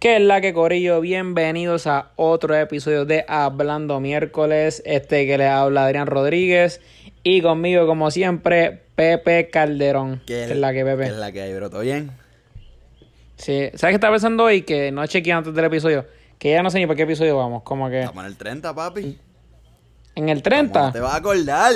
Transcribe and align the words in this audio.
¿Qué 0.00 0.16
es 0.16 0.22
la 0.22 0.40
que 0.40 0.54
Corillo? 0.54 1.02
Bienvenidos 1.02 1.86
a 1.86 2.12
otro 2.16 2.56
episodio 2.56 3.04
de 3.04 3.26
Hablando 3.28 4.00
Miércoles. 4.00 4.82
Este 4.86 5.26
que 5.26 5.36
le 5.36 5.46
habla 5.46 5.84
Adrián 5.84 6.06
Rodríguez. 6.06 6.80
Y 7.22 7.42
conmigo, 7.42 7.86
como 7.86 8.10
siempre, 8.10 8.80
Pepe 8.94 9.50
Calderón. 9.50 10.22
¿Qué 10.26 10.44
es 10.44 10.56
la 10.56 10.72
que, 10.72 10.86
Pepe? 10.86 11.02
¿Qué 11.02 11.10
es 11.10 11.16
la 11.16 11.32
que 11.32 11.42
hay, 11.42 11.54
bro? 11.54 11.68
¿Todo 11.68 11.82
bien? 11.82 12.12
Sí. 13.36 13.68
¿Sabes 13.74 13.92
qué 13.92 13.96
estaba 13.96 14.14
pensando 14.14 14.44
hoy? 14.44 14.62
Que 14.62 14.90
no 14.90 15.06
chequeé 15.06 15.34
antes 15.34 15.52
del 15.52 15.66
episodio. 15.66 16.06
Que 16.38 16.52
ya 16.52 16.62
no 16.62 16.70
sé 16.70 16.78
ni 16.78 16.86
por 16.86 16.96
qué 16.96 17.02
episodio 17.02 17.36
vamos. 17.36 17.62
Como 17.62 17.90
que. 17.90 18.00
Estamos 18.00 18.24
en 18.24 18.30
el 18.30 18.38
30, 18.38 18.74
papi. 18.74 19.18
En 20.14 20.30
el 20.30 20.42
30. 20.42 20.80
¿Cómo 20.80 20.92
te 20.92 21.00
vas 21.00 21.12
a 21.12 21.16
acordar? 21.16 21.74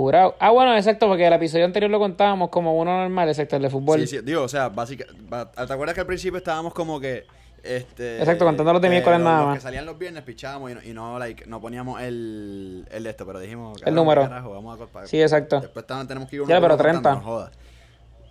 Jurado. 0.00 0.34
Ah, 0.38 0.50
bueno, 0.50 0.76
exacto, 0.76 1.08
porque 1.08 1.26
el 1.26 1.32
episodio 1.32 1.64
anterior 1.64 1.90
lo 1.90 1.98
contábamos 1.98 2.50
como 2.50 2.76
uno 2.78 2.98
normal, 2.98 3.28
exacto, 3.30 3.56
el 3.56 3.62
de 3.62 3.70
fútbol. 3.70 4.00
Sí, 4.00 4.06
sí, 4.06 4.18
digo, 4.22 4.42
o 4.42 4.48
sea, 4.48 4.68
básicamente. 4.68 5.24
¿Te 5.66 5.72
acuerdas 5.72 5.94
que 5.94 6.00
al 6.02 6.06
principio 6.06 6.36
estábamos 6.38 6.74
como 6.74 7.00
que. 7.00 7.24
Este, 7.62 8.18
Exacto, 8.18 8.44
contando 8.44 8.74
los 8.74 8.82
de 8.82 8.88
eh, 8.88 8.90
miércoles 8.90 9.18
nada 9.20 9.38
los 9.38 9.46
más. 9.46 9.54
que 9.56 9.62
salían 9.62 9.86
los 9.86 9.98
viernes 9.98 10.22
pichábamos 10.22 10.70
y 10.70 10.74
no, 10.74 10.82
y 10.84 10.92
no, 10.92 11.18
like, 11.18 11.46
no 11.46 11.60
poníamos 11.62 12.00
el, 12.02 12.86
el 12.92 13.02
de 13.04 13.10
esto, 13.10 13.24
pero 13.26 13.40
dijimos. 13.40 13.82
El 13.86 13.94
número. 13.94 14.20
carajo, 14.22 14.50
vamos 14.52 14.78
a. 14.94 15.06
Sí, 15.06 15.20
exacto. 15.20 15.60
Después 15.60 15.86
tenemos 15.86 16.28
que 16.28 16.36
ir 16.36 16.42
uno 16.42 16.50
Ya, 16.50 16.56
pero 16.60 16.74
uno 16.74 16.84
contando, 16.84 17.00
30. 17.02 17.14
no 17.14 17.20
jodas. 17.22 17.52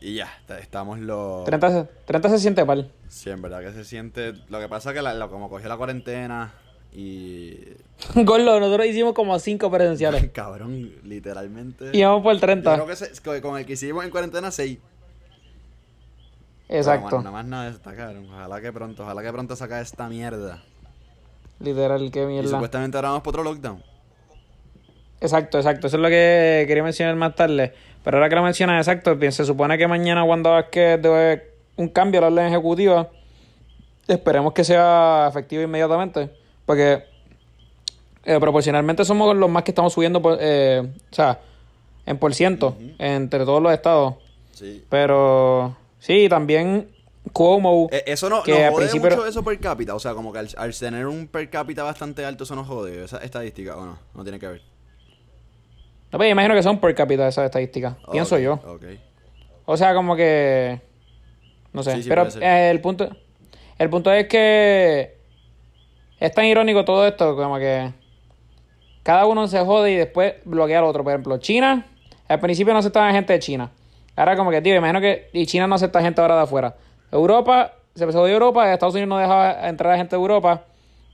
Y 0.02 0.14
ya, 0.16 0.30
estamos 0.62 1.00
los. 1.00 1.44
30, 1.46 1.72
se- 1.72 1.90
30 2.06 2.30
se 2.30 2.38
siente 2.40 2.64
mal. 2.64 2.92
Sí, 3.08 3.32
en 3.32 3.42
verdad 3.42 3.62
que 3.62 3.72
se 3.74 3.84
siente. 3.84 4.34
Lo 4.50 4.60
que 4.60 4.70
pasa 4.70 4.92
es 4.92 4.96
que 4.96 5.02
la, 5.02 5.14
la- 5.16 5.28
como 5.30 5.50
cogió 5.50 5.68
la 5.68 5.78
cuarentena 5.78 6.54
y. 6.96 7.60
Gordo, 8.24 8.60
nosotros 8.60 8.88
hicimos 8.88 9.14
como 9.14 9.38
5 9.40 9.72
presenciales. 9.72 10.30
Cabrón, 10.34 10.92
literalmente. 11.04 11.90
Y 11.94 12.04
vamos 12.04 12.24
por 12.24 12.34
el 12.34 12.40
Yo 12.40 12.46
30. 12.48 12.74
creo 12.76 12.88
que 12.88 12.96
se- 12.96 13.42
con 13.42 13.58
el 13.58 13.66
que 13.66 13.74
hicimos 13.74 14.04
en 14.04 14.10
cuarentena, 14.12 14.52
seis. 14.52 14.80
Exacto. 16.68 17.08
Pero, 17.10 17.18
Nada 17.22 17.32
más 17.32 17.46
nada 17.46 17.70
está 17.70 17.96
cabrón. 17.96 18.28
Ojalá 18.30 18.60
que 18.62 18.72
pronto, 18.74 19.04
ojalá 19.04 19.22
que 19.22 19.32
pronto 19.32 19.56
saca 19.56 19.80
esta 19.82 20.10
mierda. 20.10 20.64
Literal, 21.60 22.10
qué 22.12 22.24
Y 22.24 22.26
mierda. 22.26 22.50
supuestamente 22.50 22.98
ahora 22.98 23.10
vamos 23.10 23.24
por 23.24 23.32
otro 23.40 23.44
lockdown. 23.44 23.82
Exacto, 25.22 25.58
exacto. 25.58 25.88
Eso 25.88 25.98
es 25.98 26.02
lo 26.02 26.10
que 26.10 26.66
quería 26.68 26.84
mencionar 26.84 27.16
más 27.16 27.36
tarde. 27.36 27.74
Pero 28.04 28.18
ahora 28.18 28.30
que 28.30 28.36
lo 28.36 28.44
mencionas, 28.44 28.86
exacto, 28.88 29.18
se 29.32 29.46
supone 29.46 29.78
que 29.78 29.88
mañana 29.88 30.24
Wanda 30.24 30.50
Vázquez 30.52 31.02
debe 31.02 31.52
un 31.78 31.88
cambio 31.90 32.20
a 32.20 32.22
la 32.24 32.28
orden 32.28 32.48
ejecutiva. 32.48 33.10
Esperemos 34.08 34.54
que 34.54 34.64
sea 34.64 35.28
efectivo 35.30 35.64
inmediatamente. 35.64 36.30
Porque 36.66 37.04
eh, 38.26 38.40
proporcionalmente 38.40 39.06
somos 39.06 39.36
los 39.36 39.50
más 39.50 39.64
que 39.64 39.72
estamos 39.72 39.94
subiendo, 39.94 40.22
por- 40.22 40.38
eh, 40.42 40.82
o 41.12 41.16
sea, 41.16 41.40
en 42.06 42.18
por 42.18 42.34
ciento 42.34 42.78
entre 42.98 43.46
todos 43.46 43.62
los 43.62 43.72
estados. 43.74 44.16
Sí. 44.54 44.84
Pero 44.90 45.76
sí, 46.00 46.28
también 46.30 46.90
Cuomo. 47.34 47.88
Eh, 47.92 48.04
eso 48.08 48.30
no, 48.30 48.44
Que 48.44 48.52
nos 48.52 48.72
jode 48.72 48.76
principio- 48.88 49.10
mucho 49.10 49.26
eso 49.28 49.44
per 49.44 49.60
cápita. 49.60 49.96
O 49.96 50.00
sea, 50.00 50.14
como 50.14 50.32
que 50.32 50.40
al, 50.40 50.50
al 50.58 50.74
tener 50.78 51.08
un 51.08 51.28
per 51.28 51.50
cápita 51.50 51.84
bastante 51.84 52.24
alto, 52.24 52.44
eso 52.46 52.56
nos 52.56 52.68
jode. 52.68 53.04
Esa 53.04 53.18
estadística, 53.18 53.76
¿o 53.76 53.86
no? 53.86 53.98
No 54.14 54.24
tiene 54.24 54.40
que 54.40 54.48
ver. 54.48 54.62
No, 56.12 56.20
pero 56.20 56.26
yo 56.26 56.30
imagino 56.32 56.54
que 56.56 56.64
son 56.64 56.80
por 56.80 56.94
cápita 56.96 57.28
esas 57.28 57.46
estadísticas. 57.46 57.96
Pienso 58.12 58.38
yo. 58.38 58.54
Ok. 58.66 58.84
O 59.66 59.76
sea, 59.76 59.94
como 59.96 60.16
que. 60.16 60.80
No 61.74 61.84
sé. 61.84 61.96
Sí, 61.96 62.04
sí, 62.04 62.10
pero 62.10 62.28
eh, 62.40 62.70
el 62.70 62.80
punto. 62.80 63.10
El 63.78 63.90
punto 63.90 64.12
es 64.14 64.28
que. 64.28 65.15
Es 66.20 66.34
tan 66.34 66.46
irónico 66.46 66.86
todo 66.86 67.06
esto, 67.08 67.36
como 67.36 67.58
que. 67.58 67.92
Cada 69.04 69.26
uno 69.26 69.48
se 69.48 69.60
jode 69.60 69.92
y 69.92 69.96
después 69.96 70.34
bloquea 70.46 70.80
al 70.80 70.86
otro. 70.86 71.04
Por 71.04 71.14
ejemplo, 71.14 71.38
China. 71.38 71.86
Al 72.28 72.40
principio 72.40 72.74
no 72.74 72.80
aceptaban 72.80 73.14
gente 73.14 73.34
de 73.34 73.40
China. 73.40 73.70
Ahora, 74.16 74.36
como 74.36 74.50
que, 74.50 74.62
tío, 74.62 74.76
imagino 74.76 75.02
que. 75.02 75.30
Y 75.34 75.46
China 75.46 75.68
no 75.68 75.76
acepta 75.76 76.02
gente 76.02 76.22
ahora 76.22 76.38
de 76.38 76.42
afuera. 76.44 76.76
Europa. 77.12 77.74
Se 77.94 78.04
empezó 78.04 78.26
de 78.26 78.34
Europa. 78.34 78.72
Estados 78.74 78.96
Unidos 78.96 79.10
no 79.10 79.18
dejaba 79.18 79.68
entrar 79.68 79.94
a 79.94 79.98
gente 79.98 80.16
de 80.16 80.22
Europa. 80.22 80.64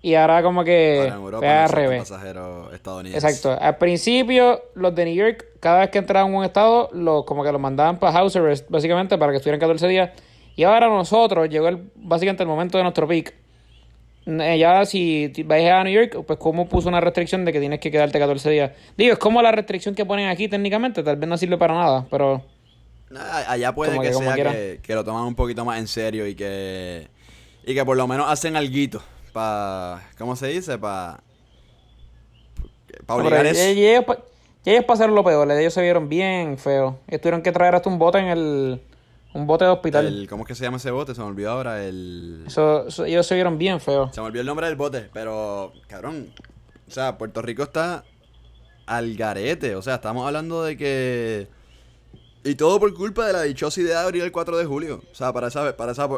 Y 0.02 0.16
ahora, 0.16 0.42
como 0.42 0.64
que. 0.64 1.00
Ahora 1.02 1.16
en 1.16 1.22
Europa 1.22 1.46
no 1.46 1.52
al 1.52 1.70
revés. 1.70 2.10
pasajeros 2.10 2.74
estadounidenses. 2.74 3.24
Exacto. 3.24 3.62
Al 3.62 3.78
principio, 3.78 4.62
los 4.76 4.96
de 4.96 5.06
New 5.06 5.16
York, 5.16 5.46
cada 5.60 5.80
vez 5.80 5.90
que 5.90 5.98
entraban 5.98 6.34
a 6.34 6.38
un 6.38 6.44
estado, 6.46 6.90
los, 6.94 7.26
como 7.26 7.44
que 7.44 7.52
los 7.52 7.60
mandaban 7.60 8.00
para 8.00 8.14
house 8.14 8.36
arrest, 8.36 8.70
básicamente, 8.70 9.18
para 9.18 9.32
que 9.32 9.38
estuvieran 9.38 9.60
14 9.60 9.88
días. 9.88 10.12
Y 10.56 10.64
ahora 10.64 10.88
nosotros, 10.88 11.50
llegó 11.50 11.68
el, 11.68 11.92
básicamente 11.96 12.44
el 12.44 12.50
momento 12.50 12.78
de 12.78 12.84
nuestro 12.84 13.08
peak. 13.08 13.41
Eh, 14.26 14.58
Ya 14.60 14.86
si 14.86 15.32
vais 15.46 15.70
a 15.70 15.84
New 15.84 15.94
York, 15.94 16.24
pues 16.26 16.38
como 16.40 16.68
puso 16.68 16.90
una 16.90 17.02
restricción 17.02 17.44
de 17.46 17.54
que 17.54 17.60
tienes 17.60 17.80
que 17.80 17.92
quedarte 17.92 18.20
14 18.20 18.50
días. 18.50 18.72
Digo, 18.98 19.14
es 19.14 19.20
como 19.20 19.42
la 19.42 19.52
restricción 19.52 19.96
que 19.96 20.06
ponen 20.06 20.30
aquí 20.30 20.48
técnicamente, 20.48 21.04
tal 21.04 21.16
vez 21.18 21.28
no 21.30 21.38
sirve 21.38 21.58
para 21.58 21.74
nada, 21.74 22.06
pero 22.10 22.44
Allá 23.48 23.74
puede 23.76 24.00
que, 24.00 24.14
sea 24.14 24.36
que, 24.36 24.80
que 24.82 24.96
lo 24.96 25.04
toman 25.04 25.24
un 25.26 25.36
poquito 25.36 25.66
más 25.66 25.80
en 25.80 25.88
serio 25.88 26.26
y 26.28 26.36
que 26.36 27.08
y 27.66 27.74
que 27.74 27.84
por 27.84 27.98
lo 27.98 28.08
menos 28.08 28.30
hacen 28.30 28.56
alguito 28.56 29.02
para 29.34 30.02
¿cómo 30.18 30.36
se 30.38 30.48
dice? 30.48 30.78
para 30.78 31.20
para 33.06 33.20
obligar 33.20 33.46
eso. 33.46 33.62
y 33.70 33.86
ellos, 33.86 34.06
ellos 34.66 34.86
pasaron 34.86 35.16
lo 35.16 35.24
peor, 35.24 35.50
ellos 35.52 35.74
se 35.74 35.82
vieron 35.82 36.08
bien 36.08 36.58
feos. 36.58 36.96
Ellos 37.08 37.22
tuvieron 37.22 37.42
que 37.42 37.52
traer 37.52 37.76
hasta 37.76 37.90
un 37.90 37.98
bote 37.98 38.20
en 38.20 38.28
el... 38.28 38.82
Un 39.34 39.48
bote 39.48 39.66
de 39.66 39.72
hospital. 39.72 40.06
El- 40.08 40.28
¿Cómo 40.30 40.44
es 40.44 40.48
que 40.48 40.56
se 40.56 40.64
llama 40.64 40.78
ese 40.78 40.92
bote? 40.92 41.16
Se 41.16 41.22
me 41.22 41.28
olvidó 41.28 41.52
ahora 41.52 41.84
el 41.86 42.44
Eso, 42.48 42.88
eso- 42.88 43.06
ellos 43.06 43.26
se 43.26 43.36
vieron 43.36 43.58
bien 43.58 43.80
feos. 43.80 44.14
se 44.14 44.20
me 44.22 44.28
olvidó 44.28 44.42
el 44.42 44.48
nombre 44.48 44.68
del 44.68 44.76
bote, 44.76 45.10
pero 45.14 45.72
cabrón, 45.88 46.34
o 46.88 46.92
sea, 46.92 47.18
Puerto 47.18 47.42
Rico 47.42 47.64
está 47.64 48.04
al 48.86 49.16
garete, 49.16 49.76
o 49.76 49.82
sea, 49.82 49.96
estamos 49.96 50.26
hablando 50.28 50.64
de 50.64 50.76
que 50.76 51.48
y 52.44 52.56
todo 52.56 52.80
por 52.80 52.94
culpa 52.94 53.26
de 53.28 53.34
la 53.34 53.44
dichosa 53.44 53.80
idea 53.80 54.00
de 54.00 54.06
abrir 54.06 54.24
el 54.24 54.32
4 54.32 54.58
de 54.58 54.66
julio, 54.66 55.02
o 55.12 55.16
sea, 55.16 55.32
para 55.32 55.48
esa 55.48 55.78
para 55.78 55.94
esa 55.94 56.10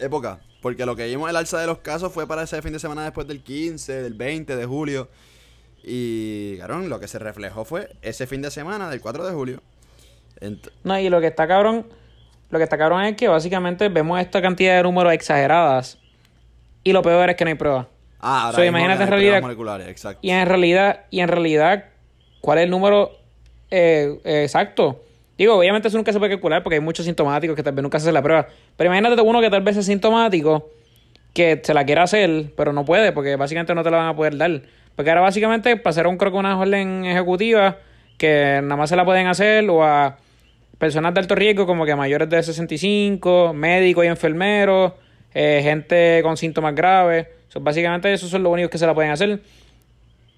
época, 0.00 0.40
porque 0.60 0.86
lo 0.86 0.96
que 0.96 1.06
vimos 1.06 1.30
el 1.30 1.36
alza 1.36 1.60
de 1.60 1.66
los 1.68 1.78
casos 1.78 2.12
fue 2.12 2.26
para 2.26 2.42
ese 2.42 2.60
fin 2.62 2.72
de 2.72 2.78
semana 2.80 3.04
después 3.04 3.28
del 3.28 3.42
15, 3.44 4.02
del 4.02 4.14
20 4.14 4.56
de 4.56 4.66
julio. 4.66 5.08
Y, 5.86 6.56
cabrón, 6.56 6.88
lo 6.88 6.98
que 6.98 7.06
se 7.08 7.18
reflejó 7.18 7.66
fue 7.66 7.94
ese 8.00 8.26
fin 8.26 8.40
de 8.40 8.50
semana 8.50 8.88
del 8.88 9.02
4 9.02 9.26
de 9.26 9.32
julio. 9.34 9.62
Ent- 10.40 10.70
No, 10.82 10.98
y 10.98 11.10
lo 11.10 11.20
que 11.20 11.26
está 11.26 11.46
cabrón, 11.46 11.86
lo 12.50 12.58
que 12.58 12.64
está 12.64 12.78
cabrón 12.78 13.02
es 13.04 13.16
que 13.16 13.28
básicamente 13.28 13.88
vemos 13.88 14.20
esta 14.20 14.40
cantidad 14.42 14.76
de 14.76 14.82
números 14.82 15.12
exageradas 15.12 15.98
y 16.82 16.92
lo 16.92 17.02
peor 17.02 17.30
es 17.30 17.36
que 17.36 17.44
no 17.44 17.48
hay 17.48 17.54
pruebas. 17.56 17.86
ah, 18.20 18.44
ahora 18.46 18.56
So, 18.56 18.64
imagínate 18.64 19.02
en 19.02 19.08
realidad- 19.08 19.30
pruebas 19.32 19.42
moleculares, 19.42 19.88
exacto. 19.88 20.18
Y 20.22 20.30
en 20.30 20.46
realidad, 20.46 21.00
y 21.10 21.20
en 21.20 21.28
realidad, 21.28 21.84
¿cuál 22.40 22.58
es 22.58 22.64
el 22.64 22.70
número 22.70 23.12
eh, 23.70 24.18
eh, 24.24 24.42
exacto? 24.44 25.00
Digo, 25.36 25.56
obviamente 25.58 25.88
eso 25.88 25.96
nunca 25.96 26.12
se 26.12 26.18
puede 26.20 26.32
calcular 26.32 26.62
porque 26.62 26.76
hay 26.76 26.80
muchos 26.80 27.06
sintomáticos 27.06 27.56
que 27.56 27.62
tal 27.62 27.74
vez 27.74 27.82
nunca 27.82 27.98
se 27.98 28.04
hace 28.06 28.12
la 28.12 28.22
prueba. 28.22 28.46
Pero 28.76 28.88
imagínate 28.88 29.20
uno 29.20 29.40
que 29.40 29.50
tal 29.50 29.62
vez 29.62 29.76
es 29.76 29.86
sintomático, 29.86 30.70
que 31.32 31.60
se 31.64 31.74
la 31.74 31.84
quiere 31.84 32.00
hacer, 32.02 32.52
pero 32.56 32.72
no 32.72 32.84
puede 32.84 33.10
porque 33.10 33.34
básicamente 33.34 33.74
no 33.74 33.82
te 33.82 33.90
la 33.90 33.96
van 33.96 34.06
a 34.08 34.14
poder 34.14 34.36
dar. 34.36 34.62
Porque 34.94 35.10
ahora 35.10 35.22
básicamente 35.22 35.76
pasaron 35.76 36.16
creo 36.18 36.30
que 36.30 36.38
una 36.38 36.56
orden 36.56 37.04
ejecutiva 37.04 37.78
que 38.16 38.60
nada 38.62 38.76
más 38.76 38.90
se 38.90 38.94
la 38.94 39.04
pueden 39.04 39.26
hacer 39.26 39.68
o 39.68 39.82
a 39.82 40.18
personas 40.78 41.14
de 41.14 41.20
alto 41.20 41.34
riesgo 41.34 41.66
como 41.66 41.84
que 41.84 41.94
mayores 41.94 42.28
de 42.28 42.42
65, 42.42 43.52
médicos 43.54 44.04
y 44.04 44.08
enfermeros, 44.08 44.92
eh, 45.32 45.60
gente 45.62 46.20
con 46.22 46.36
síntomas 46.36 46.74
graves. 46.74 47.26
So, 47.48 47.60
básicamente 47.60 48.12
esos 48.12 48.30
son 48.30 48.42
los 48.42 48.52
únicos 48.52 48.70
que 48.70 48.78
se 48.78 48.86
la 48.86 48.94
pueden 48.94 49.10
hacer. 49.10 49.40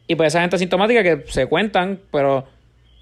Y 0.07 0.15
pues 0.15 0.29
esa 0.29 0.41
gente 0.41 0.57
asintomática 0.57 1.03
que 1.03 1.25
se 1.29 1.47
cuentan, 1.47 1.99
pero 2.13 2.47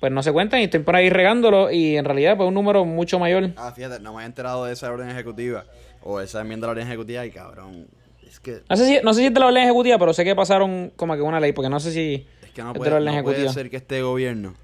pues 0.00 0.12
no 0.12 0.22
se 0.22 0.32
cuentan 0.32 0.60
y 0.60 0.64
estén 0.64 0.84
por 0.84 0.96
ahí 0.96 1.08
regándolo 1.08 1.70
y 1.70 1.96
en 1.96 2.04
realidad 2.04 2.36
pues 2.36 2.46
un 2.46 2.54
número 2.54 2.84
mucho 2.84 3.18
mayor. 3.18 3.50
Ah, 3.56 3.72
fíjate, 3.74 4.00
no 4.00 4.12
me 4.12 4.16
había 4.18 4.26
enterado 4.26 4.64
de 4.64 4.72
esa 4.72 4.90
orden 4.90 5.08
ejecutiva. 5.10 5.64
O 6.02 6.20
esa 6.20 6.42
enmienda 6.42 6.66
a 6.66 6.68
la 6.68 6.72
orden 6.72 6.86
ejecutiva 6.86 7.24
y 7.24 7.30
cabrón. 7.30 7.86
Es 8.26 8.40
que, 8.40 8.60
No 8.68 8.76
sé 8.76 8.86
si, 8.86 9.00
no 9.02 9.14
sé 9.14 9.20
si 9.20 9.26
es 9.26 9.34
de 9.34 9.40
la 9.40 9.46
orden 9.46 9.62
ejecutiva, 9.62 9.98
pero 9.98 10.12
sé 10.12 10.24
que 10.24 10.34
pasaron 10.34 10.92
como 10.96 11.14
que 11.14 11.22
una 11.22 11.40
ley, 11.40 11.52
porque 11.52 11.70
no 11.70 11.80
sé 11.80 11.92
si 11.92 12.26
es 12.42 12.50
que 12.50 12.62
no, 12.62 12.68
es 12.68 12.74
de 12.74 12.78
puede, 12.78 12.90
la 12.90 12.96
orden 12.96 13.16
no 13.16 13.22
puede 13.22 13.48
ser 13.48 13.70
que 13.70 13.76
este 13.76 14.02
gobierno. 14.02 14.54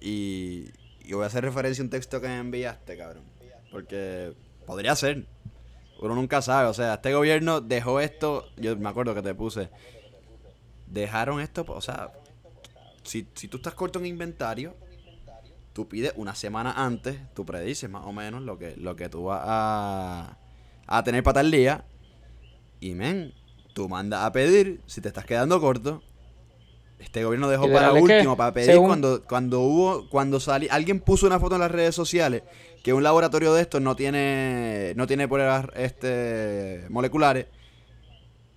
Y, 0.00 0.66
y 1.10 1.12
voy 1.12 1.24
a 1.24 1.26
hacer 1.26 1.42
referencia 1.42 1.82
a 1.82 1.86
un 1.86 1.90
texto 1.90 2.20
que 2.20 2.28
me 2.28 2.38
enviaste, 2.38 2.96
cabrón. 2.96 3.24
Porque 3.72 4.32
podría 4.64 4.94
ser. 4.94 5.26
Uno 6.00 6.14
nunca 6.14 6.40
sabe. 6.40 6.68
O 6.68 6.72
sea, 6.74 6.94
este 6.94 7.12
gobierno 7.12 7.60
dejó 7.60 7.98
esto. 7.98 8.46
Yo 8.56 8.76
me 8.76 8.88
acuerdo 8.88 9.12
que 9.12 9.22
te 9.22 9.34
puse. 9.34 9.70
Dejaron 10.86 11.40
esto, 11.40 11.64
o 11.68 11.80
sea, 11.80 12.12
si, 13.02 13.26
si 13.34 13.48
tú 13.48 13.56
estás 13.56 13.74
corto 13.74 13.98
en 13.98 14.06
inventario, 14.06 14.76
tú 15.72 15.88
pides 15.88 16.12
una 16.16 16.34
semana 16.36 16.72
antes, 16.76 17.16
tú 17.34 17.44
predices 17.44 17.90
más 17.90 18.04
o 18.04 18.12
menos 18.12 18.42
lo 18.42 18.58
que, 18.58 18.76
lo 18.76 18.94
que 18.94 19.08
tú 19.08 19.24
vas 19.24 19.42
a, 19.44 20.38
a 20.86 21.04
tener 21.04 21.24
para 21.24 21.34
tal 21.34 21.50
día. 21.50 21.84
Y 22.78 22.94
men, 22.94 23.34
tú 23.72 23.88
mandas 23.88 24.24
a 24.24 24.30
pedir, 24.30 24.80
si 24.86 25.00
te 25.00 25.08
estás 25.08 25.24
quedando 25.24 25.60
corto. 25.60 26.04
Este 27.00 27.24
gobierno 27.24 27.48
dejó 27.48 27.70
para 27.72 27.92
último, 27.92 28.36
para 28.36 28.52
pedir 28.52 28.70
según- 28.70 28.86
cuando, 28.88 29.22
cuando 29.24 29.60
hubo, 29.60 30.08
cuando 30.10 30.38
salió, 30.38 30.70
alguien 30.72 31.00
puso 31.00 31.26
una 31.26 31.40
foto 31.40 31.54
en 31.56 31.62
las 31.62 31.70
redes 31.70 31.94
sociales 31.94 32.42
que 32.84 32.92
un 32.92 33.02
laboratorio 33.02 33.52
de 33.54 33.62
estos 33.62 33.80
no 33.82 33.96
tiene, 33.96 34.92
no 34.96 35.06
tiene 35.06 35.26
pruebas 35.28 35.66
este, 35.74 36.84
moleculares. 36.90 37.46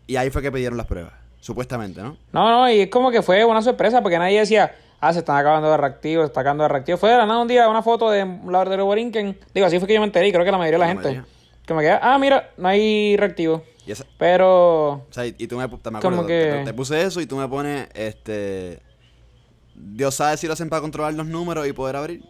Y 0.07 0.15
ahí 0.17 0.29
fue 0.29 0.41
que 0.41 0.51
pidieron 0.51 0.77
las 0.77 0.85
pruebas, 0.87 1.13
supuestamente, 1.39 2.01
¿no? 2.01 2.17
No, 2.31 2.49
no, 2.49 2.69
y 2.71 2.81
es 2.81 2.87
como 2.89 3.09
que 3.11 3.21
fue 3.21 3.43
una 3.45 3.61
sorpresa 3.61 4.01
porque 4.01 4.19
nadie 4.19 4.39
decía, 4.39 4.75
ah, 4.99 5.13
se 5.13 5.19
están 5.19 5.37
acabando 5.37 5.71
de 5.71 5.77
reactivos, 5.77 6.23
se 6.25 6.27
está 6.27 6.41
acabando 6.41 6.63
de 6.63 6.69
reactivos. 6.69 6.99
Fue 6.99 7.09
de 7.09 7.17
la 7.17 7.25
nada 7.25 7.41
un 7.41 7.47
día 7.47 7.67
una 7.69 7.81
foto 7.81 8.09
de 8.11 8.23
un 8.23 8.51
laboratorio 8.51 8.85
Borinquen. 8.85 9.37
Digo, 9.53 9.65
así 9.67 9.79
fue 9.79 9.87
que 9.87 9.93
yo 9.93 10.01
me 10.01 10.05
enteré 10.07 10.27
y 10.27 10.31
creo 10.33 10.43
que 10.43 10.51
la 10.51 10.57
mayoría 10.57 10.77
de 10.77 10.79
la, 10.79 10.85
La 10.87 10.91
gente. 10.93 11.07
mayoría. 11.09 11.25
que 11.65 11.73
me 11.73 11.81
queda, 11.81 11.99
ah, 12.03 12.17
mira, 12.19 12.49
no 12.57 12.67
hay 12.67 13.15
reactivo. 13.17 13.63
Y 13.85 13.91
esa- 13.91 14.06
Pero, 14.18 14.91
o 14.94 15.07
sea, 15.12 15.25
y, 15.25 15.35
y 15.38 15.47
tú 15.47 15.57
me, 15.57 15.68
te, 15.68 15.91
me 15.91 15.97
acuerdo, 15.97 16.25
que- 16.25 16.51
te, 16.59 16.63
te 16.65 16.74
puse 16.74 17.01
eso 17.01 17.19
y 17.21 17.25
tú 17.25 17.35
me 17.35 17.47
pones, 17.47 17.88
este... 17.94 18.80
Dios 19.75 20.15
sabe 20.15 20.38
si 20.38 20.47
lo 20.47 20.53
hacen 20.53 20.69
para 20.69 20.81
controlar 20.81 21.13
los 21.15 21.25
números 21.25 21.68
y 21.68 21.74
poder 21.74 21.95
abrir. 21.95 22.24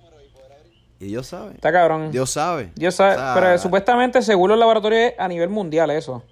Y 1.00 1.08
Dios 1.08 1.28
sabe. 1.28 1.56
está 1.56 1.72
cabrón. 1.74 2.12
Dios 2.12 2.30
sabe. 2.30 2.72
Dios 2.76 2.96
sabe, 2.96 3.16
O 3.16 3.18
sea, 3.18 3.34
pero 3.36 3.58
supuestamente 3.58 4.22
según 4.22 4.50
los 4.50 4.58
laboratorios 4.58 5.12
es 5.12 5.20
a 5.20 5.28
nivel 5.28 5.50
mundial 5.50 5.92
eso. 5.92 6.24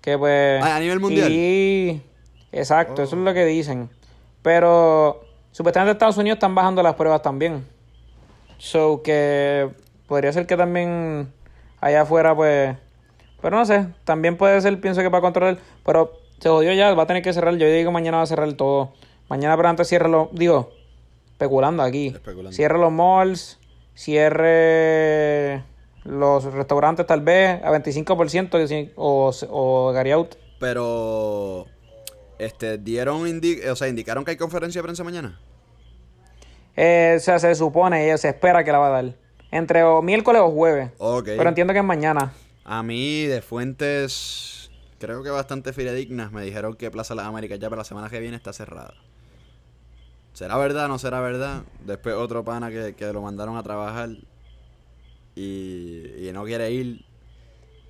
Que 0.00 0.18
pues... 0.18 0.60
Ah, 0.62 0.76
¿a 0.76 0.80
nivel 0.80 0.98
mundial? 0.98 1.30
Y... 1.30 2.02
Exacto, 2.50 3.02
eso 3.02 3.16
es 3.16 3.22
lo 3.22 3.32
que 3.34 3.44
dicen. 3.44 3.88
Pero 4.42 5.20
supuestamente 5.52 5.92
Estados 5.92 6.16
Unidos 6.16 6.36
están 6.36 6.54
bajando 6.54 6.82
las 6.82 6.94
pruebas 6.94 7.22
también. 7.22 7.64
So 8.58 9.02
que 9.02 9.68
podría 10.08 10.32
ser 10.32 10.46
que 10.46 10.56
también 10.56 11.32
allá 11.80 12.02
afuera 12.02 12.34
pues... 12.34 12.76
Pero 13.46 13.58
no 13.58 13.64
sé, 13.64 13.86
también 14.02 14.36
puede 14.36 14.60
ser, 14.60 14.80
pienso 14.80 15.02
que 15.02 15.08
para 15.08 15.20
controlar... 15.20 15.58
Pero 15.84 16.18
se 16.40 16.48
jodió 16.48 16.72
ya, 16.72 16.92
va 16.94 17.04
a 17.04 17.06
tener 17.06 17.22
que 17.22 17.32
cerrar. 17.32 17.54
Yo 17.56 17.68
digo 17.68 17.92
mañana 17.92 18.16
va 18.16 18.24
a 18.24 18.26
cerrar 18.26 18.52
todo. 18.54 18.92
Mañana 19.28 19.56
pero 19.56 19.68
antes 19.68 19.86
cierra 19.86 20.08
los... 20.08 20.32
Digo, 20.32 20.72
especulando 21.30 21.84
aquí. 21.84 22.08
Especulando. 22.08 22.50
Cierre 22.50 22.76
los 22.76 22.90
malls, 22.90 23.60
cierre 23.94 25.62
los 26.02 26.42
restaurantes 26.42 27.06
tal 27.06 27.20
vez 27.20 27.62
a 27.62 27.70
25% 27.70 28.50
que 28.50 28.66
sí, 28.66 28.90
o, 28.96 29.32
o 29.48 29.92
carry 29.94 30.10
out. 30.10 30.34
Pero... 30.58 31.66
Este, 32.40 32.78
dieron, 32.78 33.28
indi- 33.28 33.64
o 33.70 33.76
sea, 33.76 33.86
indicaron 33.86 34.24
que 34.24 34.32
hay 34.32 34.36
conferencia 34.36 34.80
de 34.80 34.82
prensa 34.82 35.04
mañana. 35.04 35.38
Eh, 36.76 37.14
o 37.16 37.20
sea, 37.20 37.38
se 37.38 37.54
supone, 37.54 38.18
se 38.18 38.28
espera 38.28 38.64
que 38.64 38.72
la 38.72 38.78
va 38.78 38.88
a 38.88 39.02
dar. 39.02 39.14
Entre 39.52 39.84
o 39.84 40.02
miércoles 40.02 40.42
o 40.44 40.50
jueves. 40.50 40.90
Ok. 40.98 41.26
Pero 41.36 41.48
entiendo 41.48 41.72
que 41.72 41.78
es 41.78 41.84
mañana. 41.84 42.32
A 42.68 42.82
mí, 42.82 43.22
de 43.26 43.42
fuentes, 43.42 44.70
creo 44.98 45.22
que 45.22 45.30
bastante 45.30 45.72
fidedignas, 45.72 46.32
me 46.32 46.42
dijeron 46.42 46.74
que 46.74 46.90
Plaza 46.90 47.14
Las 47.14 47.26
Américas 47.26 47.60
ya 47.60 47.68
para 47.70 47.80
la 47.80 47.84
semana 47.84 48.10
que 48.10 48.18
viene 48.18 48.36
está 48.36 48.52
cerrada. 48.52 48.92
¿Será 50.32 50.56
verdad 50.56 50.88
no 50.88 50.98
será 50.98 51.20
verdad? 51.20 51.62
Después 51.86 52.16
otro 52.16 52.44
pana 52.44 52.70
que, 52.70 52.94
que 52.94 53.12
lo 53.12 53.22
mandaron 53.22 53.56
a 53.56 53.62
trabajar 53.62 54.10
y, 55.34 56.26
y 56.28 56.30
no 56.32 56.44
quiere 56.44 56.70
ir. 56.72 57.04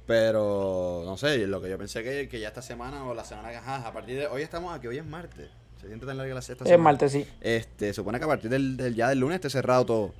Pero, 0.06 1.02
no 1.04 1.16
sé, 1.16 1.46
lo 1.48 1.60
que 1.60 1.68
yo 1.68 1.78
pensé 1.78 2.04
que, 2.04 2.28
que 2.28 2.38
ya 2.38 2.48
esta 2.48 2.62
semana 2.62 3.02
o 3.04 3.14
la 3.14 3.24
semana 3.24 3.50
que 3.50 3.56
ajá, 3.56 3.78
a 3.88 3.92
partir 3.92 4.16
de... 4.18 4.26
Hoy 4.28 4.42
estamos 4.42 4.72
aquí, 4.72 4.86
hoy 4.86 4.98
es 4.98 5.04
martes. 5.04 5.48
Se 5.80 5.88
siente 5.88 6.06
tan 6.06 6.16
larga 6.16 6.34
la 6.34 6.42
sexta 6.42 6.64
Es 6.72 6.78
martes, 6.78 7.10
sí. 7.12 7.26
este, 7.40 7.92
supone 7.92 8.18
que 8.18 8.24
a 8.24 8.28
partir 8.28 8.50
del, 8.50 8.76
del- 8.76 8.94
ya 8.94 9.08
del 9.08 9.18
lunes 9.18 9.36
esté 9.36 9.50
cerrado 9.50 9.84
todo. 9.84 10.14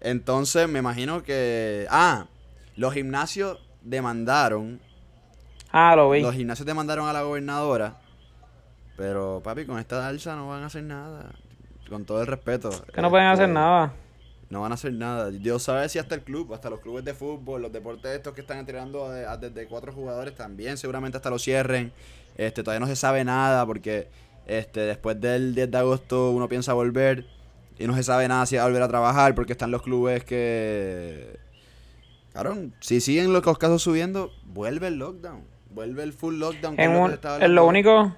Entonces, 0.00 0.68
me 0.68 0.80
imagino 0.80 1.22
que. 1.22 1.86
Ah, 1.90 2.26
los 2.76 2.92
gimnasios 2.92 3.58
demandaron. 3.84 4.80
Ah, 5.70 5.94
lo 5.96 6.10
vi. 6.10 6.20
Los 6.22 6.34
gimnasios 6.34 6.66
demandaron 6.66 7.08
a 7.08 7.12
la 7.12 7.22
gobernadora. 7.22 7.96
Pero, 8.96 9.40
papi, 9.42 9.66
con 9.66 9.78
esta 9.78 10.06
alza 10.06 10.36
no 10.36 10.48
van 10.48 10.62
a 10.62 10.66
hacer 10.66 10.84
nada. 10.84 11.32
Con 11.88 12.04
todo 12.04 12.20
el 12.20 12.26
respeto. 12.26 12.70
Que 12.92 13.02
no 13.02 13.10
pueden 13.10 13.26
hacer 13.26 13.44
Este, 13.44 13.54
nada. 13.54 13.92
No 14.50 14.60
van 14.60 14.72
a 14.72 14.74
hacer 14.74 14.92
nada. 14.92 15.30
Dios 15.30 15.62
sabe 15.64 15.88
si 15.88 15.98
hasta 15.98 16.14
el 16.14 16.22
club, 16.22 16.54
hasta 16.54 16.70
los 16.70 16.80
clubes 16.80 17.04
de 17.04 17.12
fútbol, 17.14 17.62
los 17.62 17.72
deportes 17.72 18.12
estos 18.12 18.34
que 18.34 18.42
están 18.42 18.58
entrenando 18.58 19.08
desde 19.10 19.66
cuatro 19.66 19.92
jugadores 19.92 20.34
también 20.34 20.76
seguramente 20.76 21.16
hasta 21.16 21.30
lo 21.30 21.38
cierren. 21.38 21.92
Este, 22.36 22.62
todavía 22.62 22.80
no 22.80 22.86
se 22.86 22.96
sabe 22.96 23.24
nada 23.24 23.66
porque 23.66 24.08
este, 24.46 24.80
después 24.80 25.20
del 25.20 25.54
10 25.54 25.70
de 25.70 25.78
agosto 25.78 26.30
uno 26.30 26.48
piensa 26.48 26.72
volver 26.72 27.26
y 27.78 27.86
no 27.86 27.94
se 27.94 28.02
sabe 28.04 28.28
nada 28.28 28.46
si 28.46 28.56
va 28.56 28.62
a 28.62 28.66
volver 28.66 28.82
a 28.82 28.88
trabajar 28.88 29.34
porque 29.34 29.52
están 29.52 29.70
los 29.70 29.82
clubes 29.82 30.24
que... 30.24 31.40
Claro, 32.34 32.56
si 32.80 33.00
siguen 33.00 33.32
los, 33.32 33.42
casos 33.42 33.80
subiendo, 33.82 34.30
vuelve 34.44 34.88
el 34.88 34.96
lockdown. 34.96 35.44
Vuelve 35.70 36.02
el 36.02 36.12
full 36.12 36.34
lockdown. 36.34 36.74
En 36.78 36.92
lo 36.92 37.00
un- 37.00 37.12
en 37.12 37.18
lo 37.22 37.30
hablando. 37.30 37.64
único, 37.66 38.12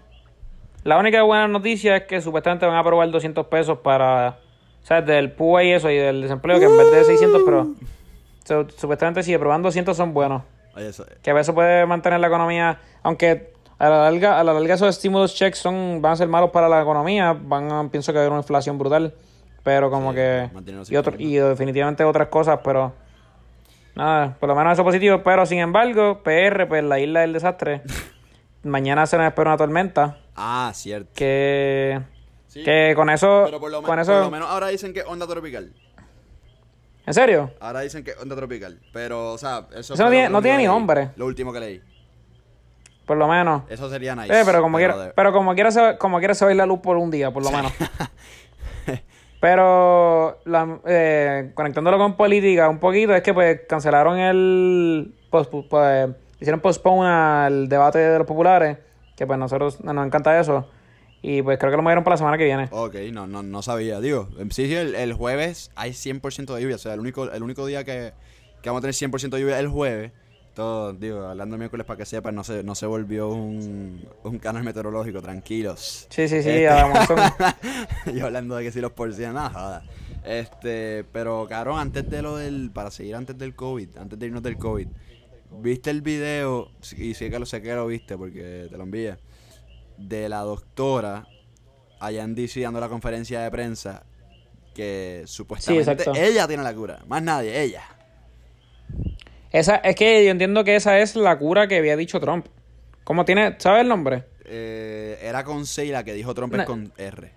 la 0.84 0.98
única 0.98 1.22
buena 1.22 1.46
noticia 1.48 1.96
es 1.98 2.02
que 2.04 2.20
supuestamente 2.22 2.64
van 2.64 2.76
a 2.76 2.78
aprobar 2.80 3.10
200 3.10 3.46
pesos 3.48 3.78
para, 3.78 4.38
¿sabes? 4.82 5.04
Del 5.06 5.32
PUA 5.32 5.64
y 5.64 5.72
eso 5.72 5.90
y 5.90 5.96
del 5.96 6.22
desempleo, 6.22 6.58
que 6.58 6.64
en 6.64 6.76
vez 6.78 6.90
de 6.92 7.04
600, 7.04 7.42
pero 7.44 7.74
su- 8.44 8.66
supuestamente 8.78 9.22
si 9.22 9.34
aproban 9.34 9.62
200 9.62 9.94
son 9.94 10.14
buenos. 10.14 10.42
Oye, 10.74 10.88
eso- 10.88 11.04
Que 11.22 11.38
eso 11.38 11.54
puede 11.54 11.84
mantener 11.84 12.19
la 12.19 12.26
economía, 12.28 12.78
aunque 13.02 13.52
a 13.78 13.88
la 13.90 14.10
larga, 14.10 14.40
a 14.40 14.44
la 14.44 14.54
larga 14.54 14.74
esos 14.74 14.94
stimulus 14.96 15.34
checks 15.34 15.58
son, 15.58 16.00
van 16.00 16.12
a 16.12 16.16
ser 16.16 16.28
malos 16.28 16.50
para 16.52 16.70
la 16.70 16.80
economía, 16.80 17.34
van 17.38 17.70
a, 17.70 17.88
pienso 17.90 18.12
que 18.12 18.16
va 18.16 18.20
a 18.20 18.24
haber 18.24 18.32
una 18.32 18.40
inflación 18.40 18.78
brutal, 18.78 19.12
pero 19.62 19.90
como 19.90 20.10
Sí, 20.12 20.16
que, 20.16 20.50
y, 20.88 20.96
otro, 20.96 21.14
y 21.19 21.34
definitivamente 21.36 22.02
otras 22.02 22.28
cosas, 22.28 22.60
pero 22.64 22.94
nada, 23.96 24.37
por 24.38 24.48
lo 24.48 24.54
menos 24.54 24.75
eso 24.75 24.84
positivo, 24.84 25.22
pero 25.25 25.44
sin 25.46 25.58
embargo, 25.58 26.22
PR, 26.22 26.66
pues 26.69 26.84
la 26.84 26.98
isla 27.00 27.20
del 27.20 27.32
desastre, 27.32 27.82
mañana 28.62 29.06
se 29.06 29.16
nos 29.19 29.26
espera 29.26 29.50
una 29.50 29.56
tormenta, 29.56 30.19
Ah, 30.37 30.70
cierto. 30.75 31.10
que, 31.14 32.00
Sí, 32.48 32.62
que 32.62 32.93
con 32.94 33.10
eso, 33.10 33.43
pero 33.46 33.58
por 33.60 33.70
lo, 33.70 33.78
con 33.78 33.87
por 33.87 33.98
eso, 33.98 34.20
lo 34.20 34.31
menos 34.31 34.48
ahora 34.48 34.69
dicen 34.69 34.93
que 34.94 35.02
onda 35.02 35.26
tropical. 35.26 35.72
¿en 37.06 37.14
serio? 37.14 37.52
Ahora 37.60 37.81
dicen 37.81 38.02
que 38.02 38.12
onda 38.20 38.34
tropical. 38.34 38.81
Pero, 38.93 39.32
o 39.32 39.38
sea, 39.38 39.66
eso, 39.76 39.94
no 39.94 40.10
tiene- 40.10 40.28
no 40.28 40.40
ni 40.40 40.64
nombre. 40.66 41.10
Lo 41.16 41.26
último 41.26 41.52
que 41.52 41.60
leí. 41.60 41.82
Por 43.06 43.16
lo 43.16 43.28
menos. 43.28 43.62
Eso 43.69 43.88
sería 43.88 44.16
nice. 44.16 44.40
Eh, 44.40 44.43
pero 44.44 44.60
como 44.60 44.76
quiera, 44.78 44.96
de- 44.96 45.12
pero 45.12 45.32
como 45.32 45.54
quiera 45.54 45.70
se, 45.70 45.96
como 45.98 46.19
quiera 46.19 46.34
se 46.34 46.44
va 46.44 46.48
a 46.50 46.52
ir 46.54 46.56
la 46.58 46.66
luz 46.66 46.81
por 46.81 46.96
un 46.96 47.10
día, 47.12 47.31
por 47.31 47.44
lo 47.44 47.50
menos. 47.52 47.72
pero 49.40 50.38
la- 50.44 50.78
eh, 50.86 51.50
conectándolo 51.54 51.98
con 51.98 52.16
política 52.16 52.68
un 52.68 52.78
poquito, 52.78 53.14
es 53.14 53.22
que 53.22 53.34
pues 53.34 53.60
cancelaron 53.68 54.18
el 54.18 55.14
post- 55.30 55.52
pues, 55.68 56.08
hicieron 56.40 56.60
postpone 56.60 57.08
al 57.08 57.68
debate 57.68 57.98
de 57.98 58.18
los 58.18 58.26
populares, 58.26 58.78
que 59.16 59.26
pues 59.26 59.38
nosotros 59.38 59.82
nos 59.84 60.06
encanta 60.06 60.38
eso. 60.40 60.68
Y 61.22 61.42
pues 61.42 61.58
creo 61.58 61.70
que 61.72 61.76
lo 61.76 61.82
movieron 61.82 62.04
para 62.04 62.14
la 62.14 62.18
semana 62.18 62.38
que 62.38 62.44
viene. 62.44 62.68
Ok, 62.70 62.94
no, 63.12 63.26
no, 63.26 63.42
no 63.42 63.62
sabía. 63.62 64.00
Digo, 64.00 64.28
sí, 64.50 64.66
sí, 64.66 64.74
el, 64.74 64.94
el 64.94 65.12
jueves 65.14 65.70
hay 65.74 65.92
100% 65.92 66.54
de 66.54 66.62
lluvia. 66.62 66.76
O 66.76 66.78
sea, 66.78 66.94
el 66.94 67.00
único, 67.00 67.30
el 67.30 67.42
único 67.42 67.66
día 67.66 67.84
que, 67.84 68.12
que 68.62 68.68
vamos 68.68 68.80
a 68.80 68.82
tener 68.82 68.94
100% 68.94 69.30
de 69.36 69.40
lluvia 69.40 69.54
es 69.56 69.60
el 69.60 69.68
jueves. 69.68 70.12
Todo, 70.56 70.94
digo, 70.94 71.23
hablando 71.26 71.58
miércoles 71.58 71.85
para 71.85 71.99
que 71.99 72.06
sepan, 72.06 72.35
no 72.35 72.43
se, 72.43 72.62
no 72.64 72.75
se 72.75 72.87
volvió 72.87 73.29
un, 73.29 74.03
un 74.25 74.38
canal 74.38 74.64
meteorológico, 74.64 75.20
tranquilos. 75.20 76.06
Sí, 76.08 76.26
sí, 76.29 76.43
sí, 76.43 76.49
Este- 76.49 76.69
a 76.69 76.76
la 76.76 76.87
Monzón. 76.87 77.19
y 78.17 78.20
hablando 78.20 78.56
de 78.56 78.64
que 78.64 78.73
si 78.73 78.81
los 78.81 78.93
por 78.93 79.12
cien, 79.12 79.35
nada, 79.35 79.50
joda. 79.50 79.82
Este, 80.25 81.05
pero 81.12 81.46
cabrón, 81.46 81.79
antes 81.79 82.08
de 82.08 82.22
lo 82.22 82.39
del, 82.39 82.70
para 82.72 82.91
seguir 82.91 83.17
antes 83.17 83.36
del 83.36 83.55
COVID, 83.55 83.98
antes 83.98 84.19
de 84.19 84.27
irnos 84.27 84.43
del 84.43 84.56
COVID, 84.56 84.89
¿viste 85.60 85.91
el 85.91 86.01
video? 86.01 86.70
Y 86.96 87.13
sí 87.13 87.29
que 87.29 87.39
lo 87.39 87.44
sé 87.44 87.60
que 87.60 87.75
lo 87.75 87.86
viste 87.86 88.17
porque 88.17 88.67
te 88.70 88.79
lo 88.79 88.84
envié. 88.84 89.19
De 89.98 90.27
la 90.31 90.41
doctora 90.41 91.29
allá 92.01 92.25
en 92.25 92.34
DC 92.34 92.63
dando 92.63 92.81
la 92.81 92.89
conferencia 92.89 93.43
de 93.43 93.51
prensa 93.51 94.05
que 94.75 95.22
supuestamente 95.27 96.05
ella 96.17 96.48
tiene 96.48 96.63
la 96.63 96.75
cura, 96.75 97.03
más 97.06 97.22
nadie, 97.22 97.63
ella. 97.63 97.82
Esa, 99.53 99.76
es 99.76 99.94
que 99.96 100.24
yo 100.24 100.31
entiendo 100.31 100.65
que 100.65 100.76
esa 100.76 100.98
es 100.98 101.17
la 101.17 101.38
cura 101.38 101.67
que 101.69 101.79
había 101.79 101.96
dicho 101.96 102.20
Trump. 102.20 102.46
¿Cómo 103.05 103.24
tiene, 103.24 103.55
¿sabes 103.58 103.82
el 103.82 103.88
nombre? 103.88 104.24
Eh, 104.44 105.19
era 105.22 105.44
con 105.44 105.67
C 105.67 105.86
y 105.86 105.91
la 105.91 106.05
que 106.05 106.12
dijo 106.12 106.34
Trump 106.34 106.55
es 106.55 106.65
con 106.65 106.93
R. 106.96 107.31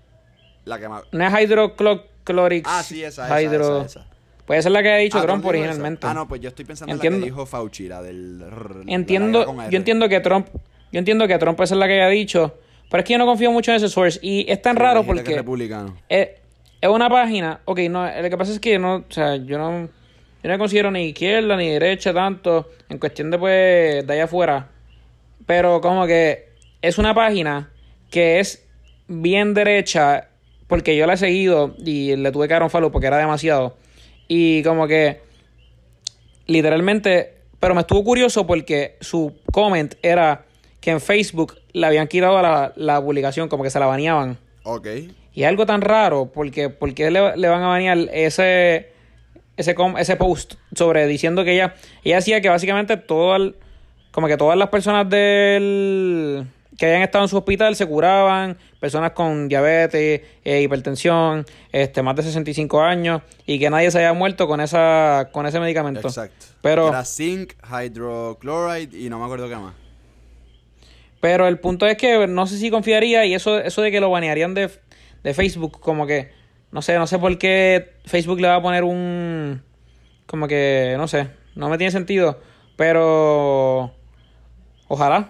La 0.65 0.79
que 0.79 0.87
No 0.87 1.25
es 1.27 1.33
hydrochlorix. 1.43 2.67
Ah, 2.69 2.83
sí, 2.83 3.03
esa, 3.03 3.25
esa, 3.25 3.41
hydro- 3.41 3.81
esa, 3.85 3.99
esa. 4.01 4.09
Puede 4.45 4.63
ser 4.63 4.71
la 4.71 4.81
que 4.81 4.89
ha 4.91 4.97
dicho 4.97 5.19
Ah, 5.19 5.21
Trump 5.21 5.45
originalmente. 5.45 6.07
Ah, 6.07 6.13
no, 6.15 6.27
pues 6.27 6.41
yo 6.41 6.49
estoy 6.49 6.65
pensando 6.65 6.91
en 6.91 6.97
la 6.97 7.03
Entiendo. 7.03 7.19
que 7.23 7.31
dijo 7.31 7.45
Fauci, 7.45 7.87
la 7.87 8.01
del... 8.01 8.39
la 8.39 8.47
Entiendo, 8.87 9.45
con 9.45 9.59
R. 9.61 9.69
yo 9.71 9.77
entiendo 9.77 10.09
que 10.09 10.19
Trump, 10.21 10.47
yo 10.91 10.97
entiendo 10.99 11.27
que 11.27 11.37
Trump 11.37 11.59
esa 11.61 11.75
es 11.75 11.79
la 11.79 11.85
que 11.87 11.93
haya 12.01 12.07
dicho, 12.09 12.57
pero 12.89 13.01
es 13.01 13.05
que 13.07 13.13
yo 13.13 13.19
no 13.19 13.27
confío 13.27 13.51
mucho 13.51 13.69
en 13.71 13.77
ese 13.77 13.89
source 13.89 14.19
y 14.23 14.51
es 14.51 14.59
tan 14.59 14.75
raro 14.75 15.01
es 15.01 15.05
porque 15.05 15.35
republicano. 15.35 15.95
es, 16.09 16.29
es 16.81 16.89
una 16.89 17.09
página, 17.11 17.59
ok, 17.65 17.79
no, 17.91 18.05
lo 18.21 18.27
que 18.29 18.37
pasa 18.37 18.51
es 18.51 18.59
que 18.59 18.71
yo 18.73 18.79
no, 18.79 18.95
o 18.95 19.05
sea, 19.11 19.35
yo 19.35 19.59
no, 19.59 19.87
yo 20.43 20.49
no 20.49 20.57
considero 20.57 20.91
ni 20.91 21.07
izquierda 21.07 21.57
ni 21.57 21.69
derecha 21.69 22.13
tanto 22.13 22.69
en 22.89 22.97
cuestión 22.97 23.31
de 23.31 23.37
pues 23.37 24.07
de 24.07 24.13
allá 24.13 24.23
afuera, 24.25 24.69
pero 25.45 25.81
como 25.81 26.05
que 26.05 26.49
es 26.81 26.97
una 26.97 27.13
página 27.13 27.71
que 28.09 28.39
es 28.39 28.65
bien 29.07 29.53
derecha 29.53 30.29
porque 30.67 30.95
yo 30.95 31.05
la 31.07 31.13
he 31.13 31.17
seguido 31.17 31.75
y 31.77 32.15
le 32.15 32.31
tuve 32.31 32.47
que 32.47 32.53
dar 32.53 32.63
un 32.63 32.69
follow 32.69 32.91
porque 32.91 33.07
era 33.07 33.17
demasiado 33.17 33.75
y 34.27 34.63
como 34.63 34.87
que 34.87 35.21
literalmente, 36.49 37.33
pero 37.59 37.75
me 37.75 37.81
estuvo 37.81 38.03
curioso 38.03 38.45
porque 38.45 38.97
su 39.01 39.33
comment 39.51 39.95
era 40.01 40.45
que 40.79 40.91
en 40.91 41.01
Facebook 41.01 41.57
le 41.73 41.85
habían 41.85 42.07
quitado 42.07 42.41
la, 42.41 42.73
la 42.75 43.01
publicación, 43.01 43.49
como 43.49 43.63
que 43.63 43.69
se 43.69 43.79
la 43.79 43.85
baneaban. 43.85 44.37
Ok. 44.63 44.87
Y 45.33 45.43
algo 45.43 45.65
tan 45.65 45.81
raro, 45.81 46.31
porque 46.33 46.69
¿por 46.69 46.93
qué 46.93 47.11
le, 47.11 47.37
le 47.37 47.47
van 47.47 47.61
a 47.61 47.67
banear 47.67 47.97
ese, 48.13 48.89
ese, 49.59 49.75
com- 49.75 49.97
ese 49.97 50.15
post 50.15 50.55
sobre 50.75 51.05
diciendo 51.07 51.43
que 51.43 51.53
ella, 51.53 51.75
ella 52.03 52.15
decía 52.17 52.41
que 52.41 52.49
básicamente 52.49 52.97
todo 52.97 53.35
el- 53.35 53.55
como 54.11 54.27
que 54.27 54.37
todas 54.37 54.57
las 54.57 54.69
personas 54.69 55.07
del 55.09 56.45
que 56.77 56.85
hayan 56.85 57.01
estado 57.01 57.25
en 57.25 57.29
su 57.29 57.37
hospital 57.37 57.75
se 57.75 57.85
curaban, 57.85 58.57
personas 58.79 59.11
con 59.11 59.49
diabetes, 59.49 60.21
eh, 60.45 60.61
hipertensión, 60.61 61.45
este, 61.73 62.01
más 62.01 62.15
de 62.15 62.23
65 62.23 62.81
años, 62.81 63.21
y 63.45 63.59
que 63.59 63.69
nadie 63.69 63.91
se 63.91 63.99
haya 63.99 64.13
muerto 64.13 64.47
con 64.47 64.61
esa 64.61 65.27
con 65.33 65.45
ese 65.45 65.59
medicamento. 65.59 66.07
Exacto. 66.07 66.45
Pero, 66.61 66.87
Era 66.87 67.03
zinc, 67.03 67.53
hydrochloride 67.69 68.97
y 68.97 69.09
no 69.09 69.19
me 69.19 69.25
acuerdo 69.25 69.49
qué 69.49 69.55
más. 69.57 69.73
pero 71.19 71.47
el 71.49 71.59
punto 71.59 71.85
es 71.85 71.97
que 71.97 72.27
no 72.27 72.47
sé 72.47 72.57
si 72.57 72.69
confiaría, 72.71 73.25
y 73.25 73.33
eso, 73.33 73.59
eso 73.59 73.81
de 73.81 73.91
que 73.91 73.99
lo 73.99 74.09
banearían 74.09 74.53
de, 74.53 74.69
de 75.23 75.33
Facebook, 75.33 75.81
como 75.81 76.07
que, 76.07 76.31
no 76.71 76.81
sé, 76.81 76.97
no 76.97 77.07
sé 77.07 77.19
por 77.19 77.37
qué 77.37 77.89
Facebook 78.09 78.39
le 78.41 78.47
va 78.47 78.55
a 78.55 78.61
poner 78.61 78.83
un, 78.83 79.61
como 80.25 80.47
que, 80.47 80.95
no 80.97 81.07
sé, 81.07 81.29
no 81.55 81.69
me 81.69 81.77
tiene 81.77 81.91
sentido, 81.91 82.39
pero 82.75 83.91
ojalá, 84.87 85.29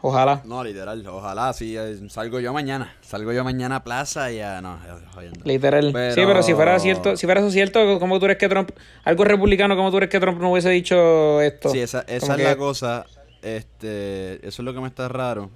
ojalá. 0.00 0.42
No, 0.44 0.64
literal, 0.64 1.06
ojalá, 1.06 1.52
sí, 1.52 1.76
eh, 1.76 1.98
salgo 2.08 2.40
yo 2.40 2.52
mañana. 2.52 2.94
Salgo 3.00 3.32
yo 3.32 3.44
mañana 3.44 3.76
a 3.76 3.84
plaza 3.84 4.32
y 4.32 4.36
ya, 4.38 4.60
no, 4.60 4.78
jodiendo. 5.14 5.40
Literal. 5.44 5.90
Pero- 5.92 6.14
Sí, 6.14 6.20
pero 6.26 6.42
si 6.42 6.54
fuera 6.54 6.78
cierto, 6.78 7.16
si 7.16 7.26
fuera 7.26 7.40
eso 7.40 7.50
cierto, 7.50 7.98
¿cómo 7.98 8.18
tú 8.18 8.24
eres 8.26 8.38
que 8.38 8.48
Trump, 8.48 8.70
algo 9.04 9.24
republicano, 9.24 9.76
cómo 9.76 9.90
tú 9.90 9.98
eres 9.98 10.08
que 10.10 10.18
Trump 10.20 10.40
no 10.40 10.50
hubiese 10.52 10.70
dicho 10.70 11.40
esto? 11.40 11.70
Sí, 11.70 11.80
esa, 11.80 12.00
esa 12.08 12.20
Como 12.20 12.32
es 12.32 12.38
que- 12.38 12.44
la 12.44 12.56
cosa. 12.56 13.06
Este, 13.42 14.34
eso 14.46 14.60
es 14.62 14.64
lo 14.66 14.74
que 14.74 14.80
me 14.80 14.88
está 14.88 15.08
raro. 15.08 15.50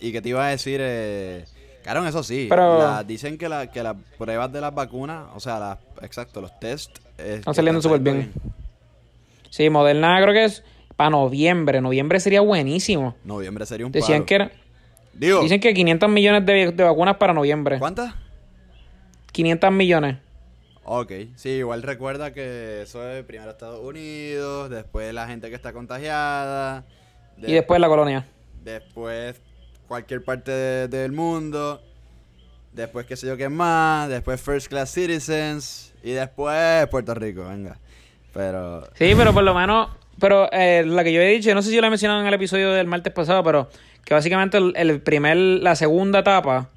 Y 0.00 0.12
que 0.12 0.20
te 0.22 0.30
iba 0.30 0.46
a 0.46 0.50
decir, 0.50 0.80
eh, 0.82 1.44
Cabrón, 1.84 2.06
eso 2.06 2.22
sí. 2.22 2.46
Pero- 2.48 2.78
la- 2.78 3.04
dicen 3.04 3.38
que, 3.38 3.48
la, 3.48 3.70
que 3.70 3.82
las 3.82 3.96
pruebas 4.18 4.52
de 4.52 4.60
las 4.60 4.74
vacunas, 4.74 5.28
o 5.34 5.40
sea, 5.40 5.58
las, 5.58 5.78
exacto, 6.02 6.40
los 6.40 6.58
test. 6.60 6.98
eh, 7.18 7.36
Están 7.38 7.54
saliendo 7.54 7.80
súper 7.80 8.00
bien. 8.00 8.32
Sí, 9.48 9.68
Moderna 9.70 10.20
creo 10.22 10.32
que 10.34 10.44
es 10.44 10.62
para 10.96 11.10
noviembre. 11.10 11.80
Noviembre 11.80 12.20
sería 12.20 12.40
buenísimo. 12.42 13.16
Noviembre 13.24 13.64
sería 13.66 13.86
un 13.86 13.92
Decían 13.92 14.18
palo. 14.20 14.26
que 14.26 14.34
era, 14.34 14.50
Digo, 15.14 15.42
dicen 15.42 15.60
que 15.60 15.74
500 15.74 16.08
millones 16.08 16.46
de, 16.46 16.70
de 16.72 16.84
vacunas 16.84 17.16
para 17.16 17.32
noviembre. 17.32 17.78
¿cuántas? 17.78 18.14
500 19.32 19.72
millones. 19.72 20.16
Ok, 20.84 21.12
sí, 21.36 21.50
igual 21.50 21.82
recuerda 21.82 22.32
que 22.32 22.82
eso 22.82 23.08
es 23.10 23.24
primero 23.24 23.50
Estados 23.50 23.80
Unidos, 23.84 24.70
después 24.70 25.12
la 25.14 25.26
gente 25.26 25.48
que 25.48 25.54
está 25.54 25.72
contagiada, 25.72 26.84
de- 27.36 27.50
Y 27.50 27.54
después 27.54 27.80
la 27.80 27.88
colonia. 27.88 28.26
después 28.64 29.40
cualquier 29.90 30.22
parte 30.22 30.52
de- 30.52 30.86
del 30.86 31.10
mundo, 31.10 31.82
después 32.72 33.06
qué 33.06 33.16
sé 33.16 33.26
yo 33.26 33.36
qué 33.36 33.48
más, 33.48 34.08
después 34.08 34.40
First 34.40 34.68
Class 34.68 34.92
Citizens 34.92 35.92
y 36.04 36.12
después 36.12 36.86
Puerto 36.86 37.12
Rico, 37.12 37.48
venga. 37.48 37.76
Pero 38.32 38.84
Sí, 38.94 39.14
pero 39.16 39.34
por 39.34 39.42
lo 39.42 39.52
menos, 39.52 39.88
pero 40.20 40.48
eh, 40.52 40.84
la 40.86 41.02
que 41.02 41.12
yo 41.12 41.20
he 41.20 41.26
dicho, 41.26 41.52
no 41.56 41.60
sé 41.62 41.70
si 41.70 41.74
yo 41.74 41.80
la 41.80 41.88
he 41.88 41.90
mencionado 41.90 42.20
en 42.20 42.26
el 42.28 42.34
episodio 42.34 42.70
del 42.70 42.86
martes 42.86 43.12
pasado, 43.12 43.42
pero 43.42 43.68
que 44.04 44.14
básicamente 44.14 44.58
el, 44.58 44.74
el 44.76 45.00
primer, 45.02 45.36
la 45.36 45.74
segunda 45.74 46.20
etapa 46.20 46.70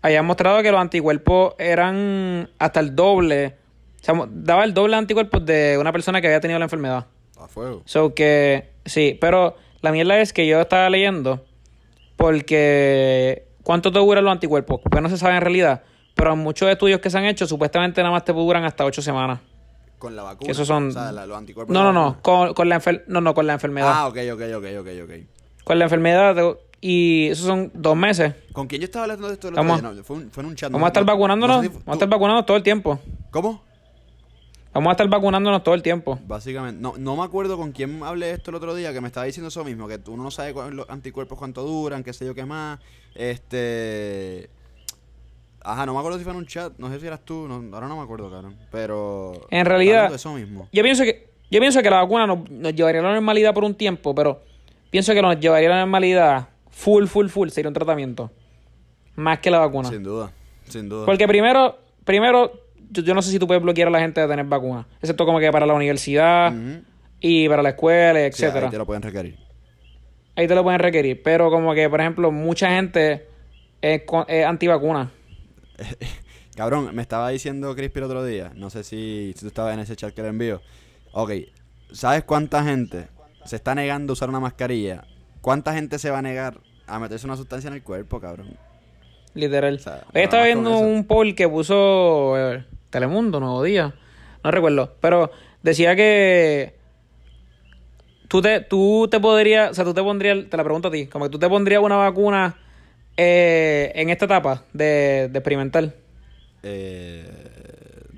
había 0.00 0.22
mostrado 0.22 0.62
que 0.62 0.70
los 0.70 0.80
anticuerpos 0.80 1.54
eran 1.58 2.48
hasta 2.60 2.78
el 2.78 2.94
doble, 2.94 3.56
o 4.00 4.04
sea, 4.04 4.14
daba 4.30 4.62
el 4.62 4.72
doble 4.72 4.92
de 4.92 4.98
anticuerpos 4.98 5.44
de 5.44 5.76
una 5.80 5.90
persona 5.90 6.20
que 6.20 6.28
había 6.28 6.40
tenido 6.40 6.60
la 6.60 6.66
enfermedad. 6.66 7.06
a 7.40 7.48
fuego. 7.48 7.82
So 7.86 8.14
que, 8.14 8.70
sí, 8.84 9.18
pero 9.20 9.56
la 9.82 9.90
mierda 9.90 10.20
es 10.20 10.32
que 10.32 10.46
yo 10.46 10.60
estaba 10.60 10.88
leyendo 10.88 11.44
porque 12.20 13.46
¿cuánto 13.62 13.90
te 13.90 13.98
duran 13.98 14.24
los 14.24 14.32
anticuerpos? 14.32 14.80
Pues 14.88 15.02
no 15.02 15.08
se 15.08 15.16
sabe 15.16 15.36
en 15.36 15.40
realidad, 15.42 15.82
pero 16.14 16.32
en 16.34 16.38
muchos 16.38 16.68
estudios 16.70 17.00
que 17.00 17.10
se 17.10 17.18
han 17.18 17.24
hecho 17.24 17.46
supuestamente 17.46 18.00
nada 18.02 18.12
más 18.12 18.24
te 18.24 18.32
duran 18.32 18.64
hasta 18.64 18.84
ocho 18.84 19.02
semanas. 19.02 19.40
Con 19.98 20.16
la 20.16 20.22
vacuna. 20.22 20.50
Esos 20.50 20.66
son- 20.66 20.88
O 20.88 20.92
sea, 20.92 21.12
la- 21.12 21.26
los 21.26 21.36
anticuerpos. 21.36 21.72
No, 21.74 21.82
no, 21.82 21.92
no, 21.92 22.20
con, 22.22 22.54
con 22.54 22.68
la 22.68 22.80
enfer- 22.80 23.04
no, 23.06 23.20
no, 23.20 23.34
con 23.34 23.46
la 23.46 23.54
enfermedad. 23.54 23.90
Ah, 23.92 24.06
ok, 24.08 24.16
ok, 24.32 24.40
ok, 24.56 24.64
ok, 24.80 24.88
ok. 25.04 25.10
Con 25.64 25.78
la 25.78 25.84
enfermedad 25.84 26.34
te- 26.34 26.56
y 26.82 27.28
esos 27.28 27.46
son 27.46 27.70
dos 27.74 27.96
meses. 27.96 28.34
¿Con 28.52 28.66
quién 28.66 28.80
yo 28.80 28.86
estaba 28.86 29.04
hablando 29.04 29.28
de 29.28 29.34
esto 29.34 29.48
el 29.48 29.54
otro 29.54 29.64
día? 29.64 29.82
No, 29.82 30.02
fue, 30.04 30.16
un- 30.16 30.30
fue 30.30 30.42
en 30.42 30.48
un 30.50 30.56
chat. 30.56 30.70
Vamos 30.72 30.86
a 30.86 30.88
estar 30.88 31.04
no- 31.04 31.12
vacunándonos, 31.12 31.56
no 31.58 31.62
sé 31.62 31.68
si- 31.68 31.74
vamos 31.74 31.88
a 31.88 31.92
estar 31.92 32.08
vacunándonos 32.08 32.46
todo 32.46 32.56
el 32.56 32.62
tiempo. 32.62 32.98
¿Cómo? 33.30 33.62
Vamos 34.72 34.88
a 34.90 34.92
estar 34.92 35.08
vacunándonos 35.08 35.64
todo 35.64 35.74
el 35.74 35.82
tiempo. 35.82 36.18
Básicamente, 36.26 36.80
no, 36.80 36.94
no 36.96 37.16
me 37.16 37.24
acuerdo 37.24 37.56
con 37.56 37.72
quién 37.72 38.02
hablé 38.04 38.30
esto 38.30 38.50
el 38.50 38.54
otro 38.56 38.74
día 38.74 38.92
que 38.92 39.00
me 39.00 39.08
estaba 39.08 39.26
diciendo 39.26 39.48
eso 39.48 39.64
mismo, 39.64 39.88
que 39.88 39.98
uno 40.08 40.22
no 40.22 40.30
sabe 40.30 40.52
cuál- 40.52 40.76
los 40.76 40.88
anticuerpos 40.88 41.36
cuánto 41.38 41.62
duran, 41.64 42.04
qué 42.04 42.12
sé 42.12 42.24
yo 42.24 42.34
qué 42.34 42.44
más. 42.44 42.78
Este. 43.14 44.48
Ajá, 45.62 45.84
no 45.86 45.92
me 45.92 45.98
acuerdo 45.98 46.18
si 46.18 46.24
fue 46.24 46.32
en 46.32 46.38
un 46.38 46.46
chat, 46.46 46.72
no 46.78 46.88
sé 46.88 47.00
si 47.00 47.06
eras 47.06 47.20
tú, 47.24 47.46
no- 47.48 47.74
ahora 47.74 47.88
no 47.88 47.96
me 47.96 48.02
acuerdo, 48.02 48.30
cabrón. 48.30 48.56
Pero. 48.70 49.32
En 49.50 49.66
realidad- 49.66 50.14
eso 50.14 50.32
mismo. 50.34 50.68
Yo 50.72 50.82
pienso 50.82 51.02
que 51.04 51.28
yo 51.50 51.58
pienso 51.60 51.82
que 51.82 51.90
la 51.90 52.02
vacuna 52.02 52.26
nos, 52.28 52.48
nos 52.48 52.72
llevaría 52.74 53.00
a 53.00 53.04
la 53.04 53.12
normalidad 53.14 53.52
por 53.52 53.64
un 53.64 53.74
tiempo, 53.74 54.14
pero 54.14 54.40
pienso 54.90 55.12
que 55.14 55.20
nos 55.20 55.38
llevaría 55.40 55.68
a 55.68 55.72
la 55.72 55.78
normalidad 55.80 56.48
full, 56.70 57.06
full, 57.06 57.26
full 57.26 57.48
sería 57.48 57.68
un 57.68 57.74
tratamiento. 57.74 58.30
Más 59.16 59.40
que 59.40 59.50
la 59.50 59.58
vacuna. 59.58 59.88
Sin 59.90 60.04
duda, 60.04 60.30
sin 60.68 60.88
duda. 60.88 61.04
Porque 61.06 61.26
primero, 61.26 61.76
primero, 62.04 62.52
yo, 62.90 63.02
yo 63.02 63.14
no 63.14 63.22
sé 63.22 63.30
si 63.30 63.38
tú 63.38 63.46
puedes 63.46 63.62
bloquear 63.62 63.88
a 63.88 63.90
la 63.90 64.00
gente 64.00 64.20
de 64.20 64.28
tener 64.28 64.44
vacuna. 64.46 64.86
Excepto 65.00 65.24
como 65.26 65.38
que 65.40 65.50
para 65.50 65.66
la 65.66 65.74
universidad 65.74 66.52
y 67.20 67.48
para 67.48 67.62
la 67.62 67.70
escuela, 67.70 68.18
Sí, 68.20 68.26
etcétera. 68.26 68.66
ahí 68.66 68.70
te 68.70 68.78
lo 68.78 68.86
pueden 68.86 69.02
requerir. 69.02 69.38
ahí 70.36 70.46
te 70.46 70.54
lo 70.54 70.62
pueden 70.62 70.80
requerir. 70.80 71.22
Pero 71.22 71.50
como 71.50 71.74
que, 71.74 71.88
por 71.88 72.00
ejemplo, 72.00 72.30
mucha 72.32 72.70
gente 72.70 73.26
es, 73.80 74.02
es 74.28 74.44
antivacuna. 74.46 75.10
Cabrón, 76.56 76.94
me 76.94 77.02
estaba 77.02 77.30
diciendo 77.30 77.74
Crispy 77.74 77.98
el 78.00 78.04
otro 78.04 78.24
día, 78.24 78.52
no 78.54 78.68
sé 78.70 78.84
si, 78.84 79.32
si 79.34 79.40
tú 79.42 79.46
estabas 79.46 79.72
en 79.74 79.80
ese 79.80 79.96
chat 79.96 80.12
que 80.12 80.22
le 80.22 80.28
envío. 80.28 80.60
Ok, 81.12 81.30
¿sabes 81.92 82.24
cuánta 82.24 82.62
gente 82.64 83.08
se 83.44 83.56
está 83.56 83.74
negando 83.74 84.12
a 84.12 84.14
usar 84.14 84.28
una 84.28 84.40
mascarilla? 84.40 85.04
¿Cuánta 85.40 85.72
gente 85.72 85.98
se 85.98 86.10
va 86.10 86.18
a 86.18 86.22
negar 86.22 86.58
a 86.86 86.98
meterse 86.98 87.24
una 87.26 87.36
sustancia 87.36 87.68
en 87.68 87.74
el 87.74 87.82
cuerpo, 87.82 88.20
cabrón? 88.20 88.56
Literal. 89.32 89.76
O 89.76 89.78
sea, 89.78 90.04
Hoy 90.12 90.22
estaba 90.22 90.44
viendo 90.44 90.76
un 90.78 91.04
poll 91.04 91.34
que 91.34 91.48
puso 91.48 92.36
eh, 92.36 92.64
Telemundo, 92.90 93.40
Nuevo 93.40 93.62
Día. 93.62 93.94
No 94.44 94.50
recuerdo. 94.50 94.94
Pero 95.00 95.30
decía 95.62 95.94
que 95.96 96.74
tú 98.28 98.40
te, 98.42 98.60
tú 98.60 99.08
te 99.10 99.20
podrías, 99.20 99.70
o 99.70 99.74
sea, 99.74 99.84
tú 99.84 99.94
te 99.94 100.02
pondrías, 100.02 100.48
te 100.48 100.56
la 100.56 100.64
pregunto 100.64 100.88
a 100.88 100.90
ti, 100.90 101.06
como 101.06 101.24
que 101.26 101.30
tú 101.30 101.38
te 101.38 101.48
pondrías 101.48 101.82
una 101.82 101.96
vacuna 101.96 102.56
eh, 103.16 103.92
en 103.94 104.10
esta 104.10 104.24
etapa 104.26 104.64
de, 104.72 105.28
de 105.30 105.38
experimental. 105.38 105.94
Eh, 106.62 107.26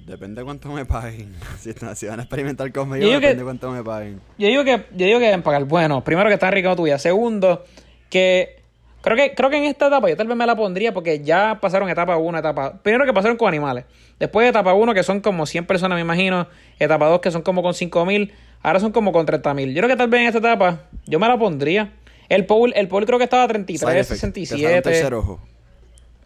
depende 0.07 0.41
de 0.41 0.45
cuánto 0.45 0.69
me 0.71 0.85
paguen. 0.85 1.35
Si, 1.59 1.73
si 1.95 2.07
van 2.07 2.21
a 2.21 2.23
experimentar 2.25 2.73
conmigo, 2.73 3.05
depende 3.07 3.29
que- 3.29 3.35
de 3.37 3.45
cuánto 3.45 3.71
me 3.71 3.83
paguen. 3.85 4.21
Yo 4.39 4.49
digo 4.49 4.65
que, 4.65 4.85
yo 4.97 5.07
digo 5.07 5.19
que 5.19 5.37
pagar. 5.39 5.65
Bueno, 5.65 6.03
primero 6.05 6.29
que 6.29 6.35
está 6.35 6.49
enriqueciendo 6.49 6.83
tuya. 6.83 6.99
Segundo, 6.99 7.65
que 8.11 8.62
creo 9.03 9.17
que 9.17 9.35
creo 9.35 9.51
que 9.51 9.59
en 9.59 9.65
esta 9.65 9.89
etapa 9.89 10.09
yo 10.09 10.17
tal 10.17 10.27
vez 10.27 10.37
me 10.37 10.47
la 10.47 10.57
pondría 10.57 10.95
porque 10.95 11.21
ya 11.21 11.59
pasaron 11.61 11.89
etapa 11.91 12.17
1, 12.17 12.39
etapa. 12.39 12.81
Primero 12.83 13.05
que 13.05 13.13
pasaron 13.13 13.37
con 13.37 13.49
animales. 13.49 13.85
Después 14.19 14.45
de 14.45 14.51
etapa 14.51 14.73
1, 14.73 14.95
que 14.95 15.03
son 15.03 15.21
como 15.21 15.45
100 15.45 15.67
personas, 15.67 15.97
me 15.97 16.03
imagino. 16.03 16.47
Etapa 16.79 17.07
2, 17.07 17.21
que 17.21 17.31
son 17.31 17.43
como 17.43 17.63
con 17.63 17.75
5 17.75 18.07
mil. 18.07 18.33
Ahora 18.63 18.81
son 18.81 18.93
como 18.93 19.13
con 19.13 19.27
30 19.27 19.55
mil. 19.55 19.75
Yo 19.75 19.81
creo 19.81 19.89
que 19.89 19.97
tal 19.97 20.09
vez 20.09 20.21
en 20.23 20.27
esta 20.29 20.39
etapa 20.39 20.83
yo 21.07 21.19
me 21.19 21.29
la 21.29 21.39
pondría. 21.39 21.93
El 22.29 22.47
poll, 22.47 22.73
el 22.77 22.89
poll 22.89 23.05
creo 23.05 23.19
que 23.19 23.25
estaba 23.25 23.43
a 23.43 23.49
33, 23.49 23.81
Side 23.81 24.01
effect, 24.01 24.09
te 24.09 24.17
sale 24.17 24.29
un 24.31 24.35
67. 24.47 24.83
tercer 24.83 25.15
ojo. 25.15 25.41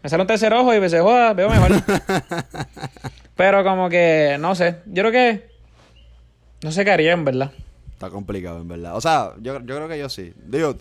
Me 0.02 0.10
sale 0.10 0.22
un 0.22 0.26
tercer 0.26 0.52
ojo 0.52 0.72
y 0.74 0.78
me 0.78 0.88
se 0.88 1.00
joda, 1.00 1.32
veo 1.32 1.48
mejor. 1.50 1.72
Pero 3.36 3.64
como 3.64 3.88
que, 3.88 4.36
no 4.38 4.54
sé. 4.54 4.76
Yo 4.86 5.02
creo 5.02 5.12
que. 5.12 5.48
No 6.62 6.70
sé 6.70 6.84
qué 6.84 6.90
haría, 6.90 7.12
en 7.12 7.24
verdad. 7.24 7.50
Está 7.92 8.10
complicado, 8.10 8.60
en 8.60 8.68
verdad. 8.68 8.96
O 8.96 9.00
sea, 9.00 9.32
yo, 9.40 9.54
yo 9.60 9.76
creo 9.76 9.88
que 9.88 9.98
yo 9.98 10.08
sí. 10.08 10.32
Digo, 10.44 10.76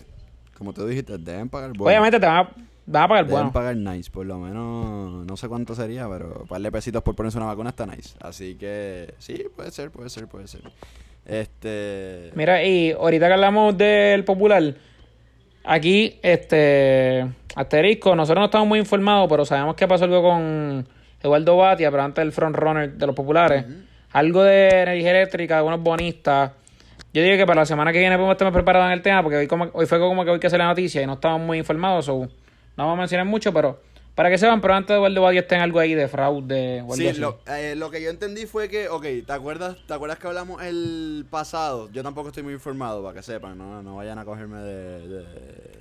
como 0.56 0.72
tú 0.72 0.86
dijiste, 0.86 1.18
deben 1.18 1.48
pagar 1.48 1.70
bueno. 1.70 1.84
Obviamente 1.84 2.20
te 2.20 2.26
van 2.26 2.36
a, 2.36 2.50
van 2.86 3.02
a 3.02 3.08
pagar 3.08 3.24
Deben 3.26 3.38
bueno. 3.38 3.52
pagar 3.52 3.76
nice, 3.76 4.10
por 4.10 4.26
lo 4.26 4.38
menos, 4.38 5.26
no 5.26 5.36
sé 5.36 5.48
cuánto 5.48 5.74
sería, 5.74 6.08
pero 6.08 6.40
un 6.42 6.48
par 6.48 6.60
de 6.60 6.72
pesitos 6.72 7.02
por 7.02 7.14
ponerse 7.14 7.38
una 7.38 7.46
vacuna 7.46 7.70
está 7.70 7.86
nice. 7.86 8.16
Así 8.20 8.54
que 8.56 9.14
sí, 9.18 9.44
puede 9.54 9.70
ser, 9.70 9.90
puede 9.90 10.10
ser, 10.10 10.26
puede 10.26 10.48
ser. 10.48 10.62
Este... 11.24 12.30
Mira, 12.34 12.62
y 12.64 12.92
ahorita 12.92 13.26
que 13.26 13.32
hablamos 13.32 13.76
del 13.76 14.24
popular, 14.24 14.74
aquí, 15.64 16.18
este, 16.22 17.26
asterisco, 17.54 18.14
nosotros 18.14 18.40
no 18.40 18.46
estamos 18.46 18.68
muy 18.68 18.78
informados, 18.78 19.28
pero 19.28 19.44
sabemos 19.44 19.74
que 19.74 19.88
pasó 19.88 20.04
algo 20.04 20.22
con 20.22 20.86
Eduardo 21.22 21.56
Batia, 21.56 21.90
pero 21.90 22.02
antes 22.02 22.22
el 22.22 22.32
frontrunner 22.32 22.92
de 22.92 23.06
los 23.06 23.14
populares. 23.14 23.64
Algo 24.12 24.42
de 24.44 24.68
energía 24.68 25.10
eléctrica, 25.10 25.58
algunos 25.58 25.82
bonistas. 25.82 26.52
Yo 27.12 27.22
digo 27.22 27.36
que 27.36 27.46
para 27.46 27.62
la 27.62 27.66
semana 27.66 27.92
que 27.92 27.98
viene 27.98 28.16
podemos 28.16 28.34
estar 28.34 28.46
más 28.46 28.54
preparados 28.54 28.86
en 28.88 28.92
el 28.92 29.02
tema, 29.02 29.22
porque 29.22 29.36
hoy, 29.38 29.46
como, 29.46 29.70
hoy 29.72 29.86
fue 29.86 29.98
como 29.98 30.24
que 30.24 30.30
hoy 30.30 30.40
que 30.40 30.46
hacer 30.48 30.58
la 30.58 30.66
noticia 30.66 31.00
y 31.02 31.06
no 31.06 31.14
estamos 31.14 31.40
muy 31.40 31.58
informados, 31.58 32.04
so, 32.06 32.18
no 32.20 32.28
vamos 32.76 32.94
a 32.94 33.00
mencionar 33.00 33.26
mucho, 33.26 33.52
pero 33.52 33.80
para 34.14 34.30
que 34.30 34.38
sepan, 34.38 34.60
pero 34.62 34.74
antes 34.74 34.88
de 34.88 34.94
Eduardo 34.96 35.22
Batia 35.22 35.40
está 35.40 35.56
en 35.56 35.62
algo 35.62 35.78
ahí 35.78 35.94
de 35.94 36.08
fraude 36.08 36.80
o 36.80 36.84
algo 36.84 36.94
Sí, 36.94 37.08
así. 37.08 37.20
lo, 37.20 37.38
eh, 37.48 37.74
lo 37.76 37.90
que 37.90 38.02
yo 38.02 38.08
entendí 38.10 38.46
fue 38.46 38.68
que, 38.68 38.88
ok, 38.88 39.02
¿te 39.26 39.32
acuerdas, 39.32 39.76
¿te 39.86 39.92
acuerdas 39.94 40.18
que 40.18 40.26
hablamos 40.26 40.62
el 40.62 41.26
pasado? 41.30 41.90
Yo 41.92 42.02
tampoco 42.02 42.28
estoy 42.28 42.42
muy 42.42 42.54
informado, 42.54 43.02
para 43.02 43.14
que 43.14 43.22
sepan, 43.22 43.56
no, 43.58 43.82
no 43.82 43.96
vayan 43.96 44.18
a 44.18 44.24
cogerme 44.24 44.58
de, 44.58 45.08
de, 45.08 45.24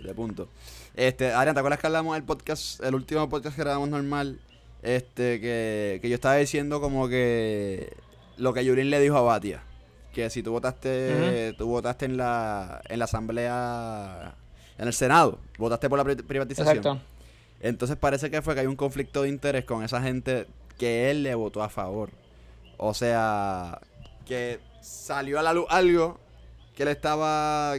de 0.03 0.13
punto. 0.13 0.47
Este, 0.95 1.31
Adrián, 1.31 1.53
¿te 1.55 1.59
acuerdas 1.59 1.79
que 1.79 1.87
hablamos 1.87 2.15
el 2.17 2.23
podcast, 2.23 2.81
el 2.83 2.95
último 2.95 3.27
podcast 3.29 3.55
que 3.55 3.61
grabamos 3.61 3.89
normal? 3.89 4.39
Este, 4.83 5.39
que, 5.41 5.99
que 6.01 6.09
yo 6.09 6.15
estaba 6.15 6.35
diciendo 6.35 6.79
como 6.79 7.07
que 7.09 7.91
lo 8.37 8.53
que 8.53 8.63
Yurin 8.63 8.89
le 8.89 8.99
dijo 8.99 9.17
a 9.17 9.21
Batia. 9.21 9.61
Que 10.15 10.29
si 10.29 10.41
tú 10.41 10.51
votaste, 10.53 11.53
tú 11.57 11.67
votaste 11.67 12.05
en 12.05 12.15
la, 12.15 12.81
en 12.87 12.99
la 12.99 13.05
asamblea 13.05 14.33
en 14.77 14.87
el 14.87 14.93
Senado, 14.93 15.39
votaste 15.57 15.89
por 15.89 15.97
la 15.97 16.05
pri- 16.05 16.15
privatización. 16.23 16.77
Exacto. 16.77 17.01
Entonces 17.59 17.97
parece 17.97 18.31
que 18.31 18.41
fue 18.41 18.53
que 18.53 18.61
hay 18.61 18.67
un 18.67 18.77
conflicto 18.77 19.23
de 19.23 19.29
interés 19.29 19.65
con 19.65 19.83
esa 19.83 20.01
gente 20.01 20.47
que 20.77 21.11
él 21.11 21.23
le 21.23 21.35
votó 21.35 21.61
a 21.63 21.67
favor. 21.69 22.11
O 22.77 22.93
sea, 22.93 23.79
que 24.25 24.59
salió 24.81 25.37
a 25.37 25.43
la 25.43 25.51
luz 25.53 25.65
algo 25.69 26.17
que 26.77 26.83
él 26.83 26.89
estaba 26.89 27.75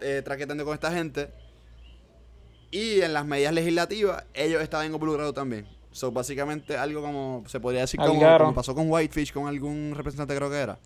eh, 0.00 0.22
traqueteando 0.24 0.64
con 0.64 0.74
esta 0.74 0.90
gente. 0.92 1.30
Y 2.72 3.00
en 3.02 3.12
las 3.12 3.24
medidas 3.24 3.54
legislativas, 3.54 4.24
ellos 4.34 4.62
estaban 4.62 4.86
involucrados 4.86 5.34
también. 5.34 5.66
So, 5.98 6.12
básicamente 6.12 6.76
algo 6.76 7.02
como, 7.02 7.42
se 7.48 7.58
podría 7.58 7.80
decir, 7.80 7.98
como, 7.98 8.20
como 8.38 8.54
pasó 8.54 8.72
con 8.72 8.88
Whitefish, 8.88 9.32
con 9.32 9.48
algún 9.48 9.94
representante 9.96 10.36
creo 10.36 10.48
que 10.48 10.58
era. 10.58 10.78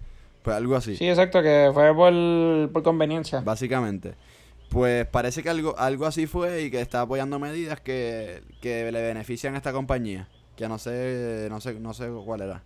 Pues 0.43 0.57
algo 0.57 0.75
así. 0.75 0.97
Sí, 0.97 1.07
exacto, 1.07 1.43
que 1.43 1.71
fue 1.75 1.95
por, 1.95 2.73
por 2.73 2.83
conveniencia. 2.83 3.43
Básicamente. 3.43 4.15
Pues 4.71 5.07
parece 5.07 5.43
que 5.43 5.51
algo, 5.51 5.79
algo 5.79 6.07
así 6.07 6.27
fue 6.27 6.63
y 6.63 6.71
que 6.71 6.81
está 6.81 7.03
apoyando 7.03 7.39
medidas 7.39 7.79
que, 7.83 8.43
que 8.63 8.91
le 8.91 9.03
benefician 9.03 9.53
a 9.53 9.59
esta 9.59 9.71
compañía. 9.71 10.29
Que 10.57 10.67
no 10.67 10.79
sé, 10.79 11.47
no 11.51 11.61
sé, 11.61 11.75
no 11.75 11.93
sé 11.93 12.09
cuál 12.25 12.41
era. 12.41 12.63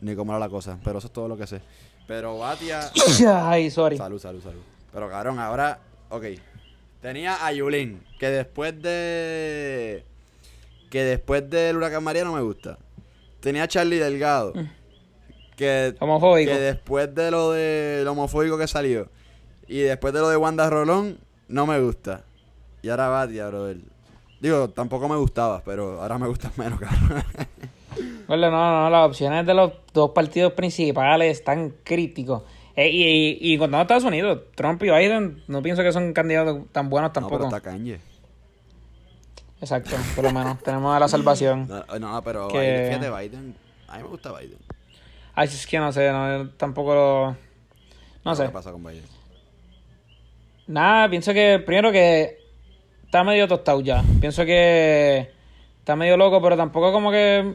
Ni 0.00 0.16
cómo 0.16 0.32
era 0.32 0.38
la 0.38 0.48
cosa. 0.48 0.78
Pero 0.82 0.96
eso 0.96 1.08
es 1.08 1.12
todo 1.12 1.28
lo 1.28 1.36
que 1.36 1.46
sé. 1.46 1.60
Pero 2.06 2.38
Batia. 2.38 2.90
Ay, 3.46 3.70
sorry. 3.70 3.98
salud, 3.98 4.18
salud, 4.18 4.42
salud. 4.42 4.62
Pero 4.94 5.10
cabrón, 5.10 5.38
ahora. 5.38 5.78
Ok. 6.08 6.24
Tenía 7.02 7.44
a 7.44 7.52
Yulín. 7.52 8.02
Que 8.18 8.30
después 8.30 8.80
de. 8.80 10.06
Que 10.92 11.04
después 11.04 11.48
del 11.48 11.78
huracán 11.78 12.04
María 12.04 12.22
no 12.22 12.34
me 12.34 12.42
gusta. 12.42 12.76
Tenía 13.40 13.62
a 13.62 13.68
Charlie 13.68 13.96
Delgado. 13.96 14.52
Que 15.56 15.94
Homofóbico. 16.00 16.52
que 16.52 16.58
después 16.58 17.14
de 17.14 17.30
lo 17.30 17.52
de 17.52 18.02
lo 18.04 18.12
homofóbico 18.12 18.58
que 18.58 18.66
salió 18.66 19.08
y 19.66 19.78
después 19.80 20.12
de 20.12 20.20
lo 20.20 20.28
de 20.28 20.36
Wanda 20.36 20.68
Rolón, 20.68 21.16
no 21.48 21.66
me 21.66 21.80
gusta. 21.80 22.24
Y 22.82 22.90
ahora 22.90 23.08
Batia, 23.08 23.46
brother. 23.46 23.78
Digo, 24.38 24.68
tampoco 24.68 25.08
me 25.08 25.16
gustaba, 25.16 25.62
pero 25.64 26.02
ahora 26.02 26.18
me 26.18 26.26
gusta 26.28 26.52
menos, 26.58 26.78
cabrón. 26.78 27.24
Bueno, 28.28 28.50
no, 28.50 28.82
no, 28.82 28.90
las 28.90 29.06
opciones 29.06 29.46
de 29.46 29.54
los 29.54 29.72
dos 29.94 30.10
partidos 30.10 30.52
principales 30.52 31.38
están 31.38 31.72
críticos. 31.84 32.42
Eh, 32.76 32.90
y, 32.90 33.02
y, 33.40 33.52
y 33.54 33.58
cuando 33.58 33.78
a 33.78 33.82
Estados 33.82 34.04
Unidos, 34.04 34.40
Trump 34.54 34.82
y 34.82 34.90
Biden, 34.90 35.42
no 35.48 35.62
pienso 35.62 35.82
que 35.82 35.92
son 35.92 36.12
candidatos 36.12 36.58
tan 36.70 36.90
buenos 36.90 37.08
No, 37.10 37.12
pero 37.14 37.28
tampoco. 37.28 37.44
está 37.56 37.60
Kanye. 37.60 37.98
Exacto, 39.62 39.96
por 40.16 40.24
lo 40.24 40.32
menos 40.32 40.58
tenemos 40.62 40.94
a 40.94 40.98
la 40.98 41.06
salvación. 41.06 41.68
No, 41.68 41.98
no, 42.00 42.22
pero 42.22 42.48
Que- 42.48 42.58
Biden, 42.58 42.86
fíjate, 42.88 43.10
Biden. 43.28 43.54
A 43.86 43.96
mí 43.96 44.02
me 44.02 44.08
gusta 44.08 44.36
Biden. 44.36 44.58
Ay, 45.34 45.46
es 45.46 45.66
que 45.68 45.78
no 45.78 45.92
sé, 45.92 46.10
no, 46.10 46.50
tampoco 46.56 46.94
lo... 46.94 47.36
No 48.24 48.34
sé. 48.34 48.46
¿Qué 48.46 48.50
pasa 48.50 48.72
con 48.72 48.82
Biden? 48.82 49.04
Nada, 50.66 51.08
pienso 51.08 51.32
que 51.32 51.62
primero 51.64 51.92
que 51.92 52.38
está 53.04 53.22
medio 53.22 53.46
tostado 53.46 53.80
ya. 53.80 54.02
Pienso 54.20 54.44
que 54.44 55.30
está 55.78 55.94
medio 55.94 56.16
loco, 56.16 56.42
pero 56.42 56.56
tampoco 56.56 56.92
como 56.92 57.12
que 57.12 57.54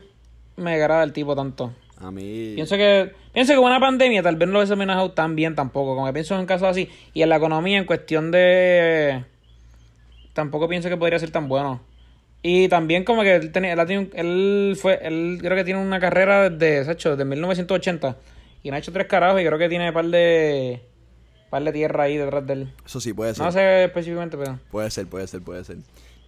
me 0.55 0.75
agrada 0.75 1.03
el 1.03 1.11
tipo 1.11 1.35
tanto. 1.35 1.73
A 1.99 2.09
mí. 2.09 2.53
Pienso 2.55 2.77
que 2.77 3.13
pienso 3.33 3.53
que 3.53 3.59
una 3.59 3.79
pandemia 3.79 4.23
tal 4.23 4.35
vez 4.37 4.47
no 4.47 4.53
lo 4.53 4.59
hubiese 4.59 4.75
manejado 4.75 5.11
tan 5.11 5.35
bien 5.35 5.55
tampoco. 5.55 5.93
Como 5.95 6.05
que 6.07 6.13
pienso 6.13 6.39
en 6.39 6.45
casos 6.45 6.69
así. 6.69 6.89
Y 7.13 7.21
en 7.21 7.29
la 7.29 7.35
economía, 7.37 7.77
en 7.77 7.85
cuestión 7.85 8.31
de... 8.31 9.25
Tampoco 10.33 10.67
pienso 10.67 10.87
que 10.89 10.97
podría 10.97 11.19
ser 11.19 11.31
tan 11.31 11.47
bueno. 11.49 11.81
Y 12.49 12.67
también 12.69 13.03
como 13.03 13.23
que 13.23 13.35
él, 13.35 13.51
tenía, 13.51 13.73
él, 13.73 13.85
tenido- 13.85 14.09
él 14.13 14.77
fue... 14.79 14.99
Él 15.01 15.39
creo 15.41 15.57
que 15.57 15.63
tiene 15.65 15.81
una 15.81 15.99
carrera 15.99 16.49
desde, 16.49 16.83
se 16.85 16.89
ha 16.89 16.93
hecho, 16.93 17.09
desde 17.11 17.25
1980. 17.25 18.15
Y 18.63 18.69
no 18.69 18.75
ha 18.75 18.79
hecho 18.79 18.91
tres 18.93 19.07
carajos 19.07 19.41
y 19.41 19.45
creo 19.45 19.57
que 19.57 19.67
tiene 19.67 19.91
par 19.91 20.05
de... 20.05 20.81
Par 21.49 21.63
de 21.63 21.71
tierra 21.73 22.03
ahí 22.03 22.15
detrás 22.17 22.45
de 22.47 22.53
él. 22.53 22.73
Eso 22.85 23.01
sí, 23.01 23.11
puede 23.13 23.33
ser. 23.33 23.43
No 23.45 23.51
sé 23.51 23.83
específicamente, 23.85 24.37
pero... 24.37 24.59
Puede 24.71 24.89
ser, 24.91 25.07
puede 25.07 25.27
ser, 25.27 25.41
puede 25.41 25.63
ser. 25.65 25.77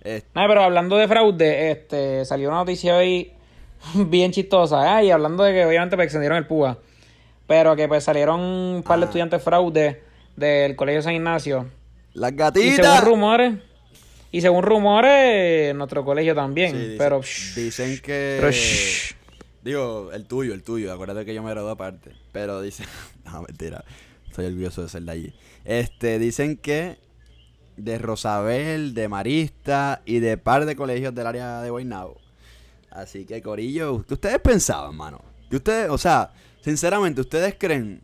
Eh, 0.04 0.22
Nada, 0.36 0.48
pero 0.50 0.62
hablando 0.64 0.98
de 0.98 1.08
fraude, 1.08 1.72
este, 1.72 2.26
salió 2.26 2.50
una 2.50 2.58
noticia 2.60 2.98
hoy 2.98 3.32
bien 3.94 4.32
chistosa, 4.32 5.00
¿eh? 5.02 5.06
y 5.06 5.12
hablando 5.12 5.44
de 5.44 5.54
que 5.54 5.66
obviamente 5.66 5.96
pues, 5.96 6.06
extendieron 6.06 6.38
el 6.38 6.48
PUA, 6.48 6.78
pero 7.48 7.76
que 7.78 7.88
pues 7.88 8.04
salieron 8.04 8.40
un 8.42 8.84
par 8.84 9.00
de 9.00 9.06
Ah. 9.06 9.08
estudiantes 9.08 9.42
fraude 9.44 10.02
del 10.36 10.76
Colegio 10.76 11.02
San 11.02 11.14
Ignacio. 11.14 11.66
Las 12.14 12.32
Y 12.32 12.36
gatitas. 12.36 12.86
según 12.96 13.10
rumores, 13.10 13.54
y 14.32 14.42
según 14.42 14.64
rumores, 14.64 15.74
nuestro 15.76 16.04
colegio 16.06 16.36
también, 16.36 16.72
Sí, 16.72 16.78
dicen- 16.78 16.98
pero... 16.98 17.22
shh, 17.22 17.56
dicen 17.56 18.00
que. 18.02 18.38
pero 18.40 18.52
shh. 18.52 19.16
Digo, 19.64 20.12
el 20.14 20.26
tuyo, 20.26 20.54
el 20.54 20.64
tuyo. 20.64 20.94
Acuérdate 20.94 21.26
que 21.26 21.34
yo 21.34 21.44
me 21.44 21.50
gradué 21.52 21.72
aparte. 21.72 22.12
Pero 22.32 22.62
dicen. 22.62 22.86
No, 23.26 23.42
mentira. 23.44 23.84
Estoy 24.28 24.46
orgulloso 24.48 24.82
de 24.84 24.90
ser 24.90 25.04
de 25.04 25.12
allí. 25.12 25.34
Este, 25.66 26.18
dicen 26.20 26.58
que 26.58 26.98
de 27.78 27.98
Rosabel, 27.98 28.94
de 28.94 29.08
Marista 29.08 30.02
y 30.06 30.20
de 30.20 30.38
par 30.38 30.66
de 30.66 30.76
colegios 30.76 31.14
del 31.14 31.28
área 31.28 31.62
de 31.62 31.70
Guaynabo. 31.70 32.20
Así 32.92 33.26
que, 33.26 33.42
Corillo, 33.42 34.04
¿qué 34.08 34.16
ustedes 34.16 34.40
pensaban, 34.40 34.96
mano? 34.96 35.22
Que 35.50 35.58
ustedes, 35.58 35.90
o 35.90 35.98
sea, 35.98 36.32
sinceramente, 36.62 37.22
¿ustedes 37.22 37.56
creen? 37.60 38.02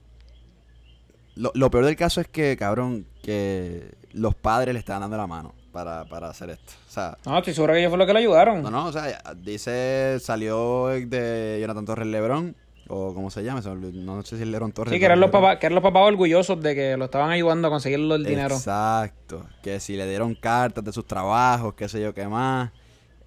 Lo, 1.36 1.52
lo 1.56 1.70
peor 1.72 1.86
del 1.86 1.96
caso 1.96 2.22
es 2.22 2.28
que, 2.28 2.56
cabrón, 2.58 3.06
que 3.24 3.96
los 4.14 4.36
padres 4.36 4.74
le 4.74 4.80
están 4.80 5.02
dando 5.02 5.18
la 5.18 5.28
mano 5.28 5.54
para, 5.76 6.06
para 6.06 6.30
hacer 6.30 6.52
esto. 6.52 6.72
O 6.88 6.92
sea, 6.92 7.18
No, 7.26 7.38
estoy 7.38 7.54
seguro 7.54 7.74
que 7.74 7.80
ellos 7.80 7.90
fue 7.90 7.98
lo 7.98 8.06
que 8.06 8.14
lo 8.14 8.20
ayudaron. 8.20 8.64
no, 8.64 8.72
no, 8.72 8.86
o 8.88 8.92
sea, 8.94 9.22
dice, 9.36 10.18
salió 10.22 10.88
de 10.88 11.58
Jonathan 11.60 11.84
Torres 11.86 12.08
Lebrón, 12.08 12.56
o 12.88 13.14
como 13.14 13.30
se 13.30 13.44
llama, 13.44 13.60
no 13.62 14.24
sé 14.24 14.38
si 14.38 14.44
es 14.44 14.48
Lebrón 14.48 14.72
Torres. 14.72 14.94
sí, 14.94 15.00
que 15.00 15.06
eran, 15.06 15.20
los 15.20 15.32
papás, 15.32 15.58
que 15.58 15.66
eran 15.66 15.76
los 15.76 15.84
papás 15.84 16.04
orgullosos 16.04 16.62
de 16.62 16.76
que 16.76 16.96
lo 16.96 17.06
estaban 17.06 17.30
ayudando 17.30 17.68
a 17.68 17.72
conseguir 17.72 18.00
el 18.00 18.24
dinero. 18.24 18.56
Exacto, 18.56 19.46
que 19.62 19.82
si 19.82 19.98
le 19.98 20.08
dieron 20.08 20.34
cartas 20.34 20.82
de 20.86 20.94
sus 20.94 21.06
trabajos, 21.06 21.74
qué 21.74 21.90
sé 21.90 22.00
yo 22.02 22.14
qué 22.14 22.26
más. 22.28 22.72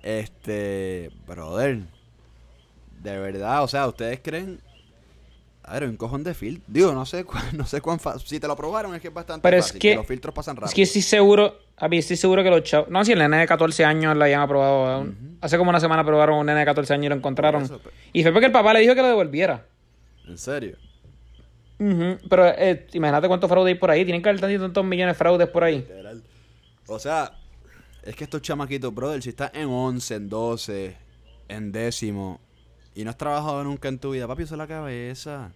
Este, 0.03 1.11
brother, 1.27 1.81
de 3.03 3.19
verdad, 3.19 3.63
o 3.63 3.69
sea, 3.69 3.87
¿ustedes 3.87 4.21
creen? 4.23 4.61
A 5.65 5.75
ver, 5.75 5.85
un 5.91 5.99
cojón 5.99 6.25
de 6.25 6.33
filtro. 6.33 6.65
Digo, 6.67 6.93
no 6.93 7.05
sé 7.05 7.25
cuán, 7.25 7.45
no 7.59 7.67
sé 7.67 7.83
cuán 7.83 8.01
fácil. 8.01 8.27
Si 8.27 8.41
te 8.41 8.49
lo 8.49 8.57
probaron 8.57 8.95
es 8.95 9.03
que 9.03 9.09
es 9.09 9.15
bastante 9.15 9.43
Pero 9.43 9.59
es 9.59 9.67
fácil. 9.67 9.81
que- 9.81 9.95
los 9.97 10.07
filtros 10.07 10.35
pasan 10.35 10.57
rápido. 10.57 10.69
Es 10.69 10.75
que 10.75 10.83
estoy 10.83 11.03
seguro, 11.03 11.57
a 11.81 11.89
mí 11.89 11.99
estoy 11.99 12.17
seguro 12.17 12.43
que 12.43 12.51
los 12.51 12.63
chavos... 12.63 12.89
No, 12.91 13.05
si 13.05 13.13
el 13.13 13.19
nene 13.19 13.39
de 13.39 13.47
14 13.47 13.85
años 13.85 14.17
la 14.17 14.25
habían 14.25 14.41
aprobado. 14.41 15.07
Hace 15.41 15.57
como 15.59 15.71
una 15.71 15.81
semana 15.81 16.03
aprobaron 16.03 16.39
un 16.39 16.47
nene 16.47 16.61
de 16.61 16.67
14 16.67 16.95
años 16.95 17.07
y 17.07 17.09
lo 17.11 17.15
encontraron. 17.17 17.63
Eso. 17.63 17.81
Y 18.13 18.23
fue 18.23 18.33
porque 18.33 18.47
el 18.47 18.53
papá 18.53 18.73
le 18.73 18.81
dijo 18.81 18.95
que 18.95 19.03
lo 19.03 19.09
devolviera. 19.09 19.65
En 20.27 20.37
serio. 20.39 20.77
Ujú, 21.79 22.19
Pero 22.29 22.49
eh, 22.49 22.87
imagínate 22.93 23.29
cuántos 23.29 23.49
fraudes 23.49 23.73
hay 23.75 23.79
por 23.79 23.91
ahí. 23.91 24.05
Tienen 24.05 24.21
que 24.23 24.29
haber 24.29 24.41
tantos, 24.41 24.61
tantos 24.61 24.85
millones 24.85 25.15
de 25.15 25.19
fraudes 25.19 25.49
por 25.49 25.63
ahí. 25.65 25.77
Literal. 25.79 26.23
O 26.89 26.99
sea, 26.99 27.33
es 28.03 28.17
que 28.17 28.25
estos 28.25 28.43
chamaquitos, 28.43 28.93
brother, 28.95 29.23
si 29.23 29.29
estás 29.29 29.51
en 29.55 29.69
11, 29.69 30.15
en 30.17 30.29
12, 30.29 30.97
en 31.49 31.71
décimo, 31.73 32.41
y 32.95 33.05
no 33.05 33.11
has 33.11 33.17
trabajado 33.17 33.63
nunca 33.63 33.89
en 33.89 33.99
tu 33.99 34.11
vida, 34.11 34.27
papi, 34.27 34.43
usa 34.43 34.57
la 34.57 34.67
cabeza. 34.67 35.53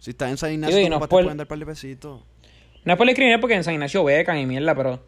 Si 0.00 0.10
estás 0.10 0.30
en 0.30 0.36
San 0.36 0.52
Ignacio, 0.52 0.78
tus 0.80 0.90
no 0.90 0.96
papás 0.96 1.06
es 1.06 1.08
te 1.08 1.10
por- 1.16 1.22
pueden 1.24 1.38
dar 1.38 1.46
par 1.46 1.58
de 1.58 1.66
pesitos. 1.66 2.20
No 2.84 2.92
es 2.92 2.98
por 2.98 3.06
discriminar 3.06 3.40
porque 3.40 3.54
en 3.54 3.64
San 3.64 3.72
Ignacio 3.74 4.02
becan 4.04 4.36
y 4.36 4.44
mierda, 4.46 4.74
pero 4.74 5.00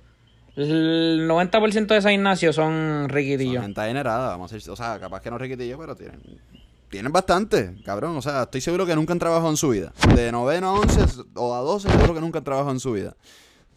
el 0.57 1.29
90% 1.29 1.87
de 1.87 2.03
San 2.03 2.13
Ignacio 2.13 2.53
son 2.53 3.03
Son 3.03 3.09
riquitillos. 3.09 3.63
gente 3.63 3.81
adinerada, 3.81 4.29
vamos 4.29 4.53
a 4.53 4.55
decir, 4.55 4.71
o 4.71 4.77
sea, 4.77 4.99
capaz 5.01 5.21
que 5.21 5.31
no 5.31 5.39
riquitillo, 5.39 5.79
pero 5.79 5.97
tienen, 5.97 6.21
tienen 6.89 7.13
bastante, 7.13 7.75
cabrón. 7.85 8.17
O 8.17 8.23
sea, 8.23 8.45
estoy 8.45 8.61
seguro 8.61 8.87
que 8.87 8.95
nunca 8.95 9.13
han 9.13 9.19
trabajado 9.19 9.51
en 9.51 9.57
su 9.57 9.71
vida. 9.71 9.93
De 10.15 10.31
noveno 10.31 10.69
a 10.69 10.73
11 10.81 11.23
o 11.35 11.55
a 11.55 11.59
12, 11.59 11.89
seguro 11.89 12.15
que 12.15 12.21
nunca 12.21 12.39
han 12.39 12.45
trabajado 12.45 12.73
en 12.73 12.81
su 12.81 12.93
vida. 12.93 13.17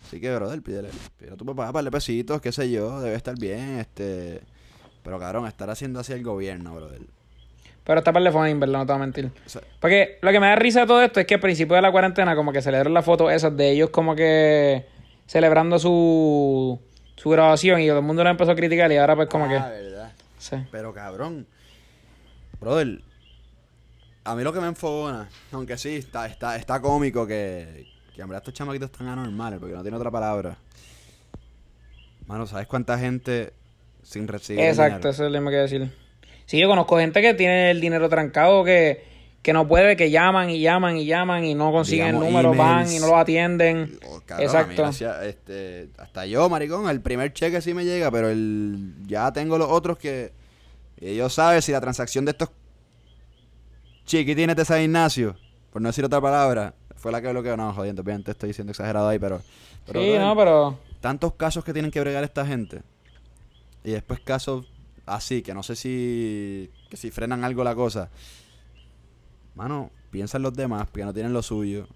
Así 0.06 0.22
que, 0.22 0.34
brother, 0.34 0.62
pídele, 0.62 0.90
pídele 1.18 1.34
a 1.34 1.38
tu 1.38 1.46
papá 1.46 1.72
par 1.74 1.84
de 1.84 1.92
pesitos, 1.92 2.40
qué 2.42 2.52
sé 2.52 2.70
yo, 2.72 3.02
debe 3.02 3.16
estar 3.16 3.38
bien, 3.38 3.80
este... 3.80 4.42
Pero, 5.04 5.20
cabrón, 5.20 5.48
estar 5.48 5.70
haciendo 5.70 6.00
así 6.00 6.14
el 6.14 6.24
gobierno, 6.24 6.76
brother. 6.76 7.02
Pero 7.84 8.00
está 8.00 8.12
para 8.12 8.26
el 8.26 8.34
phone, 8.34 8.60
¿verdad? 8.60 8.80
No 8.80 8.86
te 8.86 8.92
voy 8.92 9.02
a 9.02 9.06
mentir. 9.06 9.32
O 9.46 9.50
sea, 9.50 9.62
Porque 9.80 10.18
lo 10.22 10.32
que 10.32 10.40
me 10.42 10.48
da 10.48 10.58
risa 10.58 10.82
de 10.82 10.88
todo 10.88 11.02
esto 11.02 11.22
es 11.22 11.26
que 11.26 11.36
al 11.36 11.40
principio 11.40 11.78
de 11.78 11.82
la 11.82 11.92
cuarentena 11.92 12.36
como 12.36 12.52
que 12.52 12.62
celebraron 12.62 12.94
las 12.94 13.06
fotos 13.06 13.32
esas 13.32 13.56
de 13.56 13.72
ellos 13.72 13.90
como 13.90 14.14
que 14.14 14.86
celebrando 15.28 15.78
su, 15.78 16.80
su 17.16 17.30
graduación 17.30 17.82
y 17.82 17.88
todo 17.88 18.00
el 18.00 18.06
mundo 18.06 18.24
lo 18.24 18.30
empezó 18.30 18.52
a 18.52 18.56
criticar 18.56 18.92
y 18.92 18.98
ahora 18.98 19.16
pues 19.16 19.30
como 19.30 19.46
ah, 19.46 19.50
que... 19.50 19.54
verdad. 19.54 20.12
Sí. 20.40 20.56
Pero 20.72 20.94
cabrón, 20.94 21.46
brother, 22.60 23.02
a 24.24 24.36
mí 24.36 24.44
lo 24.44 24.54
que 24.54 24.60
me 24.60 24.68
enfogona, 24.68 25.30
aunque 25.52 25.78
sí, 25.78 25.98
está, 25.98 26.26
está, 26.26 26.56
está 26.56 26.82
cómico 26.82 27.28
que, 27.28 27.88
que 28.16 28.22
en 28.22 28.28
verdad 28.28 28.42
estos 28.42 28.54
chamaquitos 28.54 28.90
están 28.92 29.08
anormales, 29.08 29.60
porque 29.60 29.76
no 29.76 29.82
tiene 29.82 29.98
otra 29.98 30.12
palabra. 30.12 30.58
Mano, 32.26 32.46
¿sabes 32.46 32.68
cuánta 32.68 32.98
gente 32.98 33.54
sin 34.04 34.28
recibir 34.28 34.64
Exacto, 34.64 34.96
dinero? 34.98 35.10
eso 35.12 35.26
es 35.26 35.32
lo 35.32 35.38
mismo 35.38 35.50
que 35.50 35.58
decir. 35.58 35.92
Sí, 36.46 36.60
yo 36.60 36.68
conozco 36.68 36.98
gente 36.98 37.22
que 37.22 37.34
tiene 37.34 37.72
el 37.72 37.82
dinero 37.82 38.10
trancado, 38.10 38.64
que, 38.64 39.17
que 39.42 39.54
no 39.54 39.68
puede, 39.68 39.96
que 39.96 40.12
llaman 40.12 40.50
y 40.50 40.60
llaman 40.60 40.98
y 40.98 41.06
llaman 41.06 41.46
y 41.46 41.56
no 41.56 41.72
consiguen 41.72 42.08
Digamos, 42.08 42.28
el 42.28 42.34
número, 42.34 42.54
van 42.54 42.92
y 42.92 43.00
no 43.00 43.08
lo 43.08 43.18
atienden. 43.18 43.98
Oh, 44.06 44.22
cabrón, 44.26 44.38
mí 44.38 44.44
Exacto. 44.46 44.82
gracias, 44.82 45.24
este, 45.24 45.90
hasta 45.98 46.26
yo, 46.26 46.50
maricón, 46.50 46.90
el 46.90 47.02
primer 47.02 47.34
cheque 47.34 47.62
sí 47.62 47.74
me 47.74 47.86
llega, 47.86 48.12
pero 48.12 48.30
el 48.30 48.94
ya 49.06 49.32
tengo 49.32 49.58
los 49.58 49.70
otros 49.70 49.98
que 49.98 50.34
ellos 51.00 51.34
saben 51.34 51.62
si 51.62 51.72
la 51.72 51.80
transacción 51.80 52.26
de 52.26 52.32
estos 52.32 52.50
chiquitines 54.06 54.56
de 54.56 54.66
San 54.66 54.82
Ignacio, 54.82 55.36
por 55.72 55.82
no 55.82 55.90
decir 55.90 56.04
otra 56.04 56.20
palabra, 56.20 56.74
fue 56.96 57.12
la 57.12 57.22
que 57.22 57.30
bloqueó. 57.30 57.56
No, 57.56 57.74
jodiendo, 57.74 58.02
obviamente 58.02 58.32
estoy 58.32 58.48
diciendo 58.48 58.72
exagerado 58.72 59.08
ahí, 59.08 59.20
pero... 59.20 59.42
pero 59.86 60.02
Sí, 60.02 60.18
no, 60.18 60.36
pero... 60.36 60.80
tantos 61.00 61.34
casos 61.34 61.64
que 61.64 61.74
tienen 61.74 61.92
que 61.92 62.00
bregar 62.00 62.24
esta 62.24 62.46
gente. 62.46 62.82
Y 63.84 63.92
después 63.92 64.20
casos 64.20 64.66
así, 65.06 65.42
que 65.42 65.54
no 65.54 65.64
sé 65.64 65.76
si, 65.76 66.70
que 66.90 66.98
si 66.98 67.12
frenan 67.12 67.44
algo 67.44 67.64
la 67.64 67.76
cosa. 67.76 68.10
Mano, 69.58 69.90
piensa 70.12 70.38
en 70.38 70.44
los 70.44 70.54
demás, 70.54 70.86
porque 70.86 71.04
no 71.04 71.12
tienen 71.12 71.34
lo 71.34 71.42
suyo. 71.42 71.88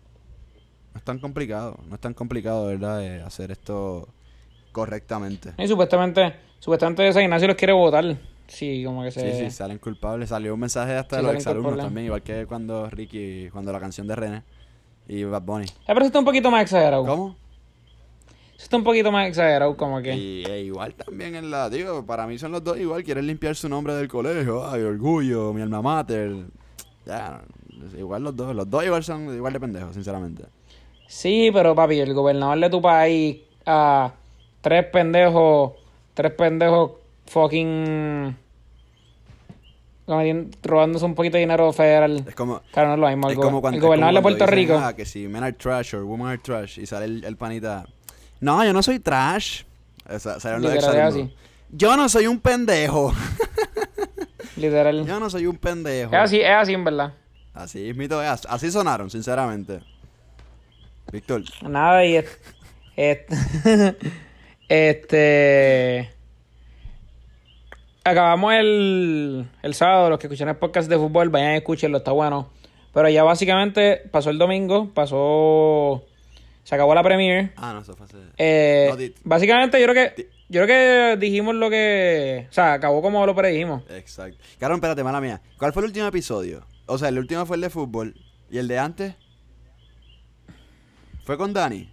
No 0.94 0.98
es 0.98 1.04
tan 1.04 1.20
complicado, 1.20 1.78
no 1.88 1.94
es 1.94 2.02
tan 2.02 2.16
complicado, 2.16 2.66
¿verdad? 2.66 2.98
De 2.98 3.22
hacer 3.22 3.52
esto 3.52 4.10
correctamente. 4.72 5.54
Y 5.60 5.68
supuestamente, 5.68 6.34
supuestamente 6.58 7.14
San 7.14 7.22
Ignacio 7.22 7.48
los 7.48 7.56
quiere 7.56 7.74
votar. 7.74 8.18
Sí, 8.48 8.84
como 8.84 9.04
que 9.04 9.12
se... 9.12 9.32
Sí, 9.32 9.44
sí, 9.46 9.52
salen 9.52 9.78
culpables. 9.78 10.30
Salió 10.30 10.56
un 10.56 10.60
mensaje 10.60 10.96
hasta 10.96 11.18
Sí, 11.18 11.22
de 11.22 11.28
los 11.28 11.36
exalumnos 11.36 11.78
también, 11.78 12.08
igual 12.08 12.24
que 12.24 12.48
cuando 12.48 12.90
Ricky, 12.90 13.50
cuando 13.52 13.72
la 13.72 13.80
canción 13.80 14.08
de 14.08 14.16
René 14.16 14.44
y 15.08 15.24
Bad 15.24 15.44
Bunny. 15.44 15.68
Eh, 15.68 15.72
pero 15.86 16.00
eso 16.00 16.08
está 16.08 16.20
un 16.20 16.26
poquito 16.26 16.50
más 16.50 16.64
exagerado. 16.64 17.06
¿Cómo? 17.06 17.36
Eso 18.56 18.64
está 18.64 18.76
un 18.76 18.84
poquito 18.84 19.12
más 19.12 19.28
exagerado, 19.28 19.78
como 19.78 20.02
que... 20.02 20.16
Y 20.16 20.46
e 20.46 20.64
igual 20.64 20.96
también 20.96 21.36
en 21.36 21.52
la, 21.52 21.70
digo, 21.70 22.08
para 22.08 22.26
mí 22.26 22.40
son 22.40 22.52
los 22.54 22.64
dos 22.64 22.80
igual, 22.80 23.04
quieren 23.04 23.28
limpiar 23.28 23.56
su 23.56 23.70
nombre 23.70 23.94
del 23.94 24.08
colegio, 24.08 24.68
ay, 24.68 24.82
orgullo, 24.82 25.54
mi 25.54 25.62
alma 25.62 25.84
mater. 25.84 26.48
Ya, 27.06 27.42
igual 27.98 28.24
los 28.24 28.36
dos, 28.36 28.56
los 28.56 28.70
dos 28.70 28.84
igual 28.86 29.04
son 29.04 29.34
igual 29.36 29.54
de 29.54 29.60
pendejos, 29.60 29.94
sinceramente. 29.94 30.44
Sí, 31.08 31.50
pero 31.54 31.74
papi, 31.76 32.00
el 32.00 32.14
gobernador 32.14 32.60
de 32.60 32.70
tu 32.70 32.82
país 32.82 33.38
a 33.66 34.14
tres 34.62 34.86
pendejos, 34.86 35.74
tres 36.14 36.32
pendejos 36.34 36.92
fucking 37.28 38.36
robándose 40.64 41.06
un 41.06 41.16
poquito 41.16 41.36
de 41.38 41.42
dinero 41.42 41.72
federal. 41.72 42.24
Es 42.28 42.36
como, 42.36 42.62
Claro, 42.72 42.90
no 42.90 42.94
es 42.96 43.00
lo 43.00 43.08
mismo. 43.08 43.28
El, 43.28 43.32
es 43.34 43.38
go- 43.38 43.44
como 43.44 43.62
cuando, 43.62 43.78
el 43.78 43.82
gobernador 43.82 44.14
es 44.14 44.18
de 44.18 44.22
Puerto 44.22 44.46
Rico. 44.48 44.78
"Ah, 44.78 44.94
que 44.96 45.06
si 45.06 45.28
men 45.28 45.44
are 45.44 45.54
trash 45.54 45.96
or 45.96 46.04
women 46.04 46.28
are 46.28 46.38
trash 46.38 46.80
y 46.80 46.86
sale 46.86 47.06
el, 47.06 47.24
el 47.24 47.38
panita. 47.38 47.86
No, 48.42 48.64
yo 48.66 48.74
no 48.74 48.84
soy 48.84 49.00
trash. 49.00 49.64
O 50.10 50.20
sea. 50.20 50.38
Yo 51.74 51.96
no 51.96 52.10
soy 52.10 52.28
un 52.28 52.40
pendejo. 52.40 53.14
Literal. 54.58 55.06
Yo 55.06 55.20
no 55.20 55.30
soy 55.30 55.46
un 55.48 55.58
pendejo. 55.58 56.14
Es 56.14 56.20
así, 56.20 56.42
es 56.42 56.50
así 56.50 56.74
en 56.74 56.84
verdad. 56.84 57.14
Así 57.54 57.90
es, 57.90 57.96
mito, 57.96 58.22
es. 58.24 58.46
Así 58.50 58.72
sonaron, 58.72 59.10
sinceramente. 59.10 59.80
Víctor, 61.12 61.44
Nada, 61.68 62.06
y 62.06 62.16
es- 62.18 62.40
es- 62.96 63.26
este. 64.70 66.10
Acabamos 68.04 68.54
el, 68.54 69.46
el 69.62 69.74
sábado, 69.76 70.10
los 70.10 70.18
que 70.20 70.28
escuchan 70.28 70.50
el 70.50 70.56
podcast 70.56 70.90
de 70.90 70.98
fútbol, 70.98 71.30
vayan 71.30 71.50
a 71.50 71.58
escucharlo, 71.58 71.98
está 72.00 72.12
bueno. 72.12 72.50
Pero 72.94 73.10
ya 73.10 73.24
básicamente 73.24 74.02
pasó 74.12 74.32
el 74.32 74.38
domingo, 74.40 74.90
pasó. 74.94 76.04
Se 76.64 76.76
acabó 76.76 76.96
la 76.96 77.04
premiere. 77.04 77.52
Ah, 77.58 77.74
no, 77.74 77.82
eso 77.82 77.96
fue 77.96 78.06
hace... 78.06 78.18
Eh, 78.38 78.90
No, 78.92 79.14
básicamente 79.24 79.80
yo 79.80 79.88
creo 79.88 79.96
que. 80.16 80.30
Yo 80.52 80.64
creo 80.66 81.16
que 81.16 81.18
dijimos 81.18 81.56
lo 81.56 81.70
que. 81.70 82.46
O 82.50 82.54
sea, 82.54 82.74
acabó 82.74 83.02
como 83.02 83.26
lo 83.26 83.34
predijimos. 83.34 83.84
Exacto. 83.90 84.38
Carón, 84.60 84.76
espérate, 84.76 85.02
mala 85.02 85.22
mía. 85.22 85.42
¿Cuál 85.58 85.72
fue 85.72 85.82
el 85.84 85.88
último 85.88 86.08
episodio? 86.08 86.66
O 86.88 86.98
sea, 86.98 87.08
el 87.08 87.18
último 87.18 87.46
fue 87.46 87.56
el 87.56 87.62
de 87.62 87.70
fútbol. 87.70 88.16
¿Y 88.50 88.58
el 88.58 88.68
de 88.68 88.78
antes? 88.78 89.16
¿Fue 91.24 91.38
con 91.38 91.54
Dani? 91.54 91.90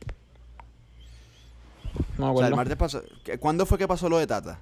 No 2.16 2.26
me 2.26 2.32
O 2.32 2.38
sea, 2.38 2.48
el 2.48 2.52
acuerdo. 2.52 2.56
martes 2.56 2.76
pasó... 2.76 3.02
¿Qué- 3.24 3.38
¿Cuándo 3.38 3.64
fue 3.64 3.78
que 3.78 3.86
pasó 3.86 4.08
lo 4.08 4.18
de 4.18 4.26
Tata? 4.26 4.58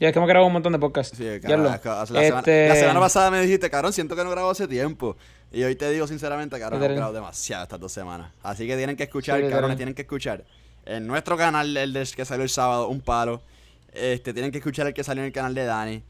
Ya 0.00 0.08
es 0.08 0.12
que 0.12 0.18
hemos 0.18 0.28
grabado 0.28 0.48
un 0.48 0.54
montón 0.54 0.72
de 0.72 0.80
podcasts. 0.80 1.16
Sí, 1.16 1.22
que 1.22 1.46
la, 1.48 1.78
semana, 2.06 2.38
Este- 2.38 2.68
la 2.68 2.74
semana 2.74 2.98
pasada 2.98 3.30
me 3.30 3.40
dijiste, 3.42 3.70
cabrón, 3.70 3.92
siento 3.92 4.16
que 4.16 4.24
no 4.24 4.30
grabo 4.30 4.50
hace 4.50 4.66
tiempo. 4.66 5.16
Y 5.52 5.62
hoy 5.62 5.76
te 5.76 5.88
digo 5.90 6.08
sinceramente, 6.08 6.58
cabrón, 6.58 6.82
hemos 6.82 6.94
grabado 6.96 7.12
demasiado 7.14 7.62
estas 7.62 7.78
dos 7.78 7.92
semanas. 7.92 8.32
Así 8.42 8.66
que 8.66 8.76
tienen 8.76 8.96
que 8.96 9.04
escuchar, 9.04 9.40
Sí, 9.40 9.76
tienen 9.76 9.94
que 9.94 10.02
escuchar. 10.02 10.44
En 10.86 11.06
nuestro 11.06 11.36
canal, 11.36 11.76
el 11.76 11.92
de- 11.92 12.08
que 12.16 12.24
salió 12.24 12.42
el 12.42 12.48
sábado, 12.50 12.88
un 12.88 13.00
palo. 13.00 13.40
Este, 13.92 14.32
tienen 14.32 14.50
que 14.50 14.58
escuchar 14.58 14.86
el 14.86 14.94
que 14.94 15.04
salió 15.04 15.22
en 15.22 15.26
el 15.28 15.32
canal 15.32 15.54
de 15.54 15.64
Dani. 15.64 16.02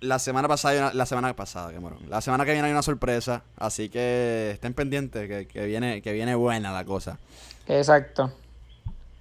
La 0.00 0.18
semana 0.20 0.46
pasada, 0.46 0.74
hay 0.74 0.78
una- 0.80 0.94
la 0.94 1.06
semana 1.06 1.34
pasada, 1.34 1.72
que 1.72 1.80
morón. 1.80 1.98
La 2.08 2.20
semana 2.20 2.44
que 2.44 2.52
viene 2.52 2.66
hay 2.66 2.72
una 2.72 2.82
sorpresa. 2.82 3.42
Así 3.56 3.88
que 3.88 4.50
estén 4.52 4.72
pendientes, 4.74 5.28
que, 5.28 5.46
que 5.48 5.66
viene, 5.66 6.02
que 6.02 6.12
viene 6.12 6.34
buena 6.36 6.72
la 6.72 6.84
cosa. 6.84 7.18
Exacto. 7.66 8.32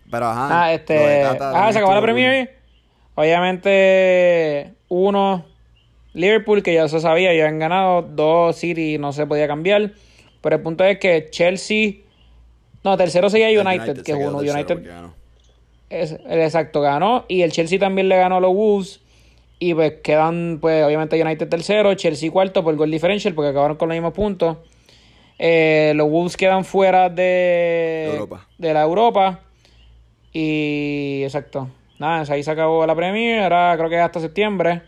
Pero 0.10 0.28
ajá. 0.28 0.66
Ah, 0.66 0.74
este. 0.74 1.24
Ah, 1.24 1.70
se 1.74 1.80
acabó 1.80 1.96
la. 1.96 2.02
Premier. 2.02 2.56
Obviamente, 3.16 4.74
uno, 4.90 5.46
Liverpool, 6.14 6.62
que 6.64 6.74
ya 6.74 6.88
se 6.88 7.00
sabía, 7.00 7.34
ya 7.34 7.48
han 7.48 7.60
ganado. 7.60 8.04
Dos, 8.04 8.56
City, 8.58 8.98
no 8.98 9.12
se 9.14 9.26
podía 9.26 9.48
cambiar. 9.48 9.92
Pero 10.42 10.56
el 10.56 10.62
punto 10.62 10.84
es 10.84 11.00
que 11.00 11.28
Chelsea. 11.32 11.94
No, 12.88 12.96
tercero 12.96 13.30
seguía 13.30 13.50
El 13.50 13.68
United, 13.68 14.02
que 14.02 14.14
es 14.14 14.18
uno. 14.18 14.38
United, 14.38 14.82
ganó. 14.82 15.14
es, 15.90 16.14
el 16.14 16.40
exacto, 16.40 16.80
ganó. 16.80 17.26
Y 17.28 17.42
el 17.42 17.52
Chelsea 17.52 17.78
también 17.78 18.08
le 18.08 18.16
ganó 18.16 18.38
a 18.38 18.40
los 18.40 18.54
Wolves. 18.54 19.02
Y 19.60 19.74
pues 19.74 19.96
quedan, 20.02 20.60
pues, 20.62 20.86
obviamente, 20.86 21.22
United 21.22 21.50
tercero, 21.50 21.94
Chelsea 21.96 22.32
cuarto 22.32 22.64
por 22.64 22.74
gol 22.78 22.90
differential, 22.90 23.34
porque 23.34 23.50
acabaron 23.50 23.76
con 23.76 23.90
los 23.90 23.96
mismos 23.98 24.14
puntos. 24.14 24.56
Eh, 25.38 25.92
los 25.98 26.10
Wolves 26.10 26.38
quedan 26.38 26.64
fuera 26.64 27.10
de, 27.10 28.12
Europa. 28.14 28.48
de 28.58 28.74
la 28.74 28.84
Europa. 28.84 29.42
Y 30.32 31.24
exacto. 31.24 31.68
Nada, 32.00 32.24
ahí 32.32 32.42
se 32.42 32.52
acabó 32.52 32.88
la 32.88 32.96
Premier. 32.96 33.44
Ahora 33.44 33.76
creo 33.76 33.90
que 33.90 33.98
es 33.98 34.02
hasta 34.02 34.22
septiembre. 34.22 34.82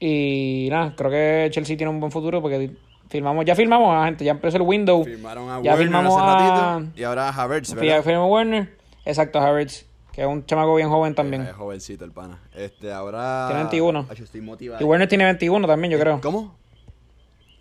Y 0.00 0.68
nada, 0.70 0.92
creo 0.94 1.10
que 1.10 1.48
Chelsea 1.50 1.78
tiene 1.78 1.88
un 1.88 1.98
buen 1.98 2.12
futuro 2.12 2.42
porque 2.42 2.72
firmamos, 3.14 3.44
ya 3.44 3.54
firmamos 3.54 3.94
a 3.94 4.06
gente, 4.06 4.24
ya 4.24 4.32
empezó 4.32 4.56
el 4.56 4.62
window. 4.64 5.04
Firmaron 5.04 5.48
a 5.48 5.62
Ya 5.62 5.70
Werner 5.70 5.78
firmamos 5.78 6.20
hace 6.20 6.30
a- 6.30 6.74
ratito. 6.78 6.98
Y 7.00 7.04
ahora 7.04 7.28
a 7.28 7.32
Havertz, 7.42 7.72
¿verdad? 7.74 8.02
firmó 8.02 8.26
Werner. 8.26 8.76
Exacto, 9.04 9.38
Havertz, 9.38 9.86
que 10.12 10.22
es 10.22 10.26
un 10.26 10.44
chamaco 10.44 10.74
bien 10.74 10.88
joven 10.88 11.14
también. 11.14 11.42
Es 11.42 11.52
jovencito 11.52 12.04
el 12.04 12.10
pana. 12.10 12.40
Este, 12.54 12.92
ahora... 12.92 13.44
Tiene 13.46 13.62
21. 13.62 14.06
Ay, 14.10 14.16
yo 14.16 14.24
estoy 14.24 14.40
motivado. 14.40 14.82
Y 14.82 14.84
Werner 14.84 15.08
tiene 15.08 15.24
21 15.24 15.66
también, 15.68 15.92
yo 15.92 15.98
creo. 16.00 16.20
¿Cómo? 16.20 16.56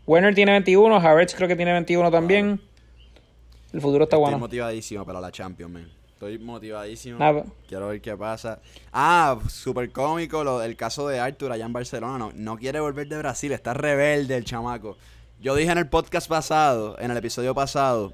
Werner 0.07 0.33
tiene 0.35 0.51
21, 0.53 0.95
Havertz 0.97 1.35
creo 1.35 1.47
que 1.47 1.55
tiene 1.55 1.71
21 1.71 2.09
también. 2.09 2.59
El 3.71 3.81
futuro 3.81 4.05
está 4.05 4.15
Estoy 4.15 4.23
bueno. 4.23 4.39
motivadísimo 4.39 5.05
para 5.05 5.21
la 5.21 5.31
Champions, 5.31 5.71
man. 5.71 5.87
Estoy 6.13 6.37
motivadísimo. 6.39 7.19
Nada. 7.19 7.43
Quiero 7.67 7.89
ver 7.89 7.99
qué 8.01 8.15
pasa. 8.15 8.59
Ah, 8.93 9.37
súper 9.49 9.91
cómico 9.91 10.43
lo, 10.43 10.61
el 10.63 10.75
caso 10.77 11.07
de 11.09 11.19
Arthur 11.19 11.51
allá 11.51 11.65
en 11.65 11.73
Barcelona. 11.73 12.17
No, 12.17 12.31
no 12.33 12.57
quiere 12.57 12.79
volver 12.79 13.07
de 13.09 13.17
Brasil. 13.17 13.51
Está 13.51 13.73
rebelde 13.73 14.37
el 14.37 14.45
chamaco. 14.45 14.97
Yo 15.39 15.55
dije 15.55 15.71
en 15.71 15.77
el 15.77 15.89
podcast 15.89 16.27
pasado, 16.29 16.97
en 16.99 17.11
el 17.11 17.17
episodio 17.17 17.53
pasado, 17.53 18.13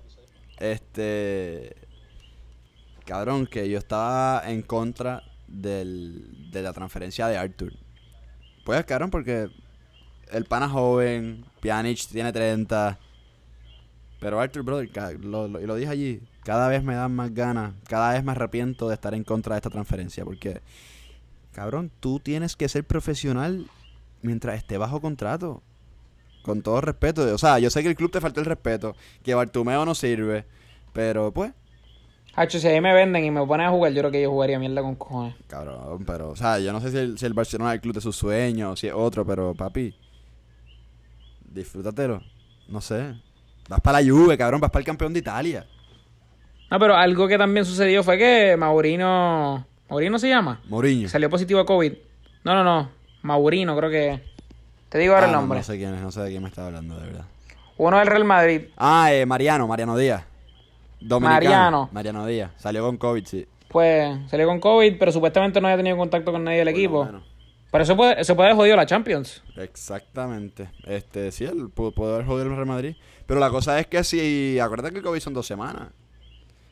este... 0.60 1.76
Cabrón, 3.06 3.48
que 3.48 3.68
yo 3.70 3.80
estaba 3.80 4.44
en 4.46 4.62
contra 4.62 5.24
del, 5.48 6.52
de 6.52 6.62
la 6.62 6.74
transferencia 6.74 7.28
de 7.28 7.38
Arthur. 7.38 7.74
Pues, 8.66 8.86
cabrón, 8.86 9.10
porque 9.10 9.50
el 10.32 10.46
pana 10.46 10.70
joven, 10.70 11.44
Pjanic 11.60 12.06
tiene 12.08 12.32
30. 12.32 13.00
Pero 14.20 14.40
Arthur, 14.40 14.62
brother, 14.64 15.20
lo, 15.20 15.48
lo- 15.48 15.60
lo 15.60 15.76
dije 15.76 15.90
allí, 15.90 16.22
cada 16.44 16.68
vez 16.68 16.84
me 16.84 16.94
dan 16.94 17.16
más 17.16 17.34
ganas, 17.34 17.74
cada 17.88 18.14
vez 18.14 18.24
me 18.24 18.32
arrepiento 18.34 18.88
de 18.88 18.94
estar 18.94 19.16
en 19.16 19.24
contra 19.24 19.56
de 19.56 19.60
esta 19.60 19.70
transferencia, 19.72 20.24
porque, 20.24 20.62
cabrón, 21.52 21.90
tú 22.00 22.20
tienes 22.20 22.56
que 22.56 22.70
ser 22.70 22.84
profesional 22.84 23.66
mientras 24.22 24.56
esté 24.58 24.78
bajo 24.78 25.02
contrato. 25.02 25.64
Con 26.42 26.62
todo 26.62 26.82
respeto. 26.82 27.34
O 27.34 27.38
sea, 27.38 27.60
yo 27.60 27.70
sé 27.70 27.84
que 27.84 27.90
el 27.90 27.96
club 27.96 28.12
te 28.12 28.22
faltó 28.22 28.40
el 28.40 28.46
respeto, 28.46 28.96
que 29.24 29.34
Bartumeo 29.34 29.86
no 29.86 29.94
sirve, 29.96 30.46
pero 30.94 31.32
pues, 31.32 31.52
Hacho, 32.36 32.60
si 32.60 32.68
ahí 32.68 32.80
me 32.80 32.94
venden 32.94 33.26
y 33.26 33.32
me 33.32 33.46
ponen 33.46 33.68
a 33.68 33.70
jugar, 33.70 33.92
yo 33.92 34.00
creo 34.00 34.12
que 34.12 34.22
yo 34.22 34.30
jugaría 34.30 34.60
mierda 34.60 34.82
con 34.82 34.96
cojones. 34.96 35.36
cabrón, 35.48 36.06
pero, 36.06 36.30
o 36.30 36.36
sea, 36.36 36.60
yo 36.60 36.72
no 36.72 36.80
sé 36.80 36.92
si 36.92 36.98
el, 36.98 37.18
si 37.18 37.26
el 37.26 37.34
Barcelona 37.34 37.72
es 37.72 37.76
el 37.76 37.82
club 37.82 37.96
de 37.96 38.02
sus 38.02 38.16
sueños, 38.16 38.72
o 38.72 38.76
si 38.78 38.88
es 38.88 38.94
otro, 38.94 39.26
pero 39.26 39.54
papi, 39.54 39.94
disfrútatelo. 41.52 42.22
No 42.70 42.80
sé. 42.82 43.16
Vas 43.68 43.82
para 43.82 44.02
la 44.02 44.10
Juve, 44.10 44.38
cabrón, 44.38 44.62
vas 44.62 44.72
para 44.72 44.80
el 44.80 44.86
campeón 44.86 45.12
de 45.12 45.20
Italia. 45.20 45.66
No, 46.72 46.80
pero 46.80 46.96
algo 46.96 47.28
que 47.28 47.38
también 47.38 47.66
sucedió 47.66 48.04
fue 48.04 48.18
que 48.18 48.56
Maurino. 48.58 49.66
¿Maurino 49.90 50.20
se 50.20 50.30
llama? 50.30 50.62
Mourinho. 50.70 51.10
Salió 51.10 51.30
positivo 51.30 51.60
a 51.60 51.66
COVID. 51.66 51.94
No, 52.44 52.54
no, 52.54 52.64
no. 52.64 52.90
Maurino, 53.24 53.76
creo 53.76 53.90
que. 53.90 54.22
Te 54.90 54.98
digo 54.98 55.14
ahora 55.14 55.26
Ah, 55.28 55.30
el 55.30 55.34
no, 55.36 55.42
nombre. 55.42 55.60
No, 55.60 55.64
sé 55.64 55.78
quién 55.78 55.94
es, 55.94 56.02
no 56.02 56.12
sé 56.12 56.22
de 56.22 56.30
quién 56.30 56.42
me 56.44 56.50
está 56.50 56.66
hablando, 56.66 57.00
de 57.00 57.06
verdad. 57.08 57.26
Uno 57.78 57.98
del 57.98 58.08
Real 58.08 58.26
Madrid. 58.26 58.62
Ah, 58.78 59.14
eh, 59.14 59.26
Mariano, 59.26 59.68
Mariano 59.68 59.96
Díaz. 59.98 60.24
Dominicano. 61.00 61.40
Mariano. 61.46 61.90
Mariano 61.92 62.26
Díaz. 62.26 62.52
Salió 62.58 62.84
con 62.84 62.98
COVID, 62.98 63.26
sí. 63.26 63.48
Pues 63.70 64.18
salió 64.30 64.48
con 64.48 64.60
COVID, 64.60 64.98
pero 65.00 65.12
supuestamente 65.12 65.62
no 65.62 65.68
había 65.68 65.78
tenido 65.78 65.96
contacto 65.96 66.32
con 66.32 66.44
nadie 66.44 66.58
del 66.60 66.68
Por 66.68 66.76
equipo. 66.76 67.10
Pero 67.72 67.84
eso 67.84 67.96
puede, 67.96 68.20
eso 68.20 68.36
puede 68.36 68.50
haber 68.50 68.58
jodido 68.58 68.76
la 68.76 68.86
Champions. 68.88 69.44
Exactamente. 69.56 70.70
Este, 70.86 71.32
sí, 71.32 71.46
él 71.46 71.70
pudo, 71.70 71.92
pudo 71.92 72.16
haber 72.16 72.26
jodido 72.26 72.48
el 72.48 72.56
Real 72.56 72.66
Madrid. 72.66 72.96
Pero 73.28 73.40
la 73.40 73.50
cosa 73.52 73.80
es 73.80 73.86
que 73.88 74.04
si. 74.04 74.60
Acuérdate 74.60 74.92
que 74.92 74.98
el 75.00 75.04
COVID 75.04 75.20
son 75.20 75.34
dos 75.36 75.46
semanas. 75.46 75.90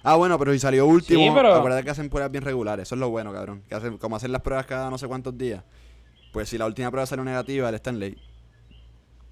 Ah, 0.03 0.15
bueno, 0.15 0.39
pero 0.39 0.53
si 0.53 0.59
salió 0.59 0.85
último. 0.87 1.19
Sí, 1.21 1.29
pero- 1.33 1.53
Acuérdate 1.53 1.83
que 1.83 1.91
hacen 1.91 2.09
pruebas 2.09 2.31
bien 2.31 2.43
regulares. 2.43 2.83
Eso 2.83 2.95
es 2.95 2.99
lo 2.99 3.09
bueno, 3.09 3.31
cabrón. 3.31 3.61
Que 3.69 3.75
hacen, 3.75 3.97
como 3.97 4.15
hacen 4.15 4.31
las 4.31 4.41
pruebas 4.41 4.65
cada 4.65 4.89
no 4.89 4.97
sé 4.97 5.07
cuántos 5.07 5.37
días. 5.37 5.63
Pues 6.31 6.49
si 6.49 6.57
la 6.57 6.65
última 6.65 6.89
prueba 6.91 7.05
salió 7.05 7.23
negativa, 7.23 7.69
él 7.69 7.75
está 7.75 7.89
en 7.89 7.99
ley. 7.99 8.17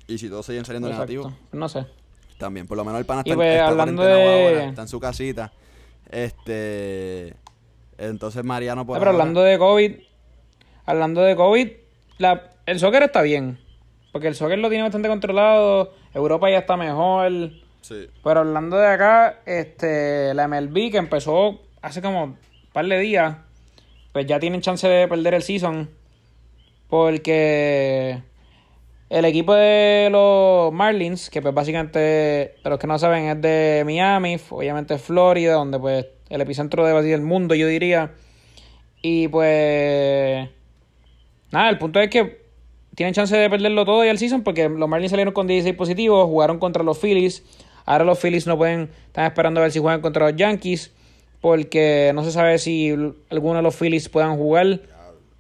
Y 0.08 0.18
si 0.18 0.30
todos 0.30 0.46
siguen 0.46 0.66
saliendo 0.66 0.88
Exacto. 0.90 1.12
negativos, 1.12 1.34
No 1.52 1.68
sé. 1.70 1.86
también. 2.38 2.68
Por 2.68 2.78
lo 2.78 2.84
menos 2.86 3.00
el 3.00 3.06
pana 3.06 3.22
Y 3.26 3.30
está, 3.30 3.34
en- 3.34 3.38
pues, 3.38 3.54
está 3.56 3.68
hablando 3.68 4.04
de- 4.04 4.48
ahora, 4.52 4.66
está 4.70 4.82
en 4.84 4.88
su 4.88 5.00
casita. 5.00 5.52
Este. 6.10 7.36
Entonces 7.98 8.44
Mariano 8.44 8.86
por 8.86 8.98
Ah, 8.98 9.00
pero 9.00 9.12
ahora- 9.12 9.22
hablando 9.24 9.42
de 9.42 9.58
COVID, 9.58 9.92
hablando 10.86 11.22
de 11.22 11.36
COVID, 11.36 11.70
la, 12.18 12.50
el 12.66 12.80
soccer 12.80 13.04
está 13.04 13.22
bien. 13.22 13.60
Porque 14.12 14.28
el 14.28 14.36
soccer 14.36 14.58
lo 14.60 14.70
tiene 14.70 14.84
bastante 14.84 15.08
controlado. 15.10 15.94
Europa 16.14 16.50
ya 16.50 16.60
está 16.60 16.78
mejor. 16.78 17.52
Sí. 17.82 18.08
Pero 18.24 18.40
hablando 18.40 18.78
de 18.78 18.88
acá, 18.88 19.40
este, 19.46 20.34
la 20.34 20.48
MLB 20.48 20.92
que 20.92 20.98
empezó 20.98 21.62
hace 21.82 22.02
como 22.02 22.24
un 22.24 22.38
par 22.74 22.86
de 22.86 22.98
días, 23.00 23.38
pues 24.12 24.26
ya 24.26 24.40
tienen 24.40 24.62
chance 24.62 24.88
de 24.88 25.08
perder 25.08 25.34
el 25.36 25.44
season. 25.44 25.90
Porque 26.96 28.22
el 29.10 29.26
equipo 29.26 29.54
de 29.54 30.08
los 30.10 30.72
Marlins, 30.72 31.30
que 31.30 31.42
pues 31.42 31.54
básicamente, 31.54 32.56
para 32.64 32.76
los 32.76 32.80
que 32.80 32.88
no 32.88 32.98
saben, 32.98 33.26
es 33.26 33.42
de 33.42 33.84
Miami, 33.84 34.38
obviamente 34.50 34.98
Florida, 34.98 35.56
donde 35.56 35.78
pues 35.78 36.06
el 36.30 36.40
epicentro 36.40 36.86
de 36.86 37.02
del 37.02 37.20
mundo, 37.20 37.54
yo 37.54 37.68
diría. 37.68 38.14
Y 39.02 39.28
pues, 39.28 40.48
nada, 41.52 41.70
el 41.70 41.78
punto 41.80 42.00
es 42.00 42.10
que 42.10 42.46
tienen 42.96 43.14
chance 43.14 43.36
de 43.36 43.50
perderlo 43.50 43.84
todo 43.84 44.06
y 44.06 44.08
el 44.08 44.18
season 44.18 44.44
porque 44.44 44.70
los 44.70 44.88
Marlins 44.88 45.12
salieron 45.12 45.34
con 45.34 45.48
16 45.48 45.76
positivos, 45.76 46.26
jugaron 46.28 46.60
contra 46.60 46.82
los 46.82 46.98
Phillies. 46.98 47.44
Ahora 47.84 48.06
los 48.06 48.20
Phillies 48.20 48.48
no 48.48 48.58
pueden, 48.58 48.90
están 49.08 49.26
esperando 49.26 49.60
a 49.60 49.64
ver 49.64 49.74
si 49.74 49.80
juegan 49.80 50.00
contra 50.00 50.30
los 50.30 50.38
Yankees 50.38 50.94
porque 51.42 52.14
no 52.16 52.24
se 52.24 52.32
sabe 52.32 52.58
si 52.58 52.92
alguno 53.30 53.58
de 53.58 53.64
los 53.64 53.76
Phillies 53.76 54.08
puedan 54.08 54.38
jugar 54.38 54.95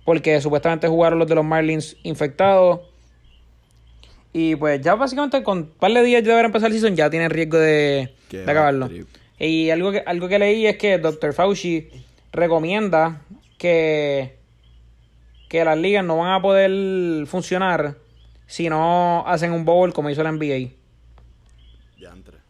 porque 0.05 0.39
supuestamente 0.39 0.87
jugaron 0.87 1.19
los 1.19 1.27
de 1.27 1.35
los 1.35 1.43
Marlins 1.43 1.97
infectados. 2.03 2.81
Y 4.31 4.55
pues 4.55 4.81
ya 4.81 4.95
básicamente 4.95 5.43
con 5.43 5.57
un 5.57 5.67
par 5.67 5.91
de 5.91 6.03
días 6.03 6.23
de 6.23 6.31
haber 6.31 6.45
empezado 6.45 6.67
el 6.67 6.79
season 6.79 6.95
ya 6.95 7.09
tienen 7.09 7.31
riesgo 7.31 7.57
de, 7.57 8.13
acabarlo. 8.45 8.87
trip. 8.87 9.07
Y 9.39 9.69
algo 9.71 9.91
que, 9.91 10.03
algo 10.05 10.27
que 10.27 10.39
leí 10.39 10.67
es 10.67 10.77
que 10.77 10.97
Dr. 10.97 11.33
Fauci 11.33 11.89
recomienda 12.31 13.21
que, 13.57 14.37
que 15.49 15.65
las 15.65 15.77
ligas 15.77 16.05
no 16.05 16.17
van 16.17 16.33
a 16.33 16.41
poder 16.41 17.25
funcionar 17.27 17.97
si 18.45 18.69
no 18.69 19.27
hacen 19.27 19.51
un 19.51 19.65
bowl 19.65 19.91
como 19.91 20.09
hizo 20.09 20.23
la 20.23 20.31
NBA. 20.31 20.71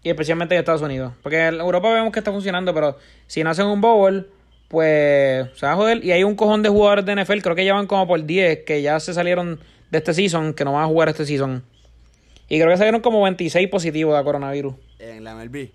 Y 0.03 0.09
especialmente 0.09 0.53
en 0.53 0.59
Estados 0.59 0.83
Unidos. 0.83 1.13
Porque 1.23 1.47
en 1.47 1.55
Europa 1.55 1.91
vemos 1.91 2.11
que 2.11 2.19
está 2.19 2.31
funcionando, 2.31 2.75
pero 2.75 2.95
si 3.25 3.43
no 3.43 3.49
hacen 3.49 3.65
un 3.65 3.81
bowl, 3.81 4.29
pues 4.67 5.47
se 5.55 5.65
va 5.65 5.73
a 5.73 5.75
joder. 5.75 6.03
Y 6.03 6.11
hay 6.11 6.23
un 6.23 6.35
cojón 6.35 6.63
de 6.63 6.69
jugadores 6.69 7.05
de 7.05 7.15
NFL, 7.15 7.39
creo 7.41 7.55
que 7.55 7.65
ya 7.65 7.73
van 7.73 7.87
como 7.87 8.07
por 8.07 8.23
10, 8.25 8.59
que 8.65 8.81
ya 8.81 8.99
se 8.99 9.13
salieron 9.13 9.59
de 9.91 9.97
este 9.97 10.13
season, 10.13 10.53
que 10.53 10.65
no 10.65 10.73
van 10.73 10.83
a 10.83 10.87
jugar 10.87 11.09
este 11.09 11.25
season. 11.25 11.63
Y 12.49 12.57
creo 12.59 12.69
que 12.71 12.77
salieron 12.77 13.01
como 13.01 13.21
26 13.23 13.67
positivos 13.69 14.17
de 14.17 14.23
coronavirus 14.23 14.75
En 14.99 15.23
la 15.23 15.33
MLB. 15.35 15.69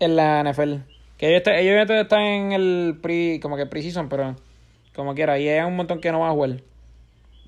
en 0.00 0.16
la 0.16 0.40
NFL. 0.44 0.74
Que 1.16 1.28
ellos, 1.28 1.38
está- 1.38 1.56
ellos 1.58 1.88
ya 1.88 2.00
están 2.00 2.20
en 2.20 2.52
el 2.52 2.98
pre, 3.00 3.40
como 3.40 3.56
que 3.56 3.64
pre-season, 3.66 4.08
pero 4.10 4.36
como 4.94 5.14
quiera. 5.14 5.38
Y 5.38 5.48
hay 5.48 5.64
un 5.66 5.76
montón 5.76 6.00
que 6.00 6.12
no 6.12 6.20
van 6.20 6.30
a 6.30 6.34
jugar. 6.34 6.50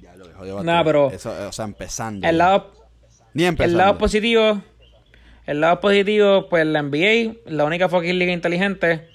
Ya 0.01 0.15
lo 0.17 0.27
dejó 0.27 0.45
de 0.45 0.65
Nah, 0.65 0.83
pero- 0.85 1.11
Eso, 1.11 1.31
o 1.49 1.53
sea, 1.53 1.65
empezando. 1.67 2.27
El 2.27 2.39
lado, 2.39 2.73
Ni 3.35 3.45
empezando. 3.45 3.73
el 3.73 3.79
lado 3.79 3.99
positivo, 3.99 4.63
el 5.47 5.61
lado 5.61 5.81
positivo, 5.81 6.49
pues 6.49 6.65
la 6.67 6.79
NBA, 6.83 7.35
la 7.45 7.65
única 7.65 7.89
fucking 7.91 8.19
liga 8.19 8.33
inteligente, 8.33 9.09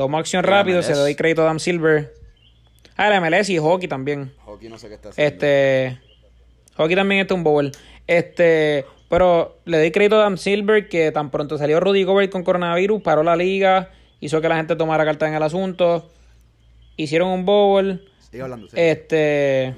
tomó 0.00 0.16
acción 0.16 0.42
rápido, 0.44 0.78
MLS. 0.78 0.86
se 0.86 0.92
le 0.94 0.98
doy 0.98 1.14
crédito 1.14 1.42
a 1.42 1.44
Dan 1.44 1.60
Silver. 1.60 2.14
Ah, 2.96 3.10
la 3.10 3.20
MLS 3.20 3.50
y 3.50 3.58
hockey 3.58 3.86
también. 3.86 4.32
Hockey 4.46 4.70
no 4.70 4.78
sé 4.78 4.88
qué 4.88 4.94
está 4.94 5.10
haciendo. 5.10 5.30
Este. 5.30 6.00
Hockey 6.74 6.96
también 6.96 7.20
está 7.20 7.34
un 7.34 7.44
bowl. 7.44 7.70
Este. 8.06 8.86
Pero 9.10 9.58
le 9.66 9.76
doy 9.76 9.90
crédito 9.90 10.16
a 10.16 10.20
Dan 10.20 10.38
Silver 10.38 10.88
que 10.88 11.12
tan 11.12 11.30
pronto 11.30 11.58
salió 11.58 11.80
Rudy 11.80 12.04
Gobert 12.04 12.32
con 12.32 12.44
coronavirus, 12.44 13.02
paró 13.02 13.22
la 13.22 13.36
liga, 13.36 13.90
hizo 14.20 14.40
que 14.40 14.48
la 14.48 14.56
gente 14.56 14.74
tomara 14.74 15.04
carta 15.04 15.28
en 15.28 15.34
el 15.34 15.42
asunto. 15.42 16.08
Hicieron 16.96 17.28
un 17.28 17.44
bowl. 17.44 18.02
Sigue 18.30 18.42
hablando. 18.42 18.68
sí. 18.68 18.76
Este. 18.78 19.74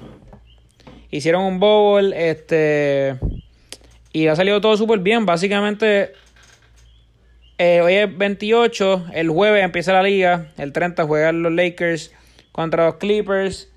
Hicieron 1.11 1.43
un 1.43 1.59
bowl. 1.59 2.13
Este. 2.13 3.17
Y 4.13 4.27
ha 4.27 4.37
salido 4.37 4.61
todo 4.61 4.77
súper 4.77 4.99
bien. 4.99 5.25
Básicamente. 5.25 6.13
Eh, 7.63 7.81
hoy 7.81 7.93
es 7.93 8.17
28. 8.17 9.05
El 9.13 9.29
jueves 9.29 9.63
empieza 9.63 9.93
la 9.93 10.03
liga. 10.03 10.51
El 10.57 10.73
30 10.73 11.05
juegan 11.05 11.43
los 11.43 11.51
Lakers 11.53 12.13
contra 12.51 12.85
los 12.85 12.95
Clippers. 12.95 13.71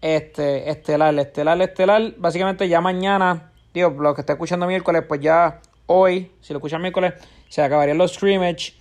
Este, 0.00 0.70
estelar, 0.70 1.18
estelar, 1.18 1.60
estelar. 1.60 2.14
Básicamente 2.18 2.68
ya 2.68 2.80
mañana. 2.80 3.50
Digo, 3.74 3.90
lo 3.90 4.14
que 4.14 4.20
está 4.20 4.34
escuchando 4.34 4.66
miércoles, 4.66 5.02
pues 5.08 5.20
ya 5.20 5.60
hoy, 5.86 6.30
si 6.40 6.52
lo 6.52 6.58
escuchan 6.58 6.82
miércoles, 6.82 7.14
se 7.48 7.62
acabarían 7.62 7.98
los 7.98 8.14
scrimmage. 8.14 8.74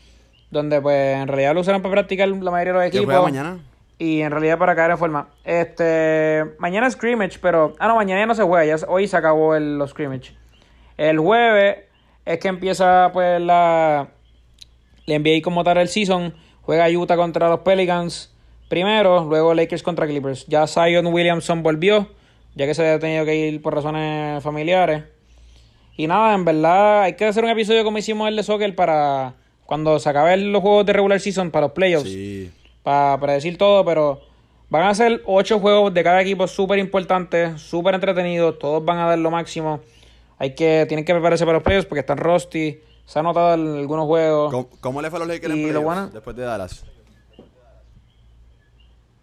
Donde 0.52 0.80
pues 0.80 1.17
en 1.17 1.28
realidad 1.28 1.56
lo 1.56 1.62
usaron 1.62 1.82
para 1.82 1.93
practicar 1.93 2.28
la 2.28 2.52
mayoría 2.52 2.74
de 2.74 2.80
los 2.80 2.91
¿Qué 2.91 2.97
equipos. 2.97 3.06
juega 3.06 3.21
mañana? 3.21 3.60
Y 3.97 4.21
en 4.21 4.32
realidad 4.32 4.60
para 4.60 4.76
caer 4.76 4.91
en 4.91 4.97
forma. 4.97 5.30
Este. 5.43 6.45
Mañana 6.60 6.88
es 6.88 6.93
scrimmage, 6.93 7.39
pero. 7.41 7.74
Ah, 7.80 7.88
no, 7.88 7.95
mañana 7.95 8.21
ya 8.21 8.26
no 8.28 8.36
se 8.36 8.43
juega. 8.43 8.65
Ya, 8.65 8.86
hoy 8.88 9.08
se 9.08 9.17
acabó 9.17 9.56
el, 9.56 9.80
los 9.80 9.91
scrimmage. 9.91 10.36
El 10.97 11.19
jueves 11.19 11.78
es 12.26 12.38
que 12.39 12.47
empieza, 12.47 13.10
pues, 13.12 13.41
la. 13.41 14.10
La 15.12 15.19
NBA 15.19 15.41
como 15.43 15.63
tal 15.63 15.78
el 15.78 15.88
season. 15.88 16.34
Juega 16.62 16.89
Utah 16.89 17.15
contra 17.15 17.50
los 17.50 17.60
Pelicans 17.62 18.34
primero. 18.69 19.26
Luego 19.26 19.54
Lakers 19.54 19.84
contra 19.84 20.08
Clippers. 20.08 20.45
Ya 20.47 20.67
Zion 20.67 21.08
Williamson 21.08 21.63
volvió. 21.63 22.08
Ya 22.56 22.65
que 22.65 22.74
se 22.74 22.82
había 22.82 23.00
tenido 23.00 23.26
que 23.26 23.36
ir 23.36 23.62
por 23.62 23.74
razones 23.74 24.43
familiares. 24.43 25.04
Y 25.97 26.08
nada, 26.08 26.34
en 26.34 26.45
verdad 26.45 27.04
hay 27.04 27.13
que 27.13 27.26
hacer 27.26 27.43
un 27.43 27.50
episodio 27.50 27.84
como 27.84 27.97
hicimos 27.97 28.28
el 28.28 28.36
de 28.36 28.43
soccer 28.43 28.76
para 28.76 29.36
cuando 29.65 30.00
se 30.00 30.10
acaben 30.10 30.52
los 30.52 30.62
juegos 30.62 30.86
de 30.86 30.93
regular 30.93 31.19
season 31.19 31.52
para 31.52 31.67
los 31.67 31.74
playoffs 31.74 32.10
Sí. 32.10 32.52
para 32.84 33.34
decir 33.34 33.58
todo, 33.58 33.86
pero 33.86 34.19
van 34.69 34.84
a 34.84 34.93
ser 34.95 35.21
ocho 35.26 35.60
juegos 35.60 35.93
de 35.93 36.04
cada 36.04 36.21
equipo 36.21 36.47
súper 36.47 36.80
importantes, 36.80 37.62
súper 37.62 37.95
entretenidos, 37.95 38.58
todos 38.60 38.84
van 38.84 38.97
a 38.97 39.06
dar 39.08 39.19
lo 39.19 39.32
máximo. 39.32 39.80
Hay 40.39 40.56
que, 40.56 40.86
tienen 40.88 41.06
que 41.06 41.13
prepararse 41.13 41.45
para 41.45 41.58
los 41.58 41.63
playoffs 41.63 41.86
porque 41.86 42.00
están 42.00 42.17
rusty, 42.17 42.80
se 43.12 43.19
ha 43.19 43.24
notado 43.24 43.54
en 43.56 43.76
algunos 43.78 44.06
juegos. 44.06 44.52
¿Cómo, 44.54 44.69
cómo 44.80 45.02
le 45.02 45.10
fue 45.10 45.17
a 45.17 45.19
los 45.19 45.28
Lakers 45.28 45.54
en 45.54 45.60
lo 45.62 45.67
playoffs 45.67 45.84
bueno- 45.86 46.08
después 46.13 46.36
de 46.38 46.43
Dallas? 46.43 46.86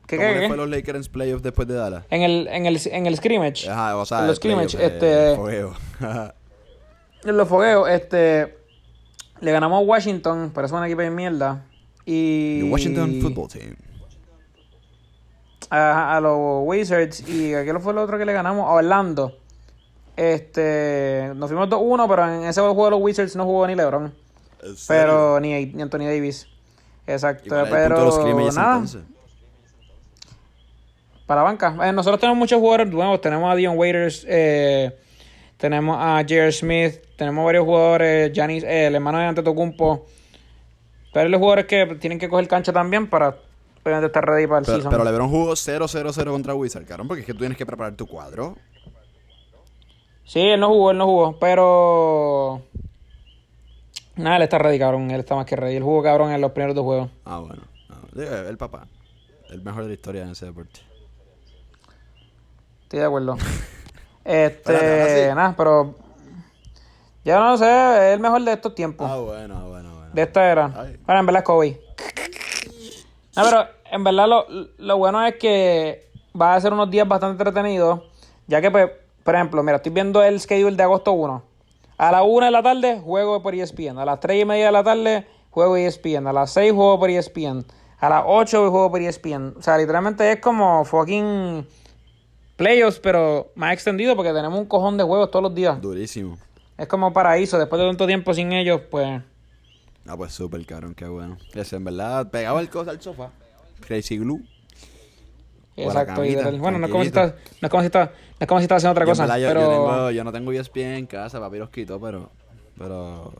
¿Qué, 0.07 0.17
¿Cómo 0.17 0.29
qué, 0.29 0.41
le 0.41 0.47
fue 0.47 0.55
a 0.55 0.57
los 0.59 0.69
Lakers 0.69 1.07
en 1.07 1.13
playoffs 1.13 1.43
después 1.43 1.67
de 1.69 1.75
Dallas? 1.75 2.05
En 2.11 2.21
el, 2.23 2.49
en 2.49 2.67
el, 2.67 2.79
en 2.85 3.07
el 3.07 3.17
scrimmage, 3.17 3.67
Ajá, 3.69 3.97
o 3.97 4.05
sea, 4.05 4.21
En 4.21 4.27
los 4.27 4.37
scrimmage, 4.37 4.77
eh, 4.77 4.87
este- 4.87 5.37
fogueo. 5.37 5.73
en 7.25 7.37
los 7.37 7.49
fogueos, 7.49 7.89
este, 7.89 8.59
le 9.41 9.53
ganamos 9.53 9.79
a 9.81 9.85
Washington, 9.87 10.51
pero 10.55 10.67
es 10.67 10.73
un 10.73 10.85
equipo 10.85 11.01
de 11.01 11.11
mierda. 11.11 11.65
Y 12.05 12.61
The 12.61 12.71
Washington 12.71 13.19
Football 13.23 13.49
Team. 13.49 13.77
a, 15.71 16.17
a 16.17 16.21
los 16.21 16.39
Wizards 16.65 17.27
y 17.29 17.55
¿a 17.55 17.65
qué 17.65 17.79
fue 17.79 17.93
el 17.93 17.99
otro 17.99 18.19
que 18.19 18.25
le 18.27 18.33
ganamos? 18.35 18.67
A 18.67 18.73
Orlando. 18.73 19.35
Este, 20.19 21.31
nos 21.37 21.49
fuimos 21.49 21.69
2-1, 21.69 22.09
pero 22.09 22.35
en 22.35 22.43
ese 22.43 22.61
juego 22.61 22.87
de 22.87 22.91
los 22.91 23.01
Wizards 23.01 23.37
no 23.37 23.45
jugó 23.45 23.69
ni 23.69 23.77
LeBron. 23.77 24.13
Pero 24.89 25.39
ni, 25.39 25.67
ni 25.67 25.81
Anthony 25.81 26.07
Davis. 26.07 26.49
¿Y 27.07 27.13
Exacto, 27.13 27.45
pero 27.71 28.51
nada, 28.53 28.85
para 31.25 31.43
la 31.43 31.45
banca. 31.45 31.77
Eh, 31.85 31.93
nosotros 31.93 32.19
tenemos 32.19 32.37
muchos 32.37 32.59
jugadores 32.59 32.89
nuevos. 32.89 33.21
Tenemos 33.21 33.53
a 33.53 33.55
Dion 33.55 33.79
Waiters, 33.79 34.27
eh, 34.29 34.99
tenemos 35.57 35.97
a 35.97 36.17
J.R. 36.23 36.51
Smith, 36.51 36.95
tenemos 37.17 37.45
varios 37.45 37.65
jugadores, 37.65 38.33
Giannis, 38.33 38.65
eh, 38.65 38.87
el 38.87 38.97
hermano 38.97 39.19
de 39.19 39.27
Antetokounmpo. 39.27 40.05
Pero 41.13 41.29
los 41.29 41.39
jugadores 41.39 41.67
que 41.67 41.87
tienen 42.01 42.19
que 42.19 42.29
coger 42.29 42.49
cancha 42.49 42.73
también 42.73 43.09
para 43.09 43.37
obviamente 43.85 44.07
estar 44.07 44.25
ready 44.27 44.49
para 44.49 44.59
el 44.59 44.65
Pero, 44.65 44.77
season. 44.79 44.91
pero 44.91 45.05
LeBron 45.05 45.29
jugó 45.29 45.53
0-0-0 45.53 46.31
contra 46.31 46.55
Wizard, 46.55 46.85
cabrón, 46.87 47.07
porque 47.07 47.21
es 47.21 47.27
que 47.27 47.35
tú 47.35 47.39
tienes 47.39 47.57
que 47.57 47.65
preparar 47.65 47.95
tu 47.95 48.07
cuadro. 48.07 48.57
Sí, 50.29 50.41
él 50.41 50.61
no 50.61 50.69
jugó, 50.69 50.91
él 50.91 50.99
no 50.99 51.07
jugó, 51.07 51.39
pero... 51.39 52.61
Nada, 54.17 54.37
él 54.37 54.43
está 54.43 54.59
ready, 54.59 54.79
cabrón. 54.79 55.11
Él 55.11 55.21
está 55.21 55.35
más 55.35 55.47
que 55.47 55.57
ready. 55.57 55.77
Él 55.77 55.83
jugó, 55.83 56.03
cabrón, 56.03 56.31
en 56.33 56.43
los 56.43 56.53
primeros 56.53 56.77
dos 56.77 56.85
juegos. 56.85 57.11
Ah, 57.25 57.39
bueno. 57.39 57.63
Ah, 57.89 58.45
el 58.47 58.59
papá. 58.59 58.87
El 59.49 59.63
mejor 59.63 59.85
de 59.85 59.89
la 59.89 59.95
historia 59.95 60.23
en 60.25 60.33
ese 60.33 60.45
deporte. 60.45 60.81
Estoy 62.83 63.01
de 63.01 63.07
acuerdo. 63.07 63.37
Este, 64.25 65.33
nada, 65.35 65.55
pero... 65.57 65.95
Ya 67.25 67.39
no 67.39 67.57
sé, 67.57 67.65
es 67.65 68.15
el 68.15 68.21
mejor 68.21 68.43
de 68.43 68.53
estos 68.53 68.75
tiempos. 68.75 69.11
Ah, 69.11 69.17
bueno, 69.17 69.57
ah, 69.57 69.67
bueno, 69.67 69.95
bueno. 69.95 70.11
De 70.13 70.21
esta 70.21 70.53
era. 70.53 70.67
Ay. 70.77 70.99
Bueno, 71.07 71.21
en 71.21 71.27
verdad 71.27 71.41
es 71.41 71.47
Kobe. 71.47 71.81
No, 73.35 73.43
pero 73.45 73.67
en 73.91 74.05
verdad 74.05 74.29
lo, 74.29 74.47
lo 74.77 74.99
bueno 74.99 75.25
es 75.25 75.37
que 75.37 76.11
va 76.39 76.55
a 76.55 76.61
ser 76.61 76.75
unos 76.75 76.91
días 76.91 77.09
bastante 77.09 77.43
entretenidos. 77.43 78.03
Ya 78.47 78.61
que, 78.61 78.71
pues, 78.71 78.91
por 79.29 79.35
ejemplo, 79.35 79.63
mira, 79.63 79.77
estoy 79.77 79.93
viendo 79.93 80.23
el 80.23 80.41
schedule 80.41 80.75
de 80.75 80.85
agosto 80.85 81.13
1. 81.13 81.43
A 81.99 82.13
la 82.13 82.23
1 82.23 82.47
de 82.47 82.51
la 82.51 82.63
tarde 82.63 82.99
juego 82.99 83.43
por 83.43 83.55
ESPN. 83.55 83.99
A 83.99 84.07
las 84.07 84.21
3 84.21 84.41
y 84.41 84.45
media 84.47 84.65
de 84.65 84.73
la 84.73 84.83
tarde 84.83 85.27
juego 85.51 85.77
ESPN. 85.77 86.27
A 86.27 86.33
las 86.33 86.51
6 86.53 86.73
juego 86.73 86.99
por 86.99 87.11
ESPN. 87.11 87.67
A 87.99 88.09
las 88.09 88.23
8 88.27 88.71
juego 88.71 88.91
por 88.91 89.03
ESPN. 89.03 89.53
O 89.59 89.61
sea, 89.61 89.77
literalmente 89.77 90.33
es 90.33 90.41
como 90.41 90.83
fucking 90.87 91.67
playoffs, 92.57 93.01
pero 93.01 93.53
más 93.55 93.75
extendido 93.75 94.17
porque 94.17 94.33
tenemos 94.33 94.59
un 94.59 94.65
cojón 94.65 94.97
de 94.97 95.05
juegos 95.05 95.31
todos 95.31 95.43
los 95.43 95.55
días. 95.55 95.79
Durísimo. 95.79 96.39
Es 96.79 96.89
como 96.89 97.13
paraíso. 97.13 97.59
Después 97.59 97.83
de 97.83 97.87
tanto 97.87 98.07
tiempo 98.07 98.33
sin 98.33 98.51
ellos, 98.53 98.81
pues... 98.91 99.21
Ah, 100.07 100.17
pues 100.17 100.33
súper, 100.33 100.65
cabrón, 100.65 100.95
qué 100.95 101.05
bueno. 101.05 101.37
Ese, 101.53 101.77
en 101.77 101.85
verdad, 101.85 102.31
pegaba 102.31 102.63
el 102.63 102.71
cosa 102.71 102.93
al 102.93 103.03
sofá. 103.03 103.31
Crazy 103.87 104.17
Glue. 104.17 104.43
Exacto. 105.85 106.21
del- 106.23 106.59
bueno, 106.61 106.79
no 106.79 106.87
es 106.87 106.91
como 106.93 107.03
si 107.05 107.09
estás, 107.09 107.35
no 107.61 107.67
es 107.67 107.71
como 107.71 107.83
si 107.83 107.87
estás, 107.87 108.09
no 108.11 108.15
es 108.41 108.47
como 108.47 108.61
si 108.61 108.65
estás 108.65 108.77
haciendo 108.79 108.93
otra 108.93 109.05
Yo, 109.05 109.11
cosa, 109.11 109.23
verdad, 109.27 109.49
pero 109.49 109.61
yo, 109.63 109.69
tengo, 109.71 110.11
yo 110.11 110.25
no 110.25 110.33
tengo 110.33 110.53
ESPN 110.53 110.97
en 110.99 111.07
casa, 111.07 111.41
papi 111.41 111.59
los 111.59 111.71
quitó, 111.71 112.01
pero, 112.01 112.31
pero 112.77 113.33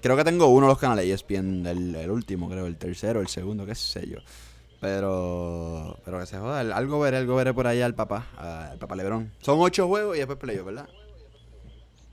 creo 0.00 0.16
que 0.16 0.24
tengo 0.24 0.46
uno 0.48 0.66
de 0.66 0.72
los 0.72 0.78
canales 0.78 1.04
ESPN, 1.06 1.66
el, 1.66 1.94
el 1.94 2.10
último, 2.10 2.48
creo, 2.48 2.66
el 2.66 2.76
tercero, 2.76 3.20
el 3.20 3.28
segundo, 3.28 3.66
qué 3.66 3.74
sé 3.74 4.06
yo. 4.08 4.18
Pero, 4.80 5.98
pero 6.04 6.18
que 6.20 6.26
se 6.26 6.38
joda, 6.38 6.60
algo 6.60 6.98
veré, 7.00 7.18
algo 7.18 7.36
veré 7.36 7.52
por 7.52 7.66
ahí 7.66 7.82
al 7.82 7.94
papá, 7.94 8.26
al 8.38 8.78
papá 8.78 8.96
Lebrón. 8.96 9.30
Son 9.42 9.58
ocho 9.60 9.86
juegos 9.86 10.16
y 10.16 10.20
después 10.20 10.38
playoff, 10.38 10.64
¿verdad? 10.66 10.88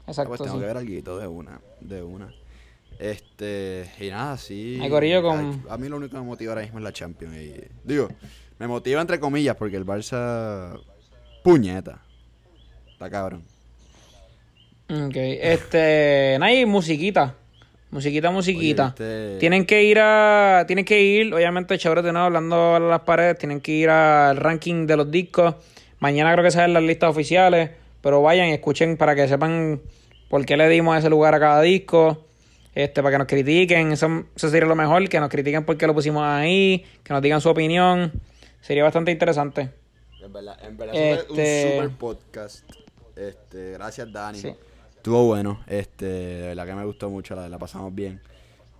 Ah, 0.05 0.11
exacto. 0.11 0.29
pues 0.29 0.41
tengo 0.41 0.55
sí. 0.55 0.59
que 0.59 0.65
ver 0.67 0.77
algo 0.77 1.19
de 1.19 1.27
una, 1.27 1.61
de 1.79 2.03
una. 2.03 2.33
Este, 2.99 3.89
y 3.99 4.09
nada, 4.09 4.37
sí. 4.37 4.79
Ay, 4.81 4.89
corillo, 4.89 5.21
con- 5.21 5.63
A, 5.69 5.75
a 5.75 5.77
mí 5.77 5.87
lo 5.87 5.97
único 5.97 6.11
que 6.15 6.19
me 6.19 6.25
motiva 6.25 6.51
ahora 6.53 6.61
mismo 6.63 6.79
es 6.79 6.83
la 6.83 6.91
Champions. 6.91 7.35
Y, 7.35 7.53
digo, 7.83 8.09
me 8.59 8.67
motiva 8.67 9.01
entre 9.01 9.19
comillas 9.19 9.55
porque 9.55 9.77
el 9.77 9.85
Barça. 9.85 10.79
Puñeta. 11.43 11.99
Está 12.91 13.09
cabrón. 13.09 13.43
Ok, 14.89 15.15
este, 15.15 16.37
nada, 16.39 16.53
y 16.53 16.65
musiquita, 16.65 17.35
musiquita, 17.91 18.31
musiquita. 18.31 18.93
Oye, 18.97 19.27
¿viste? 19.29 19.39
Tienen 19.39 19.65
que 19.65 19.83
ir 19.83 19.99
a, 19.99 20.63
tienen 20.65 20.85
que 20.85 21.01
ir, 21.01 21.33
obviamente, 21.33 21.77
chévere 21.77 22.01
de 22.01 22.13
nuevo 22.13 22.27
hablando 22.27 22.75
a 22.75 22.79
las 22.79 23.01
paredes, 23.01 23.37
tienen 23.37 23.59
que 23.59 23.73
ir 23.73 23.89
al 23.89 24.37
ranking 24.37 24.87
de 24.87 24.95
los 24.95 25.11
discos. 25.11 25.55
Mañana 25.99 26.31
creo 26.31 26.43
que 26.43 26.51
salen 26.51 26.73
las 26.73 26.83
listas 26.83 27.09
oficiales, 27.09 27.71
pero 28.01 28.21
vayan 28.21 28.47
y 28.47 28.53
escuchen 28.53 28.95
para 28.95 29.13
que 29.13 29.27
sepan 29.27 29.81
por 30.29 30.45
qué 30.45 30.55
le 30.55 30.69
dimos 30.69 30.97
ese 30.97 31.09
lugar 31.09 31.35
a 31.35 31.39
cada 31.39 31.61
disco. 31.61 32.25
Este, 32.73 33.01
para 33.01 33.13
que 33.13 33.17
nos 33.17 33.27
critiquen, 33.27 33.91
eso, 33.91 34.25
eso 34.35 34.49
sería 34.49 34.69
lo 34.69 34.75
mejor, 34.75 35.09
que 35.09 35.19
nos 35.19 35.29
critiquen 35.29 35.65
por 35.65 35.77
qué 35.77 35.87
lo 35.87 35.93
pusimos 35.93 36.23
ahí, 36.23 36.85
que 37.03 37.11
nos 37.11 37.21
digan 37.21 37.41
su 37.41 37.49
opinión. 37.49 38.11
Sería 38.61 38.83
bastante 38.83 39.11
interesante. 39.11 39.69
En 40.21 40.33
verdad, 40.33 40.57
en 40.63 40.77
verdad 40.77 40.95
Este- 40.95 41.31
un 41.31 41.71
super 41.87 41.97
podcast. 41.97 42.69
Este, 43.15 43.71
gracias 43.73 44.11
Dani. 44.11 44.39
Sí. 44.39 44.55
Estuvo 44.95 45.25
bueno. 45.25 45.63
Este, 45.67 46.05
de 46.05 46.47
verdad 46.47 46.65
que 46.65 46.73
me 46.73 46.85
gustó 46.85 47.09
mucho, 47.09 47.35
la, 47.35 47.47
la 47.47 47.57
pasamos 47.57 47.93
bien. 47.95 48.21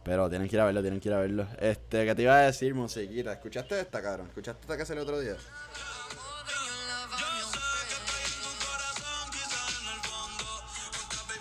Pero 0.03 0.29
tienen 0.29 0.47
que 0.47 0.55
ir 0.55 0.59
a 0.61 0.65
verlo, 0.65 0.81
tienen 0.81 0.99
que 0.99 1.09
ir 1.09 1.15
a 1.15 1.19
verlo. 1.19 1.47
Este, 1.59 2.05
¿qué 2.05 2.15
te 2.15 2.21
iba 2.21 2.37
a 2.37 2.41
decir, 2.43 2.73
musiquita? 2.73 3.33
¿Escuchaste 3.33 3.79
esta, 3.79 4.01
cabrón? 4.01 4.27
¿Escuchaste 4.27 4.61
esta 4.61 4.77
que 4.77 4.85
salió 4.85 5.03
otro 5.03 5.19
día? 5.19 5.35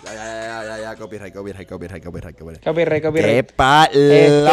Ya, 0.03 0.13
ya, 0.13 0.23
ya, 0.23 0.63
ya, 0.63 0.75
ya, 0.81 0.95
copyright, 0.95 1.33
copyright, 1.33 1.67
copyright, 1.67 2.03
copyright, 2.03 2.37
copyright. 2.37 2.63
Copyright, 2.63 3.01
¡Qué 3.01 3.07
copyright. 3.07 3.51
palo! 3.53 3.91
Este- 3.93 4.51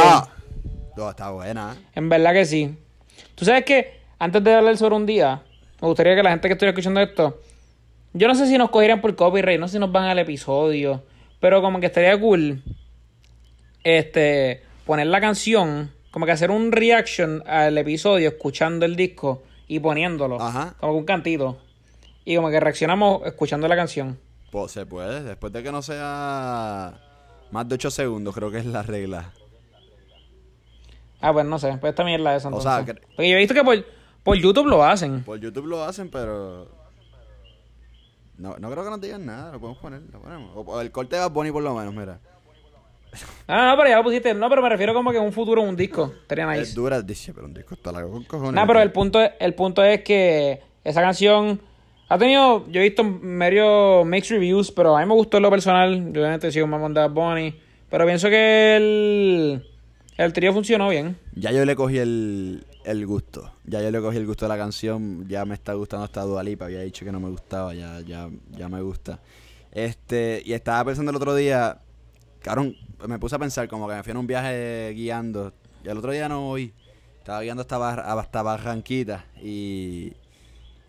No, 0.97 1.11
está 1.11 1.31
buena. 1.31 1.77
En 1.95 2.09
verdad 2.09 2.33
que 2.33 2.45
sí. 2.45 2.77
Tú 3.35 3.45
sabes 3.45 3.65
que 3.65 4.01
antes 4.19 4.43
de 4.43 4.55
hablar 4.55 4.77
sobre 4.77 4.95
un 4.95 5.07
día, 5.07 5.43
me 5.81 5.89
gustaría 5.89 6.15
que 6.15 6.23
la 6.23 6.31
gente 6.31 6.49
que 6.49 6.53
estuviera 6.55 6.71
escuchando 6.71 7.01
esto, 7.01 7.41
yo 8.13 8.29
no 8.29 8.35
sé 8.35 8.47
si 8.47 8.57
nos 8.57 8.71
cogieran 8.71 9.01
por 9.01 9.15
copyright, 9.17 9.59
no 9.59 9.69
sé 9.69 9.73
si 9.75 9.79
nos 9.79 9.91
van 9.91 10.05
al 10.05 10.19
episodio, 10.19 11.03
pero 11.41 11.61
como 11.61 11.81
que 11.81 11.87
estaría 11.87 12.19
cool 12.19 12.63
este 13.83 14.63
poner 14.87 15.09
la 15.09 15.21
canción, 15.21 15.91
como 16.11 16.27
que 16.27 16.33
hacer 16.33 16.51
un 16.51 16.73
reaction 16.73 17.43
al 17.47 17.77
episodio 17.77 18.29
escuchando 18.29 18.87
el 18.87 18.97
disco 18.97 19.43
y 19.67 19.81
poniéndolo, 19.81 20.41
Ajá. 20.41 20.75
como 20.79 20.95
un 20.95 21.05
cantito. 21.05 21.59
Y 22.25 22.37
como 22.37 22.51
que 22.51 22.61
reaccionamos 22.61 23.27
escuchando 23.27 23.69
la 23.69 23.77
canción. 23.77 24.19
Pues 24.51 24.73
se 24.73 24.87
puede, 24.87 25.23
después 25.23 25.53
de 25.53 25.63
que 25.63 25.73
no 25.73 25.83
sea 25.83 26.95
más 27.51 27.69
de 27.69 27.75
8 27.75 27.91
segundos, 27.91 28.35
creo 28.35 28.51
que 28.51 28.59
es 28.59 28.67
la 28.67 28.83
regla. 28.83 29.33
Ah, 31.21 31.33
pues 31.33 31.47
no 31.47 31.59
sé, 31.59 31.77
pues 31.81 31.91
esta 31.91 32.05
mierda 32.05 32.33
de 32.33 32.37
eso 32.39 32.49
O 32.49 32.51
entonces. 32.51 32.73
sea, 32.73 32.85
que- 32.85 33.01
Porque 33.17 33.31
yo 33.31 33.37
he 33.37 33.39
visto 33.39 33.55
que 33.55 33.65
por, 33.65 33.85
por 34.23 34.37
YouTube 34.37 34.67
lo 34.67 34.85
hacen. 34.85 35.23
Por 35.25 35.39
YouTube 35.41 35.67
lo 35.67 35.83
hacen, 35.85 36.11
pero. 36.11 36.69
No, 38.37 38.57
no 38.59 38.71
creo 38.71 38.85
que 38.85 38.91
nos 38.91 39.01
digan 39.01 39.25
nada, 39.25 39.53
lo 39.53 39.61
podemos 39.61 39.81
poner, 39.81 40.01
lo 40.13 40.21
ponemos. 40.21 40.51
O, 40.57 40.61
o 40.61 40.81
el 40.81 40.91
corte 40.91 41.17
de 41.17 41.23
Bad 41.23 41.31
Bunny 41.31 41.53
por 41.53 41.63
lo 41.63 41.75
menos, 41.75 41.95
mira. 41.95 42.19
Ah, 43.47 43.71
no, 43.71 43.77
pero 43.77 43.89
ya 43.91 43.97
lo 43.99 44.03
pusiste. 44.03 44.35
No, 44.35 44.49
pero 44.49 44.61
me 44.61 44.69
refiero 44.69 44.93
como 44.93 45.13
que 45.13 45.19
un 45.21 45.33
futuro 45.33 45.63
un 45.63 45.77
disco. 45.77 46.13
Estaría 46.23 46.53
Es 46.55 46.61
nice. 46.61 46.75
dura, 46.75 47.01
dice, 47.01 47.33
pero 47.33 47.47
un 47.47 47.55
disco 47.55 47.75
está 47.75 47.93
largo 47.93 48.11
con 48.11 48.25
cojones. 48.25 48.55
No, 48.55 48.67
pero 48.67 48.81
el 48.83 48.91
punto, 48.91 49.21
es, 49.23 49.31
el 49.39 49.55
punto 49.55 49.85
es 49.85 50.03
que 50.03 50.61
esa 50.83 51.01
canción 51.01 51.61
ha 52.09 52.19
tenido, 52.19 52.67
yo 52.69 52.81
he 52.81 52.85
visto 52.85 53.05
medio 53.05 54.05
mixed 54.05 54.33
reviews, 54.35 54.73
pero 54.73 54.97
a 54.97 55.01
mí 55.01 55.07
me 55.07 55.15
gustó 55.15 55.37
en 55.37 55.45
lo 55.45 55.51
personal. 55.51 56.13
Yo 56.13 56.21
obviamente 56.23 56.51
sigo 56.51 56.67
mamón 56.67 56.93
de 56.93 57.07
Bunny. 57.07 57.55
Pero 57.89 58.05
pienso 58.05 58.29
que 58.29 58.77
el, 58.77 59.65
el 60.17 60.33
trío 60.33 60.53
funcionó 60.53 60.89
bien. 60.89 61.17
Ya 61.35 61.51
yo 61.53 61.65
le 61.65 61.75
cogí 61.77 61.99
el, 61.99 62.67
el 62.85 63.07
gusto. 63.07 63.53
Ya 63.65 63.83
yo 63.83 63.91
le 63.91 64.01
cogí 64.01 64.17
el 64.17 64.27
gusto 64.27 64.45
de 64.45 64.49
la 64.51 64.57
canción. 64.57 65.27
Ya 65.29 65.45
me 65.45 65.55
está 65.55 65.75
gustando 65.75 66.05
esta 66.07 66.23
Dualipa. 66.23 66.67
Había 66.67 66.81
dicho 66.81 67.05
que 67.05 67.13
no 67.13 67.21
me 67.21 67.29
gustaba. 67.29 67.75
Ya, 67.75 68.01
ya, 68.01 68.29
ya 68.57 68.69
me 68.69 68.81
gusta. 68.83 69.21
Este, 69.73 70.43
y 70.45 70.53
estaba 70.53 70.85
pensando 70.85 71.11
el 71.11 71.17
otro 71.17 71.35
día. 71.35 71.79
Cabrón, 72.43 72.77
me 73.09 73.19
puse 73.19 73.35
a 73.37 73.39
pensar 73.39 73.69
como 73.69 73.89
que 73.89 73.95
me 73.95 74.03
fui 74.03 74.11
en 74.13 74.17
un 74.19 74.27
viaje 74.27 74.93
guiando. 74.95 75.53
Y 75.85 75.89
el 75.89 75.99
otro 75.99 76.13
día 76.13 76.29
no 76.29 76.49
oí. 76.51 76.73
Estaba 77.19 77.41
guiando 77.41 77.63
hasta, 77.63 77.79
Bar- 77.79 78.01
hasta 78.01 78.43
Barranquita. 78.43 79.25
Y, 79.43 80.13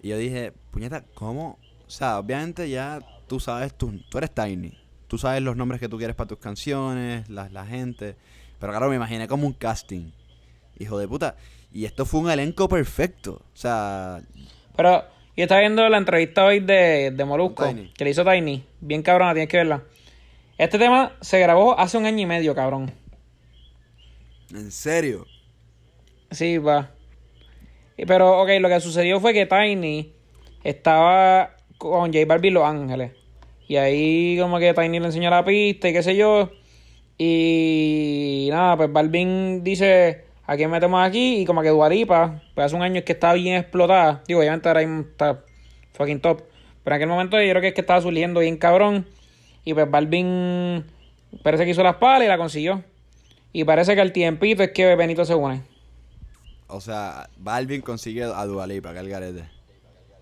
y 0.03 0.09
yo 0.09 0.17
dije, 0.17 0.53
puñeta, 0.71 1.03
¿cómo? 1.13 1.57
O 1.87 1.89
sea, 1.89 2.19
obviamente 2.19 2.69
ya 2.69 2.99
tú 3.27 3.39
sabes, 3.39 3.73
tú, 3.73 3.99
tú 4.09 4.17
eres 4.17 4.31
Tiny. 4.33 4.73
Tú 5.07 5.17
sabes 5.17 5.41
los 5.41 5.55
nombres 5.55 5.79
que 5.79 5.87
tú 5.87 5.97
quieres 5.97 6.15
para 6.15 6.27
tus 6.27 6.39
canciones, 6.39 7.29
la, 7.29 7.47
la 7.49 7.65
gente. 7.65 8.17
Pero 8.65 8.73
claro, 8.73 8.89
me 8.89 8.95
imaginé 8.95 9.27
como 9.27 9.45
un 9.45 9.53
casting. 9.53 10.09
Hijo 10.79 10.97
de 10.97 11.07
puta. 11.07 11.35
Y 11.71 11.85
esto 11.85 12.03
fue 12.03 12.21
un 12.21 12.31
elenco 12.31 12.67
perfecto. 12.67 13.33
O 13.53 13.55
sea, 13.55 14.23
Pero 14.75 15.03
yo 15.37 15.43
estaba 15.43 15.61
viendo 15.61 15.87
la 15.87 15.99
entrevista 15.99 16.43
hoy 16.45 16.61
de, 16.61 17.11
de 17.11 17.25
Molusco, 17.25 17.71
que 17.95 18.03
le 18.03 18.09
hizo 18.09 18.25
Tiny. 18.25 18.63
Bien 18.81 19.03
cabrona, 19.03 19.33
tienes 19.33 19.49
que 19.49 19.57
verla. 19.57 19.83
Este 20.57 20.79
tema 20.79 21.11
se 21.21 21.37
grabó 21.37 21.77
hace 21.79 21.99
un 21.99 22.07
año 22.07 22.17
y 22.21 22.25
medio, 22.25 22.55
cabrón. 22.55 22.91
en 24.51 24.71
serio. 24.71 25.27
Sí, 26.31 26.57
va. 26.57 26.89
Y- 27.97 28.07
Pero, 28.07 28.41
ok, 28.41 28.49
lo 28.61 28.67
que 28.69 28.79
sucedió 28.79 29.19
fue 29.19 29.31
que 29.33 29.45
Tiny 29.45 30.11
estaba 30.63 31.55
con 31.77 32.11
J 32.11 32.25
Balvin 32.25 32.55
Los 32.55 32.63
Ángeles. 32.63 33.11
Y 33.67 33.75
ahí 33.75 34.39
como 34.39 34.57
que 34.57 34.73
Tiny 34.73 34.99
le 34.99 35.05
enseñó 35.05 35.29
la 35.29 35.45
pista 35.45 35.87
y 35.87 35.93
qué 35.93 36.01
sé 36.01 36.15
yo. 36.15 36.49
Y 37.17 38.47
nada, 38.51 38.77
pues 38.77 38.91
Balvin 38.91 39.63
dice, 39.63 40.25
¿a 40.45 40.55
quién 40.55 40.69
metemos 40.69 41.05
aquí? 41.05 41.41
Y 41.41 41.45
como 41.45 41.61
que 41.61 41.69
Dualipa, 41.69 42.41
pues 42.53 42.65
hace 42.65 42.75
un 42.75 42.81
año 42.81 42.99
es 42.99 43.05
que 43.05 43.13
estaba 43.13 43.33
bien 43.33 43.55
explotada. 43.57 44.21
Digo, 44.27 44.39
obviamente 44.39 44.67
ahora 44.67 44.81
mismo 44.81 45.01
está 45.01 45.43
fucking 45.93 46.19
top. 46.19 46.41
Pero 46.83 46.95
en 46.95 47.01
aquel 47.01 47.09
momento 47.09 47.41
yo 47.41 47.49
creo 47.49 47.61
que 47.61 47.69
es 47.69 47.73
que 47.73 47.81
estaba 47.81 48.01
surgiendo 48.01 48.41
bien 48.41 48.57
cabrón. 48.57 49.07
Y 49.63 49.73
pues 49.73 49.89
Balvin 49.89 50.85
parece 51.41 51.65
que 51.65 51.71
hizo 51.71 51.83
las 51.83 51.95
palas 51.95 52.25
y 52.25 52.27
la 52.27 52.37
consiguió. 52.37 52.83
Y 53.53 53.63
parece 53.63 53.95
que 53.95 54.01
al 54.01 54.11
tiempito 54.11 54.63
es 54.63 54.71
que 54.71 54.95
Benito 54.95 55.23
se 55.23 55.33
une. 55.33 55.61
O 56.67 56.81
sea, 56.81 57.29
Balvin 57.37 57.81
consigue 57.81 58.23
a 58.23 58.45
Dualipa, 58.45 58.93
que 58.93 58.99
el 58.99 59.09
garete. 59.09 59.45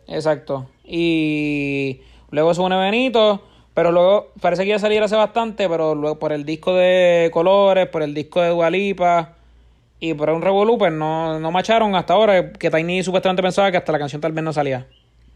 Exacto. 0.08 0.70
Y 0.84 2.02
luego 2.30 2.54
se 2.54 2.62
une 2.62 2.78
Benito, 2.78 3.44
pero 3.74 3.92
luego 3.92 4.32
parece 4.42 4.64
que 4.64 4.70
iba 4.70 4.76
a 4.78 4.80
salir 4.80 5.02
hace 5.04 5.16
bastante, 5.16 5.68
pero 5.70 5.96
luego 5.96 6.20
por 6.20 6.32
el 6.34 6.46
disco 6.46 6.74
de 6.76 7.30
colores, 7.34 7.88
por 7.88 8.04
el 8.04 8.14
disco 8.14 8.42
de 8.42 8.50
Dualipa 8.50 9.34
y 10.00 10.14
por 10.14 10.30
un 10.30 10.42
revolú, 10.42 10.78
pues 10.78 10.92
no, 10.92 11.40
no 11.40 11.52
macharon 11.52 11.96
hasta 11.96 12.14
ahora, 12.14 12.52
que 12.52 12.70
Tiny 12.70 13.04
supuestamente 13.04 13.42
pensaba 13.42 13.72
que 13.72 13.78
hasta 13.78 13.92
la 13.92 14.00
canción 14.00 14.22
tal 14.22 14.32
vez 14.34 14.44
no 14.44 14.54
salía. 14.54 14.86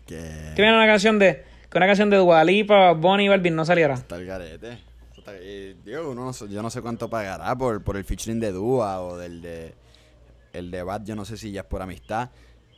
Que 0.05 0.15
Que 0.55 0.61
viene 0.61 0.75
una 0.77 0.87
canción 0.87 1.17
de 1.19 1.43
que 1.69 1.77
una 1.77 1.87
canción 1.87 2.09
de 2.09 2.17
Dualipa, 2.17 2.91
Bonnie 2.93 3.25
y 3.25 3.29
Balvin 3.29 3.55
no 3.55 3.65
saliera. 3.65 3.95
está 3.95 4.15
el 4.17 4.25
garete. 4.25 4.77
Está- 5.17 5.33
digo, 5.33 6.09
uno 6.11 6.25
no 6.25 6.33
sé- 6.33 6.47
yo 6.49 6.61
no 6.61 6.69
sé 6.69 6.81
cuánto 6.81 7.09
pagará 7.09 7.53
por, 7.57 7.83
por 7.83 7.97
el 7.97 8.05
featuring 8.05 8.39
de 8.39 8.51
Dua 8.53 9.01
o 9.01 9.17
del 9.17 9.41
de 9.41 9.73
el 10.53 10.71
de 10.71 10.81
Bad, 10.83 11.03
yo 11.03 11.15
no 11.15 11.25
sé 11.25 11.37
si 11.37 11.51
ya 11.51 11.61
es 11.61 11.67
por 11.67 11.81
amistad, 11.81 12.29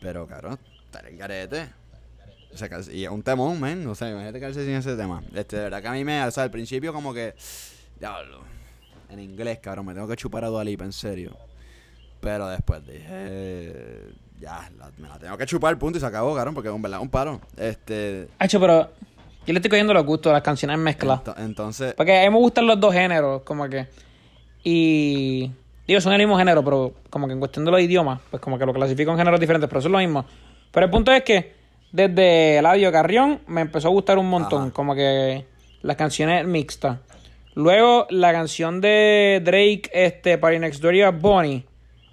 pero 0.01 0.25
cabrón, 0.27 0.57
está 0.85 0.99
el 1.07 1.15
garete. 1.17 1.69
O 2.53 2.57
sea, 2.57 2.67
y 2.91 3.03
es 3.03 3.09
un 3.11 3.21
temón, 3.23 3.59
men. 3.61 3.85
O 3.87 3.95
sea, 3.95 4.09
imagínate 4.09 4.39
quedarse 4.39 4.65
sin 4.65 4.73
ese 4.73 4.95
tema. 4.95 5.21
Este, 5.35 5.55
de 5.57 5.63
verdad 5.63 5.81
que 5.81 5.87
a 5.87 5.91
mí 5.91 6.03
me, 6.03 6.23
o 6.23 6.31
sea, 6.31 6.43
al 6.43 6.51
principio 6.51 6.91
como 6.93 7.13
que, 7.13 7.35
diablo, 7.99 8.39
en 9.09 9.19
inglés, 9.19 9.59
cabrón, 9.59 9.85
me 9.85 9.93
tengo 9.93 10.07
que 10.07 10.15
chupar 10.15 10.43
a 10.45 10.47
Dualipa, 10.47 10.83
en 10.83 10.93
serio. 10.93 11.35
Pero 12.19 12.47
después 12.49 12.85
dije, 12.85 13.99
ya, 14.39 14.69
la- 14.77 14.91
me 14.97 15.07
la 15.07 15.17
tengo 15.19 15.37
que 15.37 15.45
chupar, 15.45 15.77
punto, 15.77 15.97
y 15.97 16.01
se 16.01 16.05
acabó, 16.07 16.35
cabrón, 16.35 16.53
porque 16.53 16.69
es 16.69 16.75
un 16.75 16.81
verdad 16.81 16.99
un 16.99 17.09
paro. 17.09 17.39
Este, 17.55 18.27
Hacho, 18.39 18.59
pero 18.59 18.89
yo 19.45 19.53
le 19.53 19.59
estoy 19.59 19.69
cogiendo 19.69 19.93
los 19.93 20.05
gustos 20.05 20.29
a 20.31 20.33
las 20.33 20.41
canciones 20.43 20.77
mezcladas. 20.77 21.23
ento- 21.23 21.35
entonces, 21.37 21.93
Porque 21.93 22.19
a 22.19 22.23
mí 22.23 22.29
me 22.33 22.39
gustan 22.39 22.65
los 22.67 22.79
dos 22.79 22.93
géneros, 22.93 23.43
como 23.43 23.69
que. 23.69 23.87
Y. 24.63 25.51
Digo, 25.87 26.01
son 26.01 26.13
el 26.13 26.19
mismo 26.19 26.37
género, 26.37 26.63
pero 26.63 26.93
como 27.09 27.25
que 27.25 27.33
en 27.33 27.39
cuestión 27.39 27.65
de 27.65 27.71
los 27.71 27.81
idiomas, 27.81 28.19
pues 28.29 28.41
como 28.41 28.59
que 28.59 28.65
lo 28.65 28.73
clasifico 28.73 29.09
en 29.11 29.17
géneros 29.17 29.39
diferentes, 29.39 29.67
pero 29.67 29.81
son 29.81 29.91
lo 29.93 29.97
mismo. 29.97 30.23
Pero 30.71 30.85
el 30.85 30.91
punto 30.91 31.11
es 31.11 31.23
que 31.23 31.55
desde 31.91 32.57
Eladio 32.59 32.91
Carrión 32.91 33.41
me 33.47 33.61
empezó 33.61 33.87
a 33.87 33.91
gustar 33.91 34.17
un 34.17 34.29
montón, 34.29 34.63
Ajá. 34.63 34.71
como 34.71 34.95
que 34.95 35.45
las 35.81 35.95
canciones 35.95 36.45
mixtas. 36.45 36.99
Luego, 37.55 38.07
la 38.09 38.31
canción 38.31 38.79
de 38.79 39.41
Drake, 39.43 39.89
este, 39.93 40.37
Party 40.37 40.59
Next 40.59 40.81
Door 40.81 40.95
y 40.95 41.01
Bad 41.01 41.13
Bunny. 41.19 41.65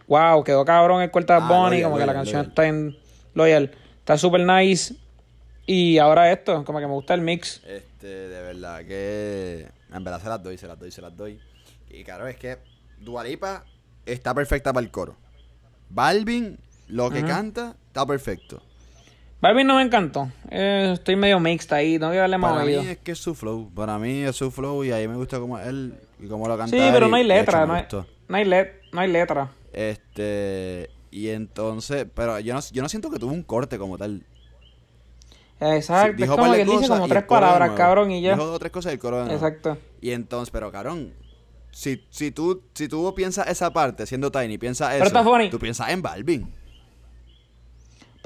Wow, 0.08 0.42
quedó 0.44 0.64
cabrón 0.64 1.02
el 1.02 1.10
corte 1.10 1.32
de 1.32 1.38
Bad 1.40 1.48
Ah, 1.50 1.54
Bunny, 1.58 1.70
Loyal, 1.76 1.84
como 1.84 1.98
que 1.98 2.06
la 2.06 2.12
canción 2.14 2.36
Loyal. 2.38 2.48
está 2.48 2.66
en 2.66 2.96
Loyal. 3.34 3.70
Está 3.98 4.18
super 4.18 4.40
nice. 4.40 4.94
Y 5.66 5.98
ahora 5.98 6.30
esto, 6.32 6.64
como 6.64 6.78
que 6.78 6.86
me 6.86 6.92
gusta 6.92 7.14
el 7.14 7.20
mix. 7.22 7.60
Este, 7.66 8.06
de 8.06 8.40
verdad 8.42 8.84
que. 8.84 9.66
En 9.92 10.04
verdad 10.04 10.20
se 10.22 10.28
las 10.28 10.42
doy, 10.42 10.58
se 10.58 10.66
las 10.68 10.78
doy, 10.78 10.90
se 10.90 11.02
las 11.02 11.16
doy. 11.16 11.40
Y 11.90 12.02
claro, 12.04 12.26
es 12.28 12.36
que 12.36 12.58
Dualipa 12.98 13.64
está 14.04 14.32
perfecta 14.34 14.72
para 14.72 14.84
el 14.84 14.90
coro. 14.90 15.16
Balvin, 15.90 16.58
lo 16.88 17.10
que 17.10 17.22
canta, 17.24 17.74
está 17.88 18.06
perfecto. 18.06 18.62
Balvin 19.41 19.66
no 19.66 19.76
me 19.76 19.82
encantó. 19.82 20.30
Eh, 20.51 20.91
estoy 20.95 21.14
medio 21.16 21.39
mixed 21.41 21.72
ahí, 21.72 21.99
no 21.99 22.07
a 22.09 22.14
darle 22.14 22.39
más 22.39 22.53
Para 22.53 22.64
mí 22.64 22.74
oído. 22.76 22.91
es 22.91 22.99
que 22.99 23.12
es 23.12 23.18
su 23.18 23.34
flow. 23.34 23.70
Para 23.74 23.99
mí 23.99 24.22
es 24.22 24.34
su 24.37 24.51
flow 24.51 24.82
y 24.84 24.93
ahí 24.93 25.07
me 25.07 25.14
gusta 25.16 25.39
como 25.39 25.59
él 25.59 25.95
y 26.18 26.26
cómo 26.26 26.49
lo 26.49 26.57
canta. 26.57 26.74
Sí, 26.76 26.82
pero 26.93 27.07
y 27.07 27.11
no 27.11 27.16
hay 27.16 27.22
hecho 27.22 27.34
letra, 27.34 27.66
no 27.66 27.74
hay, 27.74 27.84
no 28.28 28.37
hay, 28.37 28.45
let- 28.45 28.72
no 28.93 29.01
hay 29.01 29.11
letra. 29.11 29.51
Este. 29.72 30.91
Y 31.11 31.28
entonces. 31.28 32.07
Pero 32.14 32.39
yo 32.41 32.55
no, 32.55 32.61
yo 32.72 32.82
no 32.82 32.89
siento 32.89 33.11
que 33.11 33.18
tuvo 33.18 33.32
un 33.32 33.43
corte 33.43 33.78
como 33.78 33.99
tal. 33.99 34.24
Exacto, 35.61 36.16
Sí, 36.18 36.22
es 36.24 36.28
como 36.30 36.53
que 36.53 36.61
él 36.62 36.68
dice 36.68 36.89
como 36.89 37.09
tres 37.09 37.24
palabras, 37.24 37.70
cabrón, 37.72 38.11
y 38.11 38.20
ya. 38.22 38.32
Dijo 38.34 38.47
dos 38.47 38.59
tres 38.59 38.72
cosas 38.72 38.93
y 38.93 38.95
el 38.95 38.99
coro 38.99 39.18
de 39.18 39.24
nuevo. 39.24 39.37
Exacto. 39.47 39.78
Y 40.03 40.11
entonces, 40.11 40.51
pero 40.51 40.70
cabrón, 40.70 41.14
si, 41.70 42.05
si 42.11 42.30
tú 42.30 42.62
si 42.74 42.89
tú 42.89 43.14
piensas 43.14 43.47
esa 43.49 43.72
parte 43.72 44.07
siendo 44.07 44.30
Tiny, 44.30 44.59
piensas 44.59 44.91
eso, 44.91 44.99
Pero 45.05 45.07
está 45.07 45.22
funny. 45.24 45.49
tú 45.51 45.59
piensas 45.59 45.89
en 45.91 46.03
Balvin. 46.03 46.53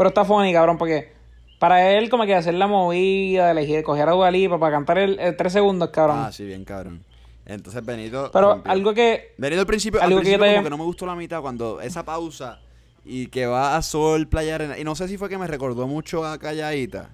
Pero 0.01 0.09
está 0.09 0.25
funny, 0.25 0.51
cabrón, 0.55 0.79
porque 0.79 1.13
para 1.59 1.91
él 1.93 2.09
como 2.09 2.25
que 2.25 2.35
hacer 2.35 2.55
la 2.55 2.67
movida, 2.67 3.51
elegir, 3.51 3.83
coger 3.83 4.09
a 4.09 4.13
Dualipa 4.13 4.59
para 4.59 4.77
cantar 4.77 4.97
el, 4.97 5.19
el 5.21 5.37
tres 5.37 5.53
segundos, 5.53 5.91
cabrón. 5.91 6.17
Ah, 6.21 6.33
sí, 6.33 6.47
bien 6.47 6.65
cabrón. 6.65 7.05
Entonces 7.45 7.85
Benito 7.85 8.31
Pero 8.33 8.53
rompió. 8.55 8.73
algo 8.73 8.95
que... 8.95 9.35
Benito 9.37 9.61
al 9.61 9.67
principio, 9.67 10.01
algo 10.01 10.17
al 10.17 10.23
que 10.25 10.31
principio 10.31 10.47
te- 10.47 10.53
como 10.55 10.65
que 10.65 10.71
no 10.71 10.79
me 10.79 10.85
gustó 10.85 11.05
la 11.05 11.15
mitad 11.17 11.43
cuando 11.43 11.83
esa 11.83 12.03
pausa 12.03 12.61
y 13.05 13.27
que 13.27 13.45
va 13.45 13.77
a 13.77 13.83
sol, 13.83 14.27
playa, 14.27 14.55
arena. 14.55 14.79
Y 14.79 14.85
no 14.85 14.95
sé 14.95 15.07
si 15.07 15.19
fue 15.19 15.29
que 15.29 15.37
me 15.37 15.47
recordó 15.47 15.87
mucho 15.87 16.25
a 16.25 16.39
Calladita. 16.39 17.11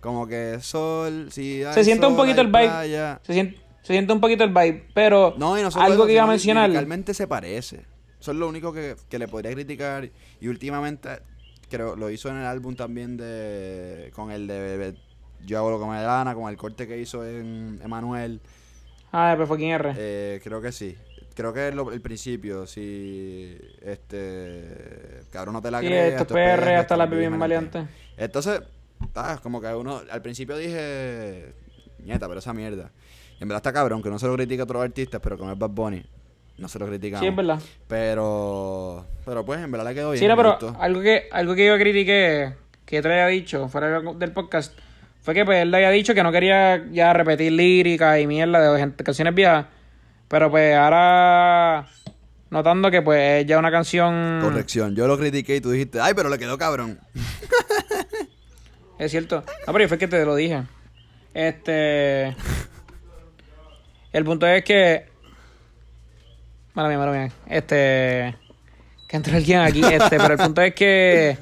Como 0.00 0.26
que 0.26 0.60
sol, 0.62 1.28
sí, 1.30 1.62
hay 1.62 1.74
Se 1.74 1.84
siente 1.84 2.06
un 2.06 2.16
poquito 2.16 2.40
el 2.40 2.46
vibe. 2.46 2.68
playa. 2.68 3.20
Se 3.22 3.34
siente, 3.34 3.58
se 3.82 3.92
siente 3.92 4.12
un 4.14 4.20
poquito 4.20 4.44
el 4.44 4.50
vibe, 4.50 4.86
pero 4.94 5.34
No, 5.36 5.58
y 5.58 5.62
no 5.62 5.68
algo 5.74 6.06
que 6.06 6.14
iba 6.14 6.22
a 6.22 6.26
mencionar... 6.26 6.70
Realmente 6.70 7.12
se 7.12 7.26
parece. 7.26 7.84
Eso 8.18 8.30
es 8.30 8.36
lo 8.38 8.48
único 8.48 8.72
que, 8.72 8.96
que 9.10 9.18
le 9.18 9.28
podría 9.28 9.52
criticar. 9.52 10.08
Y 10.40 10.48
últimamente, 10.48 11.08
creo, 11.68 11.96
lo 11.96 12.10
hizo 12.10 12.28
en 12.28 12.36
el 12.38 12.44
álbum 12.46 12.74
también 12.76 13.16
de. 13.16 14.10
Con 14.14 14.30
el 14.30 14.46
de. 14.46 14.94
Yo 15.46 15.58
hago 15.58 15.70
lo 15.70 15.78
que 15.80 15.86
me 15.86 16.02
gana, 16.02 16.34
con 16.34 16.48
el 16.50 16.56
corte 16.56 16.86
que 16.88 16.98
hizo 16.98 17.24
en 17.26 17.80
Emanuel. 17.82 18.40
Ah, 19.12 19.36
de 19.36 19.46
fucking 19.46 19.70
R. 19.70 19.94
Eh, 19.96 20.40
creo 20.42 20.60
que 20.60 20.72
sí. 20.72 20.96
Creo 21.34 21.52
que 21.52 21.68
es 21.68 21.74
lo- 21.74 21.92
el 21.92 22.00
principio. 22.00 22.66
Si. 22.66 23.56
Este. 23.80 25.20
Cabrón, 25.30 25.54
no 25.54 25.62
te 25.62 25.70
la 25.70 25.80
sí, 25.80 25.86
crees. 25.86 26.20
esto 26.20 26.36
es 26.36 26.58
PR 26.58 26.76
hasta 26.76 26.96
la 26.96 27.06
bien 27.06 27.38
valiente. 27.38 27.86
Entonces, 28.16 28.60
ah, 29.14 29.38
como 29.42 29.60
que 29.60 29.68
uno. 29.74 30.02
Al 30.10 30.22
principio 30.22 30.56
dije. 30.56 31.52
Nieta, 32.00 32.26
pero 32.28 32.38
esa 32.40 32.52
mierda. 32.52 32.90
Y 33.38 33.42
en 33.42 33.48
verdad 33.48 33.58
está 33.58 33.72
cabrón, 33.72 34.02
que 34.02 34.10
no 34.10 34.18
se 34.18 34.26
lo 34.26 34.34
critica 34.34 34.62
a 34.62 34.64
otros 34.64 34.82
artistas, 34.82 35.20
pero 35.22 35.36
como 35.38 35.52
es 35.52 35.58
Bad 35.58 35.70
Bunny, 35.70 36.04
no 36.58 36.68
se 36.68 36.78
lo 36.78 36.86
criticamos. 36.86 37.20
Sí, 37.22 37.28
es 37.28 37.36
verdad. 37.36 37.60
Pero. 37.86 39.06
Pero 39.24 39.44
pues, 39.44 39.60
en 39.60 39.70
verdad 39.70 39.86
le 39.88 39.94
quedó 39.94 40.10
bien. 40.10 40.20
Sí, 40.20 40.28
no, 40.28 40.36
pero 40.36 40.50
gustó. 40.52 40.76
algo 40.80 41.00
que, 41.00 41.28
algo 41.32 41.54
que 41.54 41.66
yo 41.66 41.76
critiqué, 41.78 42.52
que 42.84 42.96
yo 42.96 43.02
te 43.02 43.08
había 43.08 43.26
dicho 43.28 43.68
fuera 43.68 44.00
del 44.00 44.32
podcast, 44.32 44.76
fue 45.22 45.34
que 45.34 45.44
pues 45.44 45.62
él 45.62 45.70
le 45.70 45.76
había 45.78 45.90
dicho 45.90 46.14
que 46.14 46.22
no 46.22 46.32
quería 46.32 46.84
ya 46.90 47.12
repetir 47.12 47.52
lírica 47.52 48.18
y 48.20 48.26
mierda 48.26 48.72
de 48.72 48.78
gente- 48.78 49.04
canciones 49.04 49.34
viejas. 49.34 49.66
Pero 50.28 50.50
pues 50.50 50.76
ahora 50.76 51.86
notando 52.50 52.90
que 52.90 53.02
pues 53.02 53.42
es 53.42 53.46
ya 53.46 53.58
una 53.58 53.70
canción. 53.70 54.40
Corrección, 54.42 54.94
yo 54.96 55.06
lo 55.06 55.18
critiqué 55.18 55.56
y 55.56 55.60
tú 55.60 55.70
dijiste, 55.70 56.00
ay, 56.00 56.12
pero 56.14 56.28
le 56.28 56.38
quedó 56.38 56.58
cabrón. 56.58 56.98
Es 58.98 59.10
cierto. 59.12 59.44
No, 59.66 59.72
pero 59.72 59.88
fue 59.88 59.98
que 59.98 60.08
te 60.08 60.24
lo 60.24 60.34
dije. 60.34 60.62
Este. 61.32 62.34
El 64.12 64.24
punto 64.24 64.46
es 64.46 64.64
que. 64.64 65.06
Mala 66.78 66.88
mía, 66.90 66.98
mala 66.98 67.10
mía. 67.10 67.28
Este. 67.48 68.36
Que 69.08 69.16
entró 69.16 69.34
alguien 69.36 69.58
aquí. 69.62 69.82
Este, 69.84 70.16
pero 70.16 70.34
el 70.34 70.38
punto 70.38 70.62
es 70.62 70.72
que. 70.76 71.36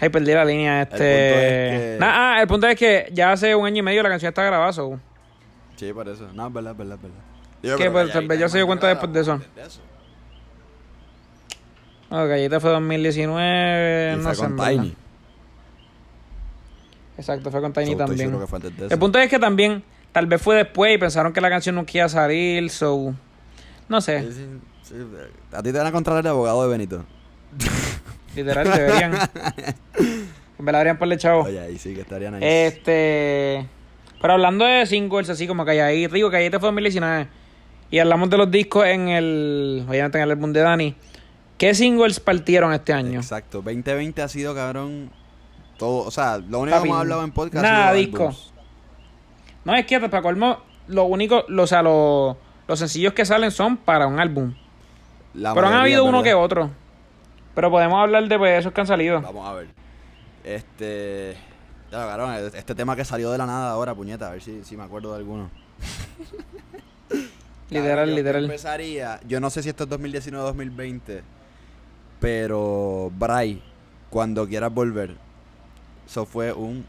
Ay, 0.00 0.08
perdí 0.08 0.32
la 0.34 0.44
línea. 0.44 0.82
Este. 0.82 0.96
punto 0.96 1.04
es 1.04 1.80
que- 1.94 1.96
Nah, 2.00 2.10
ah, 2.16 2.42
el 2.42 2.48
punto 2.48 2.66
es 2.66 2.76
que 2.76 3.08
ya 3.12 3.30
hace 3.30 3.54
un 3.54 3.64
año 3.64 3.76
y 3.78 3.82
medio 3.82 4.02
la 4.02 4.08
canción 4.08 4.30
está 4.30 4.42
grabada. 4.42 4.72
so. 4.72 4.98
Sí, 5.76 5.92
por 5.92 6.08
eso. 6.08 6.28
No, 6.34 6.48
es 6.48 6.52
verdad, 6.52 6.72
es 6.72 6.78
verdad, 6.78 6.96
es 6.96 7.02
verdad. 7.02 7.16
Digo, 7.62 7.76
Que, 7.76 7.88
pues, 7.88 8.12
tal 8.12 8.26
vez 8.26 8.40
ya 8.40 8.48
se 8.48 8.58
dio 8.58 8.66
cuenta 8.66 8.88
después 8.88 9.12
de 9.12 9.20
eso. 9.20 9.34
Ok, 12.10 12.30
este 12.30 12.58
fue 12.58 12.70
2019. 12.70 14.12
Y 14.12 14.16
no 14.16 14.22
fue 14.24 14.34
sé, 14.34 14.42
con 14.42 14.56
verdad. 14.56 14.70
Tiny. 14.72 14.96
Exacto, 17.16 17.50
fue 17.52 17.60
con 17.60 17.72
Tiny 17.72 17.94
también. 17.94 18.18
seguro 18.18 18.40
que 18.40 18.46
fue 18.48 18.56
antes 18.56 18.76
de 18.76 18.82
El 18.86 18.90
eso. 18.90 18.98
punto 18.98 19.20
es 19.20 19.30
que 19.30 19.38
también, 19.38 19.84
tal 20.10 20.26
vez 20.26 20.42
fue 20.42 20.56
después 20.56 20.92
y 20.92 20.98
pensaron 20.98 21.32
que 21.32 21.40
la 21.40 21.48
canción 21.48 21.76
nunca 21.76 21.92
iba 21.94 22.06
a 22.06 22.08
salir, 22.08 22.68
so. 22.70 23.14
No 23.88 24.00
sé, 24.00 24.22
Sí, 24.22 24.32
sí, 24.32 24.46
sí. 24.82 24.94
A 25.52 25.62
ti 25.62 25.72
te 25.72 25.78
van 25.78 25.86
a 25.86 25.92
contratar 25.92 26.22
de 26.22 26.28
abogado 26.30 26.62
de 26.62 26.68
Benito. 26.68 27.04
literal, 28.36 28.70
deberían. 28.70 29.12
Me 30.58 30.72
la 30.72 30.78
darían 30.78 30.98
por 30.98 31.12
el 31.12 31.18
chavo. 31.18 31.42
Oye, 31.44 31.60
ahí 31.60 31.78
sí 31.78 31.94
que 31.94 32.00
estaría 32.00 32.30
nice. 32.30 32.66
Este. 32.66 33.66
Pero 34.20 34.32
hablando 34.34 34.64
de 34.64 34.86
singles, 34.86 35.28
así 35.30 35.46
como 35.46 35.64
Calladita, 35.64 36.14
digo, 36.14 36.30
Calladita 36.30 36.58
fue 36.58 36.68
2019. 36.68 37.28
Y 37.90 37.98
hablamos 37.98 38.30
de 38.30 38.36
los 38.38 38.50
discos 38.50 38.86
en 38.86 39.08
el. 39.08 39.84
Obviamente 39.88 40.18
en 40.18 40.24
el 40.24 40.30
álbum 40.32 40.52
de 40.52 40.60
Dani. 40.60 40.94
¿Qué 41.58 41.74
singles 41.74 42.20
partieron 42.20 42.72
este 42.72 42.92
año? 42.92 43.20
Exacto. 43.20 43.58
2020 43.62 44.20
ha 44.22 44.28
sido, 44.28 44.54
cabrón, 44.54 45.10
todo. 45.78 46.06
O 46.06 46.10
sea, 46.10 46.38
lo 46.38 46.60
único 46.60 46.76
Papi, 46.76 46.82
que 46.84 46.88
hemos 46.88 47.00
hablado 47.00 47.24
en 47.24 47.32
podcast 47.32 47.62
nada 47.62 47.92
disco. 47.92 48.16
álbums. 48.24 48.52
No, 49.64 49.74
es 49.74 49.86
que 49.86 50.00
para 50.00 50.22
colmo, 50.22 50.58
lo 50.88 51.04
único, 51.04 51.44
lo- 51.48 51.62
o 51.64 51.66
sea, 51.66 51.82
lo- 51.82 52.36
los 52.68 52.78
sencillos 52.78 53.12
que 53.12 53.24
salen 53.24 53.50
son 53.50 53.76
para 53.76 54.06
un 54.06 54.18
álbum. 54.18 54.54
La 55.34 55.54
Pero 55.54 55.68
han 55.68 55.74
habido 55.74 56.04
uno 56.04 56.22
que 56.22 56.34
otro. 56.34 56.70
Pero 57.54 57.70
podemos 57.70 57.98
hablar 57.98 58.28
de 58.28 58.38
pues, 58.38 58.58
esos 58.58 58.72
que 58.72 58.80
han 58.80 58.86
salido. 58.86 59.20
Vamos 59.20 59.46
a 59.48 59.52
ver. 59.54 59.68
Este. 60.44 61.36
Ya, 61.90 61.98
cabrón, 62.06 62.34
este 62.54 62.74
tema 62.74 62.96
que 62.96 63.04
salió 63.04 63.30
de 63.30 63.38
la 63.38 63.46
nada 63.46 63.70
ahora, 63.70 63.94
puñeta, 63.94 64.28
a 64.28 64.32
ver 64.32 64.42
si, 64.42 64.64
si 64.64 64.76
me 64.76 64.82
acuerdo 64.82 65.12
de 65.12 65.18
alguno. 65.18 65.50
Literal, 67.70 68.14
literal. 68.14 68.44
Empezaría, 68.44 69.20
yo 69.26 69.40
no 69.40 69.50
sé 69.50 69.62
si 69.62 69.68
esto 69.68 69.84
es 69.84 69.90
2019 69.90 70.40
o 70.40 70.46
2020, 70.46 71.22
pero 72.20 73.10
Bray, 73.18 73.60
cuando 74.08 74.46
quieras 74.46 74.72
volver, 74.72 75.16
eso 76.06 76.26
fue 76.26 76.52
un. 76.52 76.86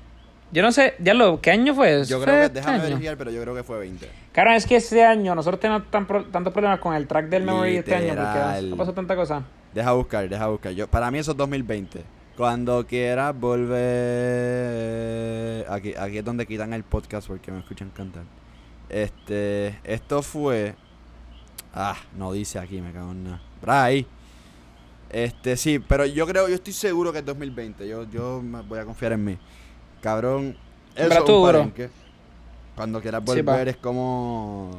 Yo 0.51 0.61
no 0.61 0.71
sé, 0.71 0.93
ya 0.99 1.13
lo, 1.13 1.41
¿qué 1.41 1.51
año 1.51 1.75
fue? 1.75 2.05
Yo 2.05 2.17
¿Fue 2.19 2.25
creo 2.25 2.47
que, 2.47 2.53
déjame 2.55 2.75
año? 2.75 2.83
verificar, 2.83 3.17
pero 3.17 3.31
yo 3.31 3.41
creo 3.41 3.53
que 3.53 3.63
fue 3.63 3.79
20. 3.79 4.09
Claro, 4.31 4.51
es 4.51 4.65
que 4.65 4.77
este 4.77 5.03
año 5.03 5.35
nosotros 5.35 5.59
tenemos 5.59 5.91
tan 5.91 6.07
pro- 6.07 6.23
tantos 6.25 6.53
problemas 6.53 6.79
con 6.79 6.93
el 6.93 7.05
track 7.05 7.27
del 7.27 7.43
memory 7.43 7.73
de 7.73 7.79
este 7.79 7.95
año 7.95 8.07
porque 8.15 8.21
Literal. 8.23 8.73
ha 8.73 8.75
pasado 8.77 8.93
tanta 8.93 9.15
cosa. 9.15 9.43
Deja 9.73 9.91
buscar, 9.91 10.29
deja 10.29 10.47
buscar. 10.47 10.71
Yo, 10.71 10.87
para 10.87 11.11
mí 11.11 11.17
eso 11.19 11.31
es 11.31 11.37
2020. 11.37 12.01
Cuando 12.37 12.85
quieras 12.87 13.35
volver. 14.37 15.65
Aquí, 15.69 15.93
aquí 15.97 16.17
es 16.19 16.25
donde 16.25 16.45
quitan 16.45 16.71
el 16.73 16.83
podcast 16.83 17.27
porque 17.27 17.51
me 17.51 17.59
escuchan 17.59 17.89
cantar. 17.89 18.23
Este. 18.89 19.79
Esto 19.83 20.21
fue. 20.21 20.75
Ah, 21.73 21.95
no 22.15 22.31
dice 22.31 22.57
aquí, 22.59 22.79
me 22.81 22.91
cago 22.91 23.11
en 23.11 23.23
nada. 23.25 23.41
Bray. 23.61 24.05
Este, 25.09 25.55
sí, 25.57 25.79
pero 25.79 26.05
yo 26.05 26.25
creo, 26.27 26.47
yo 26.49 26.55
estoy 26.55 26.73
seguro 26.73 27.11
que 27.13 27.19
es 27.19 27.25
2020. 27.25 27.87
Yo, 27.87 28.09
yo 28.09 28.41
voy 28.67 28.79
a 28.79 28.85
confiar 28.85 29.13
en 29.13 29.23
mí. 29.25 29.37
Cabrón. 30.01 30.55
Eso 30.95 31.13
es 31.13 31.19
un 31.29 31.45
palenque. 31.45 31.89
Cuando 32.75 33.01
quieras 33.01 33.23
Sí, 33.25 33.41
volver 33.41 33.69
es 33.69 33.77
como. 33.77 34.71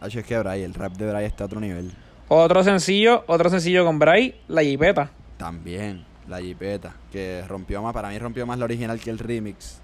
Ay, 0.00 0.10
es 0.14 0.24
que 0.24 0.38
Bray, 0.38 0.62
el 0.62 0.74
rap 0.74 0.92
de 0.94 1.08
Bray 1.08 1.24
está 1.26 1.44
a 1.44 1.46
otro 1.46 1.60
nivel. 1.60 1.92
Otro 2.28 2.62
sencillo, 2.64 3.24
otro 3.26 3.50
sencillo 3.50 3.84
con 3.84 3.98
Bray, 3.98 4.40
La 4.48 4.62
Jipeta. 4.62 5.10
También, 5.36 6.04
la 6.28 6.40
jipeta, 6.40 6.94
que 7.10 7.44
rompió 7.48 7.82
más, 7.82 7.92
para 7.92 8.08
mí 8.08 8.18
rompió 8.18 8.46
más 8.46 8.58
la 8.58 8.66
original 8.66 9.00
que 9.00 9.10
el 9.10 9.18
remix. 9.18 9.80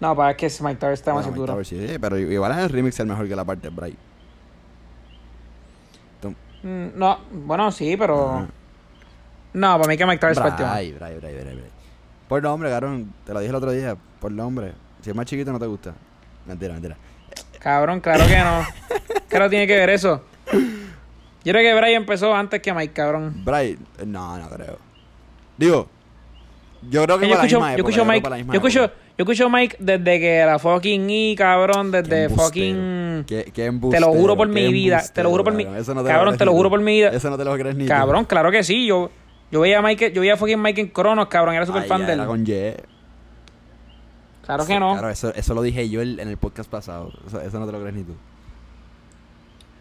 No, 0.00 0.14
para 0.16 0.36
que 0.36 0.50
Mike 0.60 0.76
Tower 0.76 0.92
está 0.94 1.14
más 1.14 1.24
Bueno, 1.24 1.40
duro. 1.40 1.52
Tower 1.52 1.64
sí, 1.64 1.96
pero 2.00 2.18
igual 2.18 2.52
en 2.52 2.58
el 2.58 2.68
remix 2.68 2.98
es 2.98 3.06
mejor 3.06 3.28
que 3.28 3.36
la 3.36 3.44
parte 3.44 3.70
de 3.70 3.74
Bray. 3.74 3.96
Mm, 6.64 6.96
No, 6.98 7.18
bueno, 7.32 7.72
sí, 7.72 7.96
pero... 7.96 8.46
No, 9.54 9.76
para 9.78 9.88
mí 9.88 9.96
que 9.96 10.06
Mike 10.06 10.18
Tower 10.18 10.32
es 10.32 10.38
Bray, 10.38 10.92
Bray, 10.92 11.18
Bray, 11.18 11.34
Bray. 11.34 11.64
Por 12.32 12.42
nombre, 12.42 12.70
cabrón, 12.70 13.12
te 13.26 13.34
lo 13.34 13.40
dije 13.40 13.50
el 13.50 13.56
otro 13.56 13.72
día, 13.72 13.94
por 14.18 14.32
nombre. 14.32 14.72
Si 15.02 15.10
es 15.10 15.14
más 15.14 15.26
chiquito 15.26 15.52
no 15.52 15.58
te 15.58 15.66
gusta. 15.66 15.92
Mentira, 16.46 16.72
mentira. 16.72 16.96
Cabrón, 17.58 18.00
claro 18.00 18.24
que 18.26 18.38
no. 18.38 18.66
¿Qué 19.28 19.38
no 19.38 19.50
tiene 19.50 19.66
que 19.66 19.76
ver 19.76 19.90
eso? 19.90 20.22
Yo 20.50 21.52
creo 21.52 21.56
que 21.56 21.74
Bray 21.74 21.92
empezó 21.92 22.34
antes 22.34 22.62
que 22.62 22.72
Mike, 22.72 22.94
cabrón. 22.94 23.34
Bray, 23.44 23.72
eh, 23.98 24.06
no, 24.06 24.38
no 24.38 24.48
creo. 24.48 24.78
Digo, 25.58 25.88
Yo 26.88 27.04
creo 27.04 27.18
que 27.18 27.28
yo 27.28 27.34
para 27.34 27.42
la 27.42 27.46
escucho, 27.46 27.56
misma 27.58 27.72
yo 27.72 27.76
escucho 27.76 28.04
Mike, 28.06 28.30
la 28.30 28.38
yo 28.38 28.52
escucho, 28.54 28.84
época. 28.84 28.98
yo 29.18 29.22
escucho 29.24 29.50
Mike 29.50 29.76
desde 29.78 30.18
que 30.18 30.42
la 30.46 30.58
fucking 30.58 31.10
E, 31.10 31.34
cabrón, 31.36 31.90
desde 31.90 32.30
fucking 32.30 33.24
Qué- 33.26 33.52
qué 33.54 33.70
te 33.90 34.00
lo 34.00 34.06
juro 34.14 34.38
por 34.38 34.48
mi 34.48 34.72
vida, 34.72 35.02
te 35.12 35.22
lo 35.22 35.28
juro 35.28 35.44
por 35.44 35.52
mi 35.52 35.66
cabrón. 35.66 36.38
Te 36.38 36.46
lo 36.46 36.52
juro 36.52 36.70
por 36.70 36.80
mi 36.80 36.92
vida. 36.96 37.10
Eso 37.10 37.28
no 37.28 37.36
te 37.36 37.44
lo 37.44 37.54
crees 37.58 37.76
ni 37.76 37.84
tú. 37.84 37.88
Cabrón, 37.88 38.24
claro 38.24 38.50
que 38.50 38.64
sí, 38.64 38.86
yo 38.86 39.10
yo 39.52 39.60
veía 39.60 39.78
a 39.78 39.82
Mike, 39.82 40.10
yo 40.12 40.20
veía 40.22 40.34
a 40.34 40.36
fucking 40.36 40.60
Mike 40.60 40.80
en 40.80 40.88
Cronos, 40.88 41.28
cabrón, 41.28 41.54
era 41.54 41.64
super 41.66 41.82
Ay, 41.82 41.88
fan 41.88 42.04
de 42.06 42.12
él. 42.14 42.18
era 42.18 42.26
con 42.26 42.44
Ye. 42.44 42.76
Claro 44.44 44.66
que 44.66 44.80
no. 44.80 44.92
Claro, 44.94 45.08
eso, 45.10 45.32
eso 45.34 45.54
lo 45.54 45.62
dije 45.62 45.88
yo 45.88 46.00
el- 46.02 46.18
en 46.18 46.26
el 46.28 46.36
podcast 46.36 46.68
pasado. 46.68 47.12
Eso, 47.28 47.40
eso 47.40 47.58
no 47.60 47.66
te 47.66 47.72
lo 47.72 47.80
crees 47.80 47.94
ni 47.94 48.02
tú. 48.02 48.16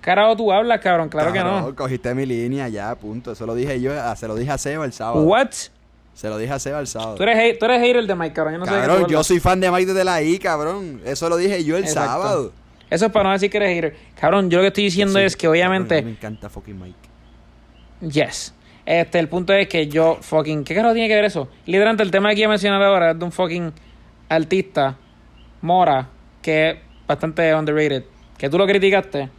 Carajo 0.01 0.35
tú 0.35 0.51
hablas, 0.51 0.79
cabrón, 0.81 1.09
claro 1.09 1.31
que 1.31 1.39
Cabrón, 1.39 1.61
no. 1.69 1.75
Cogiste 1.75 2.13
mi 2.15 2.25
línea 2.25 2.67
ya, 2.67 2.93
punto. 2.95 3.31
Eso 3.31 3.45
lo 3.45 3.53
dije 3.55 3.79
yo, 3.81 3.91
ah, 3.99 4.15
se 4.15 4.27
lo 4.27 4.35
dije 4.35 4.51
a 4.51 4.57
Seba 4.57 4.85
el 4.85 4.93
sábado. 4.93 5.23
What? 5.23 5.49
Se 6.13 6.27
lo 6.27 6.37
dije 6.37 6.51
a 6.51 6.59
Seba 6.59 6.79
el 6.79 6.87
sábado. 6.87 7.15
Tú 7.15 7.23
eres, 7.23 7.57
tú 7.59 7.65
eres 7.65 7.79
hater 7.81 8.05
de 8.05 8.15
Mike, 8.15 8.33
cabrón, 8.33 8.53
yo 8.55 8.59
no 8.59 8.65
sé 8.65 8.73
de 8.73 8.81
Cabrón, 8.81 9.07
yo 9.07 9.23
soy 9.23 9.39
fan 9.39 9.59
de 9.59 9.71
Mike 9.71 9.85
desde 9.85 10.03
la 10.03 10.21
I, 10.21 10.39
cabrón. 10.39 11.01
Eso 11.05 11.29
lo 11.29 11.37
dije 11.37 11.63
yo 11.63 11.77
el 11.77 11.83
Exacto. 11.83 12.09
sábado. 12.09 12.53
Eso 12.89 13.05
es 13.05 13.11
para 13.11 13.25
no 13.29 13.31
decir 13.33 13.49
que 13.49 13.57
eres 13.57 13.69
hater. 13.75 13.95
Cabrón, 14.19 14.49
yo 14.49 14.57
lo 14.57 14.63
que 14.63 14.67
estoy 14.67 14.83
diciendo 14.85 15.17
Sí, 15.19 15.25
es 15.25 15.35
que 15.35 15.41
cabrón, 15.47 15.51
obviamente 15.53 16.01
Me 16.01 16.11
encanta 16.11 16.49
fucking 16.49 16.79
Mike. 16.79 16.97
Yes. 18.01 18.53
Este, 18.85 19.19
el 19.19 19.29
punto 19.29 19.53
es 19.53 19.67
que 19.67 19.87
yo 19.87 20.17
fucking... 20.21 20.63
¿Qué 20.63 20.73
carajo 20.73 20.93
tiene 20.93 21.07
que 21.07 21.15
ver 21.15 21.25
eso? 21.25 21.49
Literalmente 21.65 22.03
el 22.03 22.11
tema 22.11 22.33
que 22.33 22.41
iba 22.41 22.47
a 22.47 22.49
mencionar 22.49 22.81
ahora 22.81 23.11
es 23.11 23.19
de 23.19 23.25
un 23.25 23.31
fucking 23.31 23.71
artista, 24.29 24.97
Mora, 25.61 26.09
que 26.41 26.69
es 26.69 26.77
bastante 27.07 27.53
underrated. 27.53 28.03
Que 28.37 28.49
tú 28.49 28.57
lo 28.57 28.65
criticaste. 28.65 29.29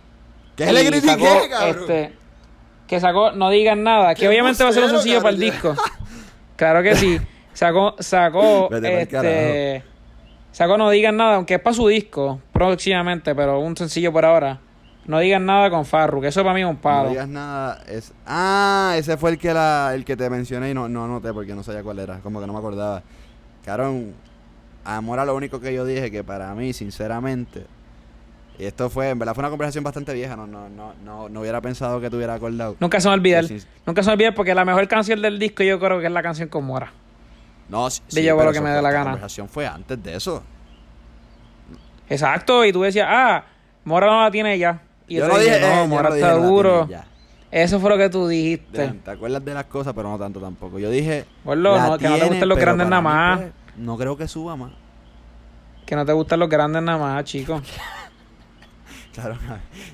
¿Qué 0.56 0.72
le 0.72 0.86
critiqué, 0.86 1.06
sacó, 1.06 1.48
cabrón? 1.50 1.80
Este, 1.80 2.12
que 2.86 3.00
sacó 3.00 3.32
No 3.32 3.50
Digan 3.50 3.82
Nada. 3.82 4.14
Que 4.14 4.28
obviamente 4.28 4.62
va 4.62 4.70
a 4.70 4.72
ser 4.72 4.84
un 4.84 4.90
sencillo 4.90 5.20
para 5.20 5.34
el 5.34 5.40
disco. 5.40 5.74
Claro 6.56 6.82
que 6.82 6.94
sí. 6.94 7.18
Sacó, 7.52 7.96
sacó, 7.98 8.68
este... 8.84 9.82
Sacó 10.52 10.76
No 10.76 10.90
Digan 10.90 11.16
Nada, 11.16 11.36
aunque 11.36 11.54
es 11.54 11.60
para 11.60 11.74
su 11.74 11.88
disco 11.88 12.40
próximamente, 12.52 13.34
pero 13.34 13.58
un 13.58 13.76
sencillo 13.76 14.12
por 14.12 14.24
ahora. 14.24 14.60
No 15.06 15.18
Digan 15.18 15.44
Nada 15.44 15.68
con 15.68 15.84
Farru, 15.84 16.20
que 16.20 16.28
eso 16.28 16.42
para 16.42 16.54
mí 16.54 16.60
es 16.60 16.66
un 16.66 16.76
palo. 16.76 17.04
No 17.04 17.10
digas 17.10 17.28
nada. 17.28 17.82
Es... 17.88 18.12
Ah, 18.26 18.94
ese 18.96 19.16
fue 19.16 19.30
el 19.32 19.38
que 19.38 19.52
la, 19.52 19.92
el 19.94 20.04
que 20.04 20.16
te 20.16 20.30
mencioné 20.30 20.70
y 20.70 20.74
no, 20.74 20.88
no 20.88 21.04
anoté 21.04 21.32
porque 21.32 21.54
no 21.54 21.62
sabía 21.64 21.82
cuál 21.82 21.98
era. 21.98 22.18
Como 22.20 22.40
que 22.40 22.46
no 22.46 22.52
me 22.52 22.58
acordaba. 22.60 23.02
Cabrón, 23.64 24.14
amor 24.84 25.18
a 25.18 25.24
lo 25.24 25.34
único 25.34 25.60
que 25.60 25.74
yo 25.74 25.84
dije 25.84 26.10
que 26.12 26.22
para 26.22 26.54
mí, 26.54 26.72
sinceramente, 26.72 27.66
y 28.58 28.64
esto 28.64 28.88
fue, 28.90 29.08
en 29.10 29.18
verdad 29.18 29.34
fue 29.34 29.42
una 29.42 29.50
conversación 29.50 29.82
bastante 29.82 30.14
vieja. 30.14 30.36
No, 30.36 30.46
no, 30.46 30.68
no, 30.68 30.92
no, 31.04 31.28
no 31.28 31.40
hubiera 31.40 31.60
pensado 31.60 32.00
que 32.00 32.08
te 32.08 32.14
hubiera 32.16 32.34
acordado. 32.34 32.76
Nunca 32.78 33.00
se 33.00 33.08
me 33.08 33.14
olvida. 33.14 33.40
Que 33.40 33.48
sin- 33.48 33.62
Nunca 33.84 34.02
se 34.04 34.08
me 34.10 34.12
olvida 34.14 34.32
porque 34.34 34.54
la 34.54 34.64
mejor 34.64 34.86
canción 34.86 35.20
del 35.20 35.38
disco 35.40 35.64
yo 35.64 35.80
creo 35.80 35.98
que 35.98 36.06
es 36.06 36.12
la 36.12 36.22
canción 36.22 36.48
con 36.48 36.64
Mora. 36.64 36.92
No, 37.68 37.90
sí, 37.90 38.02
De 38.10 38.22
yo 38.22 38.40
lo 38.40 38.52
que 38.52 38.60
me 38.60 38.70
dé 38.70 38.80
la 38.82 38.90
gana. 38.92 39.04
conversación 39.12 39.48
fue 39.48 39.66
antes 39.66 40.00
de 40.00 40.14
eso. 40.14 40.42
Exacto, 42.08 42.64
y 42.64 42.72
tú 42.72 42.82
decías, 42.82 43.06
ah, 43.10 43.44
Mora 43.84 44.06
no 44.06 44.22
la 44.22 44.30
tiene 44.30 44.58
ya. 44.58 44.80
Y 45.12 45.16
yo 45.16 45.26
te 45.26 45.32
no 45.32 45.38
dije, 45.38 45.54
dije, 45.54 45.66
eh, 45.66 45.70
no, 45.76 45.82
yo 45.82 45.88
Mora 45.88 46.08
no 46.08 46.14
está 46.14 46.28
"La 46.28 46.34
duro. 46.46 46.86
tiene 46.86 47.02
ya". 47.02 47.06
Eso 47.50 47.80
fue 47.80 47.90
lo 47.90 47.98
que 47.98 48.08
tú 48.08 48.26
dijiste. 48.28 48.78
Dejan, 48.80 48.98
¿Te 49.00 49.10
acuerdas 49.10 49.44
de 49.44 49.52
las 49.54 49.64
cosas, 49.66 49.92
pero 49.94 50.08
no 50.10 50.18
tanto 50.18 50.40
tampoco? 50.40 50.78
Yo 50.78 50.88
dije. 50.90 51.26
La 51.44 51.54
no, 51.54 51.98
que 51.98 52.08
no 52.08 52.16
te 52.18 52.26
gusten 52.28 52.48
los 52.48 52.58
grandes 52.58 52.88
nada 52.88 53.02
más. 53.02 53.40
pues, 53.40 53.52
no 53.76 53.98
creo 53.98 54.16
que 54.16 54.26
suba 54.26 54.56
más. 54.56 54.72
Que 55.84 55.94
no 55.96 56.06
te 56.06 56.12
gustan 56.12 56.40
los 56.40 56.48
grandes 56.48 56.82
nada 56.82 56.98
más, 56.98 57.24
chicos. 57.24 57.62
Claro, 59.12 59.36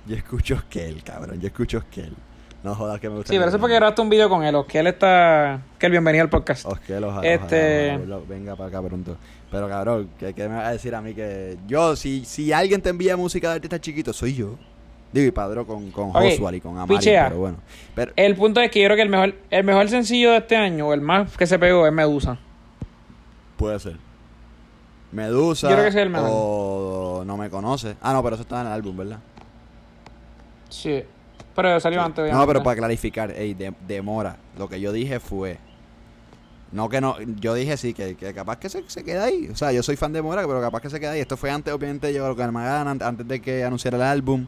yo 0.07 0.15
escucho 0.15 0.55
Oskel, 0.55 1.03
cabrón. 1.03 1.41
Yo 1.41 1.49
escucho 1.49 1.79
Oskel. 1.79 2.15
No 2.63 2.75
jodas 2.75 3.01
que 3.01 3.09
me 3.09 3.17
gusta. 3.17 3.33
Sí, 3.33 3.37
pero 3.37 3.49
eso 3.49 3.57
es 3.57 3.61
porque 3.61 3.75
grabaste 3.75 4.01
un 4.01 4.09
video 4.09 4.29
con 4.29 4.45
él. 4.45 4.55
Él 4.73 4.87
está. 4.87 5.61
Que 5.79 5.89
bienvenido 5.89 6.23
al 6.23 6.31
podcast. 6.31 6.65
Oskel, 6.67 7.03
ojalá, 7.03 7.27
Este- 7.29 7.97
ojalá, 7.97 8.19
venga 8.29 8.55
para 8.55 8.69
acá 8.69 8.81
pronto. 8.83 9.17
Pero 9.51 9.69
cabrón, 9.69 10.11
¿qué, 10.19 10.35
qué 10.35 10.49
me 10.49 10.55
vas 10.57 10.67
a 10.69 10.71
decir 10.71 10.95
a 10.95 11.01
mí 11.01 11.15
que 11.15 11.57
yo, 11.67 11.97
si, 11.97 12.25
si 12.25 12.53
alguien 12.53 12.81
te 12.81 12.91
envía 12.91 13.17
música 13.17 13.49
de 13.49 13.55
artistas 13.57 13.81
chiquitos, 13.81 14.17
soy 14.17 14.35
yo. 14.35 14.57
Digo, 15.13 15.27
y 15.27 15.31
Padro 15.31 15.67
con, 15.67 15.91
con 15.91 16.11
Ok, 16.11 16.17
Joshua 16.17 16.55
y 16.55 16.61
con 16.61 16.73
Amari, 16.77 16.97
pichea. 16.99 17.29
pero 17.29 17.41
bueno. 17.41 17.57
Pero, 17.95 18.13
El 18.17 18.37
punto 18.37 18.61
es 18.61 18.71
que 18.71 18.81
yo 18.81 18.87
creo 18.87 18.97
que 18.97 19.03
el 19.03 19.09
mejor, 19.09 19.35
el 19.51 19.65
mejor 19.65 19.89
sencillo 19.89 20.33
de 20.33 20.39
este 20.39 20.57
año, 20.57 20.89
o 20.89 20.93
el 20.93 21.01
más 21.01 21.37
que 21.37 21.47
se 21.47 21.59
pegó, 21.59 21.87
es 21.87 21.93
Medusa. 21.93 22.39
puede 23.57 23.79
ser. 23.81 23.97
Medusa 25.11 25.69
Yo 25.71 25.75
creo 25.75 25.85
que 25.85 25.89
es 25.91 25.95
el 25.97 26.11
mejor. 26.11 26.29
o 26.31 27.23
No 27.27 27.37
Me 27.39 27.49
Conoce. 27.49 27.97
Ah, 28.03 28.13
no, 28.13 28.23
pero 28.23 28.35
eso 28.35 28.43
está 28.43 28.61
en 28.61 28.67
el 28.67 28.73
álbum, 28.75 28.97
¿verdad? 28.97 29.19
Sí. 30.69 31.03
Pero 31.57 31.81
salió 31.81 32.03
antes, 32.03 32.19
obviamente. 32.23 32.39
No, 32.41 32.47
pero 32.47 32.63
para 32.63 32.77
clarificar, 32.77 33.31
ey, 33.33 33.55
de- 33.55 33.73
demora. 33.87 34.37
Lo 34.59 34.69
que 34.69 34.79
yo 34.81 34.93
dije 34.93 35.19
fue. 35.19 35.59
No 36.71 36.91
que 36.91 37.01
no, 37.01 37.17
yo 37.41 37.55
dije 37.55 37.79
sí, 37.79 37.95
que, 37.95 38.15
que 38.15 38.35
capaz 38.35 38.59
que 38.59 38.69
se, 38.69 38.85
se 38.89 39.03
queda 39.03 39.25
ahí. 39.25 39.49
O 39.51 39.57
sea, 39.57 39.73
yo 39.73 39.83
soy 39.83 39.97
fan 39.97 40.13
de 40.13 40.21
Mora, 40.21 40.43
pero 40.47 40.61
capaz 40.61 40.83
que 40.83 40.91
se 40.91 41.01
queda 41.01 41.13
ahí. 41.13 41.21
Esto 41.21 41.39
fue 41.39 41.51
antes, 41.51 41.73
obviamente, 41.73 42.13
yo 42.13 42.29
lo 42.29 42.37
que 42.37 42.47
me 42.49 42.61
hagan 42.61 42.89
an- 42.89 43.03
antes 43.03 43.27
de 43.27 43.41
que 43.41 43.65
anunciara 43.65 43.97
el 43.97 44.03
álbum. 44.03 44.47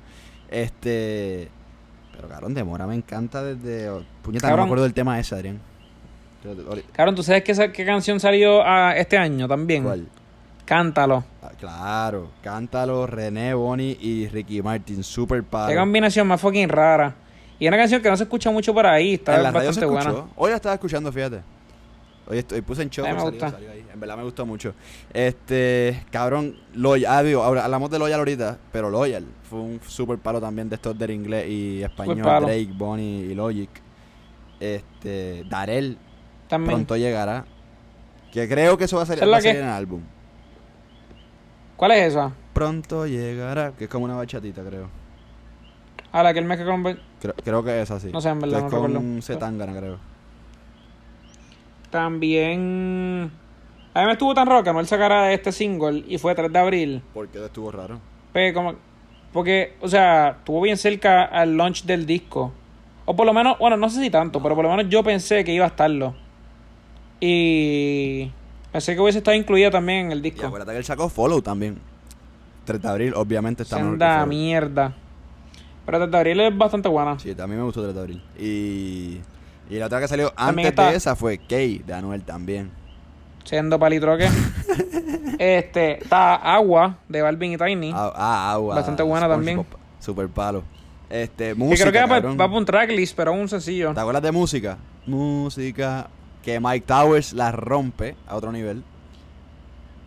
Este. 0.51 1.49
Pero 2.15 2.29
cabrón, 2.29 2.53
de 2.55 2.65
Mora 2.65 2.87
me 2.87 2.95
encanta 2.95 3.43
desde. 3.43 3.89
oh, 3.89 4.03
Puñeta, 4.23 4.51
no 4.51 4.57
me 4.59 4.63
acuerdo 4.65 4.85
del 4.85 4.93
tema 4.95 5.19
ese, 5.19 5.35
Adrián. 5.35 5.61
Cabrón, 6.93 7.15
¿tú 7.15 7.23
sabes 7.23 7.45
qué, 7.45 7.73
qué 7.73 7.85
canción 7.85 8.19
salió 8.19 8.63
ah, 8.65 8.95
este 8.97 9.17
año 9.17 9.47
también? 9.47 9.85
¿Cuál? 9.85 10.09
Cántalo. 10.65 11.25
Ah, 11.43 11.51
claro, 11.59 12.31
Cántalo, 12.43 13.07
René, 13.07 13.55
Bonnie 13.55 13.99
y 14.01 14.29
Ricky 14.29 14.63
Martin, 14.63 15.03
super 15.03 15.41
Qué 15.41 15.49
padre. 15.51 15.77
combinación 15.77 16.27
más 16.27 16.41
fucking 16.41 16.69
rara. 16.69 17.15
Y 17.59 17.69
una 17.69 17.77
canción 17.77 18.01
que 18.01 18.09
no 18.09 18.17
se 18.17 18.23
escucha 18.23 18.51
mucho 18.51 18.73
por 18.73 18.87
ahí. 18.87 19.15
Está 19.15 19.37
En 19.37 19.43
la 19.43 19.51
radio 19.51 19.73
se 19.73 19.85
bastante 19.85 20.13
buena. 20.13 20.29
Hoy 20.37 20.51
la 20.51 20.57
estaba 20.57 20.75
escuchando, 20.75 21.13
fíjate. 21.13 21.43
Hoy 22.31 22.39
estoy, 22.39 22.61
puse 22.63 22.83
en 22.83 22.91
show. 22.91 23.05
Me 23.05 23.11
salió- 23.13 23.31
gusta. 23.31 23.51
salió 23.51 23.71
ahí. 23.73 23.85
En 23.93 23.99
verdad 23.99 24.17
me 24.17 24.23
gustó 24.23 24.47
mucho. 24.47 24.73
Este, 25.13 26.05
cabrón, 26.13 26.57
Loyal. 26.75 27.13
Ah, 27.13 27.23
digo, 27.25 27.43
ahora 27.43 27.65
hablamos 27.65 27.91
de 27.91 27.99
Loyal 27.99 28.21
ahorita, 28.21 28.59
pero 28.71 28.89
Loyal 28.89 29.27
fue 29.43 29.59
un 29.59 29.81
super 29.85 30.17
palo 30.19 30.41
también 30.41 30.69
de 30.69 30.77
estos 30.77 30.97
del 30.97 31.11
inglés 31.11 31.49
y 31.49 31.83
español. 31.83 32.19
Drake, 32.23 32.71
Bonnie 32.73 33.25
y 33.33 33.35
Logic. 33.35 33.69
Este, 34.61 35.45
Darel 35.51 35.99
También. 36.49 36.71
pronto 36.77 36.97
llegará. 36.97 37.45
Que 38.33 38.49
creo 38.49 38.79
que 38.79 38.85
eso 38.85 38.97
va 38.97 39.03
a 39.03 39.07
salir, 39.07 39.25
¿Esa 39.25 39.27
es 39.27 39.33
va 39.33 39.37
a 39.39 39.41
salir 39.41 39.57
que? 39.57 39.61
en 39.63 39.67
el 39.67 39.73
álbum. 39.75 40.01
¿Cuál 41.77 41.91
es 41.93 42.13
esa? 42.13 42.33
Pronto 42.53 43.07
llegará, 43.07 43.73
que 43.73 43.85
es 43.85 43.91
como 43.91 44.05
una 44.05 44.15
bachatita, 44.15 44.63
creo. 44.63 44.89
A 46.13 46.23
la 46.23 46.33
que 46.33 46.39
él 46.41 46.45
me 46.45 46.63
con... 46.65 46.83
Creo, 47.21 47.35
creo 47.43 47.65
que 47.65 47.81
es 47.83 47.91
así. 47.91 48.11
No 48.13 48.21
sé, 48.21 48.29
en 48.29 48.41
verdad, 48.41 48.57
Que 48.59 48.63
no 48.63 48.67
es 48.69 48.73
con 48.75 48.93
recuerdo. 48.93 49.23
Zetangana, 49.23 49.77
creo. 49.77 50.10
También... 51.91 53.31
A 53.93 54.01
mí 54.01 54.07
me 54.07 54.13
estuvo 54.13 54.33
tan 54.35 54.47
raro 54.47 54.63
que 54.63 54.73
no 54.73 54.81
él 54.81 54.87
sacara 54.87 55.33
este 55.33 55.51
single 55.51 56.05
y 56.07 56.19
fue 56.19 56.35
3 56.35 56.53
de 56.53 56.59
abril. 56.59 57.03
Porque 57.13 57.45
estuvo 57.45 57.71
raro. 57.71 58.01
Pues 58.33 58.55
como... 58.55 58.75
Porque, 59.33 59.75
o 59.81 59.89
sea, 59.89 60.37
estuvo 60.39 60.61
bien 60.61 60.77
cerca 60.77 61.25
al 61.25 61.57
launch 61.57 61.85
del 61.85 62.07
disco. 62.07 62.53
O 63.05 63.15
por 63.15 63.27
lo 63.27 63.33
menos, 63.33 63.59
bueno, 63.59 63.77
no 63.77 63.89
sé 63.89 64.01
si 64.01 64.11
tanto, 64.11 64.43
pero 64.43 64.55
por 64.55 64.65
lo 64.65 64.71
menos 64.71 64.89
yo 64.89 65.03
pensé 65.03 65.45
que 65.45 65.53
iba 65.53 65.65
a 65.65 65.69
estarlo. 65.69 66.15
Y... 67.21 68.31
Pensé 68.73 68.95
que 68.95 69.01
hubiese 69.01 69.19
estado 69.19 69.37
incluida 69.37 69.71
también 69.71 70.07
en 70.07 70.13
el 70.13 70.19
Y 70.19 70.31
disco. 70.31 70.47
acuérdate 70.47 70.73
que 70.73 70.79
él 70.79 70.85
sacó 70.85 71.09
Follow 71.09 71.43
también. 71.43 71.79
3 72.65 72.83
de 72.83 72.89
abril, 72.89 73.15
obviamente 73.17 73.65
está 73.65 73.77
Senda 73.77 74.25
mierda. 74.27 74.95
Pero 75.85 75.99
3 75.99 76.11
de 76.11 76.17
abril 76.17 76.41
es 76.41 76.57
bastante 76.57 76.89
buena. 76.89 77.19
Sí, 77.19 77.35
también 77.35 77.59
me 77.59 77.65
gustó 77.65 77.83
3 77.83 77.95
de 77.95 78.01
abril. 78.01 78.23
Y, 78.39 79.19
y 79.71 79.77
la 79.79 79.87
otra 79.87 80.01
que 80.01 80.09
salió 80.09 80.31
También 80.33 80.67
antes 80.69 80.79
está- 80.79 80.91
de 80.91 80.97
esa 80.97 81.17
fue 81.17 81.39
Kay 81.39 81.79
de 81.79 81.95
Anuel 81.95 82.23
también. 82.25 82.71
Siendo 83.45 83.79
palitroque. 83.79 84.29
este, 85.39 86.03
está 86.03 86.35
Agua 86.37 86.99
de 87.09 87.23
Balvin 87.23 87.53
y 87.53 87.57
Tiny. 87.57 87.93
Ah, 87.95 88.13
ah, 88.15 88.53
agua. 88.53 88.75
Bastante 88.77 89.03
buena 89.03 89.29
también. 89.29 89.57
SpongeBob, 89.59 89.81
Super 89.99 90.29
palo. 90.29 90.63
Este, 91.09 91.49
que 91.49 91.55
música, 91.55 91.91
creo 91.91 91.93
que 91.93 91.99
va, 92.01 92.07
pa- 92.09 92.15
cabrón. 92.17 92.39
va 92.41 92.49
por 92.49 92.59
un 92.59 92.65
tracklist, 92.67 93.17
pero 93.17 93.33
un 93.33 93.49
sencillo. 93.49 93.93
¿Te 93.95 94.01
acuerdas 94.01 94.23
de 94.23 94.31
música? 94.33 94.79
Música. 95.07 96.09
Que 96.43 96.59
Mike 96.61 96.87
Towers 96.87 97.33
la 97.33 97.51
rompe 97.53 98.17
a 98.27 98.37
otro 98.37 98.53
nivel. 98.53 98.83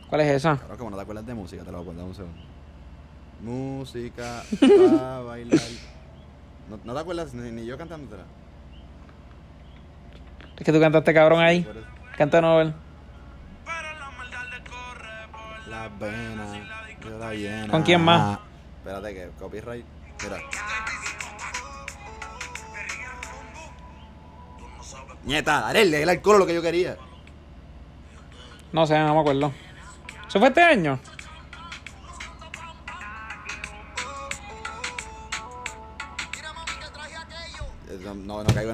¿Cuál 0.10 0.22
es 0.22 0.28
esa? 0.32 0.58
Claro, 0.58 0.78
como 0.78 0.90
no 0.92 0.96
te 0.96 1.02
acuerdas 1.04 1.26
de 1.26 1.34
música, 1.34 1.64
te 1.64 1.72
lo 1.72 1.78
voy 1.80 1.84
a 1.84 1.88
contar 1.88 2.06
un 2.06 2.16
segundo. 2.16 2.38
Música 3.42 4.44
para 4.60 5.20
bailar. 5.20 5.60
¿No, 6.70 6.80
no 6.84 6.94
te 6.94 7.00
acuerdas 7.00 7.34
ni, 7.34 7.52
ni 7.52 7.66
yo 7.66 7.78
cantándotela? 7.78 8.24
Es 10.58 10.66
que 10.66 10.72
tú 10.72 10.80
cantaste 10.80 11.14
cabrón 11.14 11.42
ahí. 11.42 11.68
Canta 12.18 12.42
Nobel. 12.42 12.74
La 15.68 15.90
vena, 16.00 16.96
yo 17.02 17.18
la 17.18 17.34
llena. 17.34 17.68
¿Con 17.68 17.84
quién 17.84 18.04
más? 18.04 18.40
Espérate 18.78 19.14
que 19.14 19.30
copyright. 19.40 19.86
Mira. 20.24 20.38
Nieta, 25.24 25.62
dale, 25.62 25.86
le 25.86 26.04
el 26.04 26.10
alcohol 26.10 26.40
lo 26.40 26.46
que 26.46 26.54
yo 26.54 26.62
quería. 26.62 26.98
No 28.74 28.86
sé, 28.86 29.00
no 29.00 29.14
me 29.16 29.22
acuerdo. 29.22 29.54
¿Eso 30.28 30.40
fue 30.40 30.50
este 30.50 30.62
año? 30.62 31.00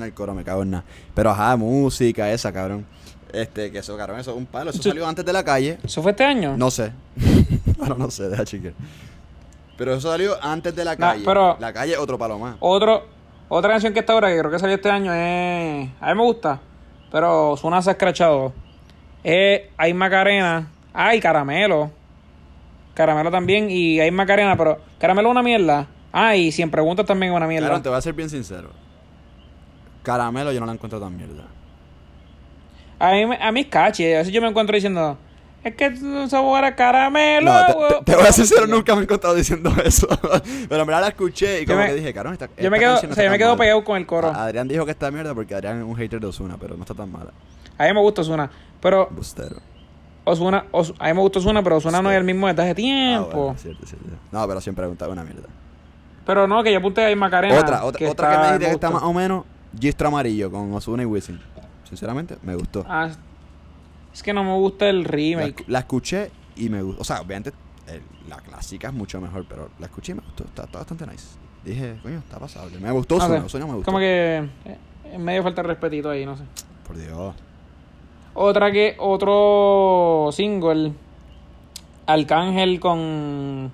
El 0.10 0.14
coro, 0.16 0.34
me 0.34 0.43
cago 0.43 0.64
en 0.64 0.72
nada. 0.72 0.84
Pero 1.16 1.30
ajá, 1.32 1.55
música 1.55 2.32
esa, 2.32 2.51
cabrón. 2.51 2.86
Este, 3.32 3.72
que 3.72 3.80
eso, 3.80 3.95
cabrón, 3.95 4.20
eso 4.20 4.32
es 4.32 4.38
un 4.38 4.45
palo. 4.45 4.72
Eso 4.72 4.82
salió 4.82 5.07
antes 5.07 5.24
de 5.26 5.32
la 5.34 5.43
calle. 5.43 5.78
¿Eso 5.84 6.01
fue 6.01 6.12
este 6.12 6.24
año? 6.24 6.57
No 6.57 6.72
sé. 6.72 6.91
bueno, 7.78 7.95
no 7.97 8.10
sé, 8.12 8.28
deja 8.30 8.43
chique. 8.43 8.74
Pero 9.78 9.93
eso 9.93 10.10
salió 10.12 10.36
antes 10.43 10.76
de 10.76 10.84
la 10.84 10.97
calle. 10.97 11.24
pero- 11.26 11.55
La 11.60 11.72
calle, 11.72 11.95
otro 11.97 12.18
palo 12.18 12.38
más. 12.39 12.55
Otro, 12.60 13.05
otra 13.47 13.72
canción 13.72 13.93
que 13.93 13.99
está 13.99 14.14
ahora, 14.14 14.30
que 14.30 14.38
creo 14.39 14.51
que 14.51 14.60
salió 14.60 14.76
este 14.76 14.89
año, 14.89 15.14
es. 15.14 15.89
A 16.01 16.10
mí 16.10 16.16
me 16.16 16.24
gusta, 16.24 16.60
pero 17.12 17.55
suena 17.55 17.82
se 17.82 17.89
ha 17.91 17.93
escrachado. 17.93 18.51
Es 19.24 19.62
Hay 19.78 19.93
Macarena. 19.93 20.68
Ay, 20.93 21.20
Caramelo. 21.20 21.91
Caramelo 22.93 23.32
también. 23.32 23.70
Y 23.70 23.99
hay 23.99 24.12
Macarena, 24.12 24.57
pero 24.57 24.80
Caramelo 24.97 25.30
es 25.30 25.32
una 25.32 25.43
mierda. 25.43 25.88
Ah, 26.12 26.36
y 26.36 26.51
Cien 26.51 26.72
Preguntas 26.72 27.05
también 27.05 27.32
es 27.32 27.38
una 27.38 27.47
mierda. 27.47 27.68
Claro, 27.68 27.82
te 27.84 27.89
voy 27.89 27.97
a 27.97 28.01
ser 28.01 28.14
bien 28.14 28.30
sincero. 28.30 28.72
Caramelo 30.10 30.51
yo 30.51 30.60
no 30.60 30.66
la 30.66 30.74
encuentro 30.74 30.99
tan 30.99 31.16
mierda. 31.16 31.43
A 32.99 33.12
mí, 33.12 33.26
me- 33.26 33.38
a 33.41 33.51
mí 33.51 33.62
es 33.62 33.68
catchy. 33.68 34.14
A 34.14 34.18
veces 34.20 34.34
yo 34.34 34.41
me 34.41 34.47
encuentro 34.47 34.76
diciendo. 34.76 35.18
Es 35.64 35.76
que 35.76 35.93
sabor 36.30 36.64
a 36.64 36.74
caramelo. 36.76 37.51
No, 37.51 37.66
te, 37.66 37.74
huevo". 37.74 37.88
te- 37.99 38.03
te 38.05 38.16
voy 38.16 38.26
a 38.26 38.32
ser 38.32 38.45
sincero, 38.47 38.66
nunca 38.68 38.95
me 38.95 39.01
he 39.01 39.03
encontrado 39.03 39.36
diciendo 39.36 39.72
eso. 39.84 40.07
Pero 40.70 40.82
en 40.82 40.88
verdad 40.88 41.01
la 41.01 41.07
escuché 41.10 41.62
y 41.62 41.66
como 41.66 41.80
me- 41.80 41.88
que 41.88 41.95
dije, 41.95 42.14
cabrón, 42.14 42.34
esta, 42.34 42.49
Yo 42.57 42.72
me 42.72 42.80
quedo, 42.80 42.93
o 42.95 42.97
sea, 42.97 43.10
yo 43.10 43.14
está 43.14 43.30
me 43.30 43.38
quedo 43.38 43.49
mala". 43.49 43.60
pegado 43.60 43.84
con 43.84 43.97
el 43.97 44.05
coro. 44.05 44.30
A- 44.30 44.45
Adrián 44.45 44.68
dijo 44.70 44.86
que 44.86 44.91
está 44.91 45.12
mierda 45.12 45.36
porque 45.36 45.53
Adrián 45.55 45.80
es 45.80 45.84
un 45.84 45.95
hater 45.97 46.20
de 46.22 46.28
Osuna, 46.28 46.55
pero 46.60 46.76
no 46.76 46.84
está 46.84 46.93
tan 46.93 47.12
mala. 47.12 47.32
A 47.78 47.84
mí 47.86 47.93
me 47.93 47.99
gusta 47.99 48.22
Osuna. 48.22 48.49
Pero 48.82 49.10
Bustero. 49.12 49.57
Osuna, 50.24 50.66
Os- 50.72 50.93
a 50.97 51.07
mí 51.07 51.14
me 51.14 51.20
gusta 51.22 51.39
Osuna, 51.39 51.62
pero 51.62 51.76
Osuna 51.78 52.01
no 52.01 52.10
es 52.10 52.18
el 52.18 52.24
mismo 52.24 52.47
desde 52.47 52.62
hace 52.62 52.72
Ah, 52.72 52.76
tiempo. 52.76 53.38
bueno, 53.38 53.57
cierto, 53.57 53.86
cierto. 53.86 54.07
No, 54.32 54.47
pero 54.47 54.62
siempre 54.62 54.84
preguntaba 54.84 55.12
una 55.12 55.24
mierda. 55.26 55.47
Pero 56.26 56.47
no, 56.47 56.64
que 56.64 56.72
yo 56.72 56.80
apunté 56.80 57.03
ahí 57.03 57.16
Macarena. 57.18 57.55
Otra, 57.60 57.84
otra, 57.84 58.10
otra 58.10 58.28
que 58.30 58.36
está- 58.36 58.39
me 58.39 58.45
dijiste 58.47 58.66
que 58.68 58.72
está 58.72 58.89
más 58.91 59.03
o 59.03 59.12
menos, 59.14 59.43
Gistro 59.78 60.08
Amarillo 60.08 60.50
con 60.52 60.74
Osuna 60.74 61.04
y 61.04 61.06
Wisin. 61.06 61.40
Sinceramente, 61.88 62.38
me 62.44 62.56
gustó. 62.56 62.86
Ah, 62.88 63.10
es 64.14 64.24
que 64.24 64.34
no 64.34 64.44
me 64.44 64.54
gusta 64.54 64.90
el 64.90 65.04
remake. 65.04 65.66
la 65.68 65.80
escuché 65.80 66.32
y 66.56 66.70
me 66.70 66.82
gustó. 66.82 67.02
O 67.02 67.04
sea, 67.04 67.22
obviamente 67.22 67.52
la 68.28 68.38
clásica 68.38 68.90
es 68.90 68.94
mucho 68.94 69.20
mejor, 69.20 69.46
pero 69.50 69.70
la 69.80 69.88
escuché 69.88 70.12
y 70.12 70.16
me 70.16 70.22
gustó. 70.22 70.44
Está, 70.44 70.64
está 70.64 70.80
bastante 70.80 71.06
nice. 71.08 71.28
Dije, 71.64 71.98
coño, 72.02 72.20
está 72.20 72.40
pasable. 72.40 72.80
Me 72.80 72.92
gustó 72.92 73.16
Osuna 73.16 73.40
me 73.66 73.74
gustó. 73.74 73.86
Como 73.86 74.00
que 74.00 74.50
eh, 74.66 74.78
en 75.06 75.24
medio 75.24 75.44
falta 75.44 75.64
respetito 75.64 76.10
ahí, 76.10 76.26
no 76.26 76.38
sé. 76.38 76.44
Por 76.88 76.98
Dios. 76.98 77.36
Otra 78.34 78.72
que, 78.72 78.96
otro 79.00 80.30
single, 80.32 80.94
Arcángel 82.06 82.80
con 82.80 83.72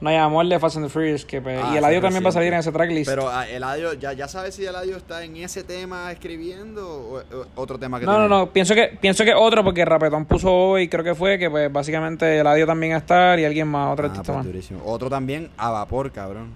No 0.00 0.08
hay 0.08 0.16
amor 0.16 0.46
de 0.46 0.58
Fast 0.58 0.76
and 0.76 0.86
the 0.86 0.90
Furious, 0.90 1.26
que 1.26 1.42
pues, 1.42 1.60
Ah, 1.62 1.72
y 1.74 1.76
el 1.76 1.84
es 1.84 2.00
también 2.00 2.24
va 2.24 2.30
a 2.30 2.32
salir 2.32 2.52
en 2.52 2.60
ese 2.60 2.72
tracklist. 2.72 3.10
Pero 3.10 3.28
ah, 3.28 3.46
Eladio, 3.46 3.92
¿ya, 3.94 4.14
¿ya 4.14 4.28
sabes 4.28 4.54
si 4.54 4.64
Eladio 4.64 4.96
está 4.96 5.22
en 5.24 5.36
ese 5.36 5.62
tema 5.62 6.10
escribiendo 6.10 6.88
o, 6.88 7.18
o 7.18 7.46
otro 7.56 7.78
tema 7.78 8.00
que 8.00 8.06
no, 8.06 8.12
no, 8.12 8.18
tiene? 8.20 8.28
no, 8.30 8.50
pienso 8.50 8.74
que, 8.74 8.96
pienso 8.98 9.24
que 9.24 9.34
otro, 9.34 9.62
porque 9.62 9.84
Rapetón 9.84 10.24
puso 10.24 10.50
hoy, 10.52 10.88
creo 10.88 11.04
que 11.04 11.14
fue, 11.14 11.38
que 11.38 11.50
pues 11.50 11.70
básicamente 11.70 12.38
el 12.38 12.46
audio 12.46 12.66
también 12.66 12.92
va 12.92 12.96
a 12.96 13.00
estar 13.00 13.38
y 13.38 13.44
alguien 13.44 13.68
más, 13.68 13.92
otro 13.92 14.06
Ah, 14.06 14.08
artista 14.10 14.32
pues, 14.32 14.36
más. 14.38 14.46
durísimo. 14.46 14.80
Otro 14.86 15.10
también 15.10 15.50
a 15.58 15.70
vapor, 15.70 16.10
cabrón. 16.12 16.50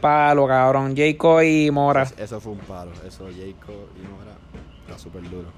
Palo, 0.00 0.46
cabrón, 0.46 0.94
Jayco 0.96 1.42
y 1.42 1.70
Mora. 1.70 2.02
Es- 2.02 2.14
Eso 2.18 2.40
fue 2.40 2.52
un 2.52 2.58
palo. 2.58 2.92
Eso, 3.06 3.24
Jacob 3.26 3.88
y 3.96 4.06
Mora. 4.06 4.36
Está 4.86 4.98
súper 4.98 5.22
duro. 5.28 5.48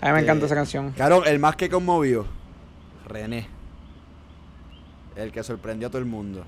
A 0.00 0.06
mí 0.06 0.12
me 0.12 0.20
encanta 0.20 0.46
esa 0.46 0.46
Este, 0.46 0.54
canción. 0.56 0.90
Cabrón, 0.96 1.22
el 1.26 1.38
más 1.38 1.56
que 1.56 1.68
conmovió. 1.68 2.26
René. 3.06 3.46
El 5.16 5.32
que 5.32 5.42
sorprendió 5.42 5.88
a 5.88 5.90
todo 5.90 6.00
el 6.00 6.06
mundo. 6.06 6.44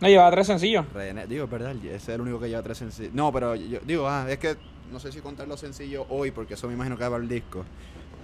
No, 0.00 0.08
llevaba 0.08 0.30
tres 0.32 0.46
sencillos. 0.46 0.84
René, 0.92 1.26
digo, 1.26 1.44
es 1.44 1.50
verdad, 1.50 1.74
ese 1.76 1.94
es 1.96 2.08
el 2.08 2.20
único 2.20 2.40
que 2.40 2.48
lleva 2.48 2.62
tres 2.62 2.78
sencillos. 2.78 3.12
No, 3.14 3.32
pero 3.32 3.54
yo 3.54 3.78
digo, 3.84 4.08
ah, 4.08 4.26
es 4.28 4.38
que 4.38 4.56
no 4.92 4.98
sé 4.98 5.12
si 5.12 5.20
contar 5.20 5.48
los 5.48 5.60
sencillos 5.60 6.06
hoy, 6.10 6.30
porque 6.30 6.54
eso 6.54 6.66
me 6.68 6.74
imagino 6.74 6.96
que 6.98 7.08
va 7.08 7.16
el 7.16 7.28
disco. 7.28 7.64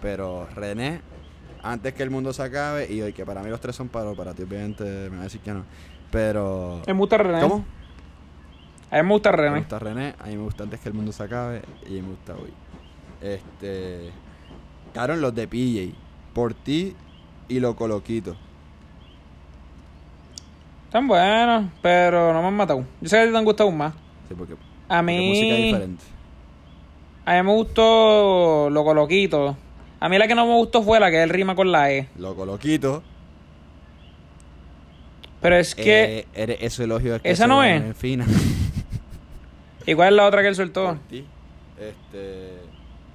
Pero 0.02 0.46
René, 0.54 1.00
antes 1.62 1.94
que 1.94 2.02
el 2.02 2.10
mundo 2.10 2.32
se 2.32 2.42
acabe, 2.42 2.92
y 2.92 3.00
hoy, 3.02 3.12
que 3.12 3.24
para 3.24 3.42
mí 3.42 3.50
los 3.50 3.60
tres 3.60 3.76
son 3.76 3.88
paros, 3.88 4.16
para 4.16 4.34
ti 4.34 4.42
obviamente 4.42 4.84
me 4.84 5.16
va 5.16 5.20
a 5.20 5.24
decir 5.24 5.40
que 5.40 5.52
no. 5.52 5.64
Pero. 6.10 6.82
Me 6.86 6.92
gusta 6.92 7.18
René. 7.18 7.40
¿Cómo? 7.40 7.64
A 8.90 8.96
mí 8.96 9.02
me 9.04 9.12
gusta 9.12 9.30
Me 9.30 9.36
René. 9.36 9.58
gusta 9.60 9.78
René, 9.78 10.14
a 10.18 10.26
mí 10.26 10.36
me 10.36 10.42
gusta 10.42 10.64
antes 10.64 10.80
que 10.80 10.88
el 10.88 10.94
mundo 10.94 11.12
se 11.12 11.22
acabe, 11.22 11.62
y 11.86 11.92
me 12.02 12.08
gusta 12.08 12.34
hoy. 12.34 12.52
Este. 13.20 14.10
Caron 14.92 15.20
los 15.20 15.34
de 15.34 15.46
PJ. 15.46 15.94
Por 16.34 16.54
ti 16.54 16.94
y 17.48 17.60
lo 17.60 17.76
coloquito. 17.76 18.36
Están 20.90 21.06
buenos, 21.06 21.70
pero 21.82 22.32
no 22.32 22.42
me 22.42 22.48
han 22.48 22.54
matado. 22.54 22.84
Yo 23.00 23.08
sé 23.08 23.16
que 23.16 23.22
a 23.22 23.26
ti 23.26 23.30
te 23.32 23.38
han 23.38 23.44
gustado 23.44 23.68
aún 23.68 23.78
más. 23.78 23.94
Sí, 24.28 24.34
porque, 24.36 24.54
A 24.54 24.56
porque 25.02 25.20
música 25.20 25.54
mí, 25.54 25.62
diferente. 25.66 26.04
a 27.24 27.34
mí 27.36 27.42
me 27.44 27.52
gustó 27.54 28.68
lo 28.70 28.82
coloquito. 28.84 29.56
A 30.00 30.08
mí 30.08 30.18
la 30.18 30.26
que 30.26 30.34
no 30.34 30.46
me 30.46 30.54
gustó 30.54 30.82
fue 30.82 30.98
la 30.98 31.10
que 31.10 31.22
él 31.22 31.28
rima 31.30 31.54
con 31.54 31.70
la 31.70 31.92
E. 31.92 32.08
Lo 32.18 32.34
coloquito. 32.34 33.02
Pero 35.40 35.56
es 35.56 35.74
que, 35.76 36.26
Eh, 36.34 36.58
eso 36.60 36.82
elogio 36.82 37.14
es 37.16 37.22
que 37.22 37.30
¿Esa 37.30 37.46
no 37.46 37.62
es? 37.62 37.96
Fina. 37.96 38.26
igual 39.86 40.08
es 40.08 40.16
la 40.16 40.26
otra 40.26 40.42
que 40.42 40.48
él 40.48 40.56
soltó. 40.56 40.86
Por 40.86 40.98
ti. 41.08 41.24
Este. 41.78 42.58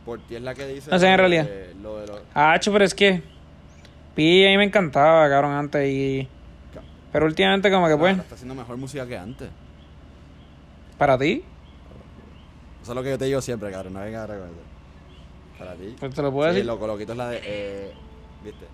Por 0.05 0.19
ti 0.21 0.35
es 0.35 0.41
la 0.41 0.55
que 0.55 0.65
dice. 0.67 0.89
No 0.89 0.97
sé, 0.97 1.07
en 1.07 1.11
lo 1.17 1.23
de- 1.29 1.29
realidad. 1.43 1.49
Lo 1.83 1.97
de 1.99 2.07
los. 2.07 2.21
Ah, 2.33 2.57
pero 2.63 2.85
es 2.85 2.95
que. 2.95 3.21
Pi 4.15 4.45
a 4.45 4.49
mí 4.49 4.57
me 4.57 4.63
encantaba, 4.63 5.27
cabrón, 5.29 5.51
antes 5.51 5.87
y. 5.89 6.27
Pero 7.15 7.27
últimamente, 7.27 7.71
como 7.71 7.87
que 7.87 7.95
pues, 7.95 8.17
Está 8.17 8.35
haciendo 8.35 8.55
mejor 8.55 8.75
música 8.75 9.07
que 9.07 9.17
antes. 9.17 9.49
para 10.97 11.17
ti, 11.17 11.43
Eso 12.81 12.91
es 12.91 12.95
lo 12.95 13.01
que 13.03 13.09
yo 13.11 13.17
te 13.17 13.23
digo 13.25 13.41
siempre, 13.41 13.71
cabrón. 13.71 13.93
No 13.93 14.01
venga 14.01 14.23
a 14.23 14.27
recordar. 14.27 14.51
Para 15.57 15.75
ti. 15.75 15.95
pues 15.97 16.13
te 16.13 16.21
lo 16.21 16.31
puedo 16.33 16.49
Sí, 16.49 16.55
decir. 16.55 16.65
lo 16.67 16.77
coloquito 16.77 17.13
es 17.13 17.17
la 17.17 17.29
de. 17.29 17.39
Eh, 17.45 17.93
¿Viste? 18.43 18.65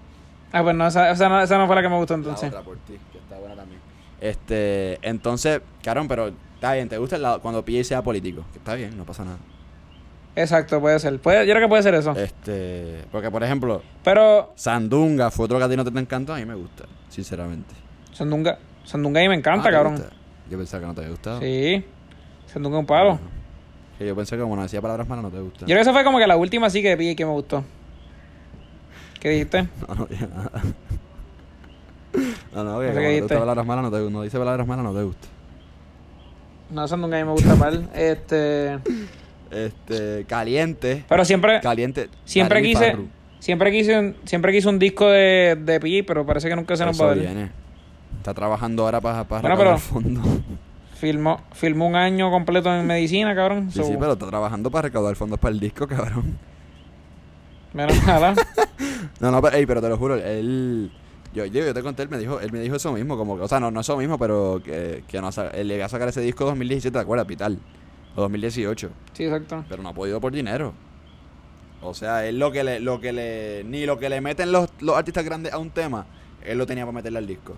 Ah, 0.52 0.64
pues 0.64 0.76
no 0.76 0.88
esa, 0.88 1.12
esa 1.12 1.30
no, 1.30 1.40
esa 1.40 1.58
no 1.60 1.68
fue 1.68 1.76
la 1.76 1.82
que 1.84 1.90
me 1.90 1.98
gustó 1.98 2.16
La 2.16 2.18
entonces. 2.18 2.50
otra 2.50 2.62
por 2.64 2.78
ti, 2.80 2.98
que 3.12 3.20
está 3.20 3.38
buena 3.38 3.56
también. 3.56 3.80
Este, 4.20 4.98
entonces, 5.08 5.62
cabrón, 5.84 6.08
pero 6.08 6.28
está 6.56 6.74
bien, 6.74 6.90
¿te 6.90 6.98
gusta 6.98 7.18
el 7.18 7.22
lado- 7.22 7.42
cuando 7.42 7.64
PJ 7.64 7.84
sea 7.84 8.02
político? 8.02 8.44
Que 8.52 8.58
está 8.58 8.74
bien, 8.74 8.98
no 8.98 9.06
pasa 9.06 9.24
nada. 9.24 9.38
Exacto, 10.36 10.82
puede 10.82 10.98
ser. 11.00 11.20
Puede, 11.20 11.46
yo 11.46 11.54
creo 11.54 11.66
que 11.68 11.70
puede 11.70 11.84
ser 11.84 11.94
eso. 11.94 12.12
Este, 12.16 13.06
porque 13.12 13.30
por 13.30 13.44
ejemplo, 13.44 13.84
Pero 14.04 14.52
Sandunga 14.56 15.30
fue 15.30 15.46
otro 15.46 15.60
que 15.60 15.64
a 15.66 15.70
ti 15.70 15.76
no 15.78 15.84
te 15.86 15.98
encantó, 16.00 16.34
a 16.34 16.38
mí 16.38 16.46
me 16.46 16.56
gusta, 16.56 16.86
sinceramente. 17.10 17.74
Sandunga, 18.12 18.58
Sandunga 18.84 19.20
a 19.20 19.24
mí 19.24 19.30
me 19.30 19.36
encanta, 19.36 19.62
Ah, 19.68 19.72
¿te 19.72 19.76
cabrón. 19.76 19.94
gusta? 19.96 20.10
Yo 20.50 20.58
pensaba 20.58 20.82
que 20.82 20.88
no 20.88 20.94
te 20.94 21.02
había 21.02 21.12
gustado. 21.12 21.40
Sí. 21.40 21.86
Sandunga 22.48 22.78
es 22.78 22.82
un 22.82 22.86
palo. 22.86 23.20
Que 23.98 24.08
yo 24.08 24.16
pensé 24.16 24.36
que 24.36 24.42
como 24.42 24.56
no 24.56 24.64
decía 24.64 24.82
palabras 24.82 25.08
malas 25.08 25.24
no 25.24 25.30
te 25.32 25.40
gusta. 25.40 25.60
Yo 25.62 25.66
creo 25.68 25.78
que 25.78 25.82
esa 25.82 25.94
fue 25.94 26.04
como 26.04 26.18
que 26.20 26.28
la 26.28 26.36
última 26.38 26.70
sí 26.70 26.82
que 26.82 26.96
vi 26.96 27.16
que 27.16 27.26
me 27.26 27.32
gustó. 27.32 27.64
¿Qué 29.20 29.30
dijiste? 29.30 29.68
No, 29.88 29.96
no 29.96 30.06
dije 30.08 30.28
nada. 30.36 30.52
No, 32.54 32.64
no, 32.66 32.80
que 32.82 32.88
No 32.88 32.94
sé 32.94 33.00
qué 33.00 33.08
dijiste. 33.10 33.38
palabras 33.38 33.66
malas, 33.66 33.84
no, 33.86 33.92
te, 33.92 34.10
no 34.12 34.22
dice 34.24 34.38
palabras 34.38 34.68
malas, 34.68 34.84
no 34.84 34.94
te 34.94 35.04
gusta. 35.04 35.28
No, 36.70 36.88
Sandunga 36.88 37.18
a 37.18 37.22
mí 37.22 37.26
me 37.26 37.32
gusta 37.32 37.56
pal. 37.56 37.90
Este. 37.96 38.80
Este, 39.52 40.26
caliente. 40.28 41.06
Pero 41.08 41.24
siempre. 41.26 41.60
Caliente. 41.62 42.10
Siempre 42.26 42.62
quise. 42.62 42.98
Siempre 43.40 43.72
quise, 43.72 43.98
un, 43.98 44.16
siempre 44.24 44.52
quise 44.52 44.70
un 44.70 44.78
disco 44.78 45.08
de, 45.10 45.58
de 45.60 46.04
pero 46.06 46.26
parece 46.26 46.48
que 46.48 46.56
nunca 46.56 46.76
se 46.76 46.86
nos 46.86 47.02
va 47.02 47.12
a 47.12 47.16
dar. 47.16 47.50
Está 48.22 48.36
trabajando 48.36 48.84
ahora 48.84 49.02
para, 49.02 49.24
para 49.24 49.42
Bueno, 49.42 49.56
recaudar 49.56 49.80
fondos. 49.80 50.24
Filmó, 50.94 51.42
filmó 51.54 51.88
un 51.88 51.96
año 51.96 52.30
completo 52.30 52.72
en 52.72 52.86
medicina, 52.86 53.34
cabrón. 53.34 53.72
Sí, 53.72 53.80
So, 53.80 53.86
sí, 53.86 53.96
pero 54.00 54.14
está 54.14 54.28
trabajando 54.28 54.70
para 54.70 54.84
recaudar 54.84 55.16
fondos 55.16 55.40
para 55.40 55.52
el 55.52 55.60
disco, 55.60 55.88
cabrón. 55.88 56.38
Menos 57.74 58.06
nada. 58.06 58.36
No, 59.20 59.32
no, 59.32 59.42
pero, 59.42 59.56
ey, 59.58 59.66
pero 59.66 59.82
te 59.82 59.90
lo 59.90 59.98
juro, 59.98 60.16
él... 60.16 60.92
Yo, 61.34 61.46
yo, 61.46 61.64
yo 61.64 61.74
te 61.74 61.82
conté, 61.82 62.04
él 62.04 62.10
me 62.10 62.18
dijo, 62.18 62.40
él 62.40 62.52
me 62.52 62.60
dijo 62.60 62.76
eso 62.76 62.92
mismo, 62.92 63.18
como 63.18 63.38
que, 63.38 63.44
o 63.44 63.48
sea, 63.48 63.60
no, 63.60 63.70
no 63.72 63.82
eso 63.82 63.96
mismo, 63.98 64.18
pero 64.18 64.62
que, 64.64 65.04
que 65.08 65.22
no, 65.22 65.30
él 65.54 65.68
le 65.68 65.76
iba 65.76 65.86
a 65.86 65.90
sacar 65.90 66.08
ese 66.08 66.22
disco 66.22 66.46
2017, 66.46 66.92
¿te 66.94 67.00
acuerdas? 67.00 67.28
Vital. 67.28 67.58
O 68.16 68.22
2018. 68.22 68.90
Sí, 69.14 69.24
exacto. 69.26 69.64
Pero 69.70 69.82
no 69.82 69.90
ha 69.90 69.94
podido 69.94 70.20
por 70.20 70.32
dinero. 70.32 70.74
O 71.82 71.94
sea, 71.94 72.26
él 72.28 72.38
lo 72.38 72.52
que 72.52 72.64
le, 72.64 72.80
lo 72.80 73.00
que 73.00 73.14
le, 73.14 73.64
ni 73.64 73.86
lo 73.86 73.98
que 73.98 74.10
le 74.10 74.22
meten 74.22 74.52
los, 74.52 74.70
los 74.80 74.96
artistas 74.96 75.24
grandes 75.24 75.54
a 75.54 75.58
un 75.58 75.70
tema, 75.72 76.06
él 76.44 76.58
lo 76.58 76.66
tenía 76.66 76.84
para 76.86 76.96
meterle 76.96 77.20
al 77.20 77.28
disco. 77.28 77.56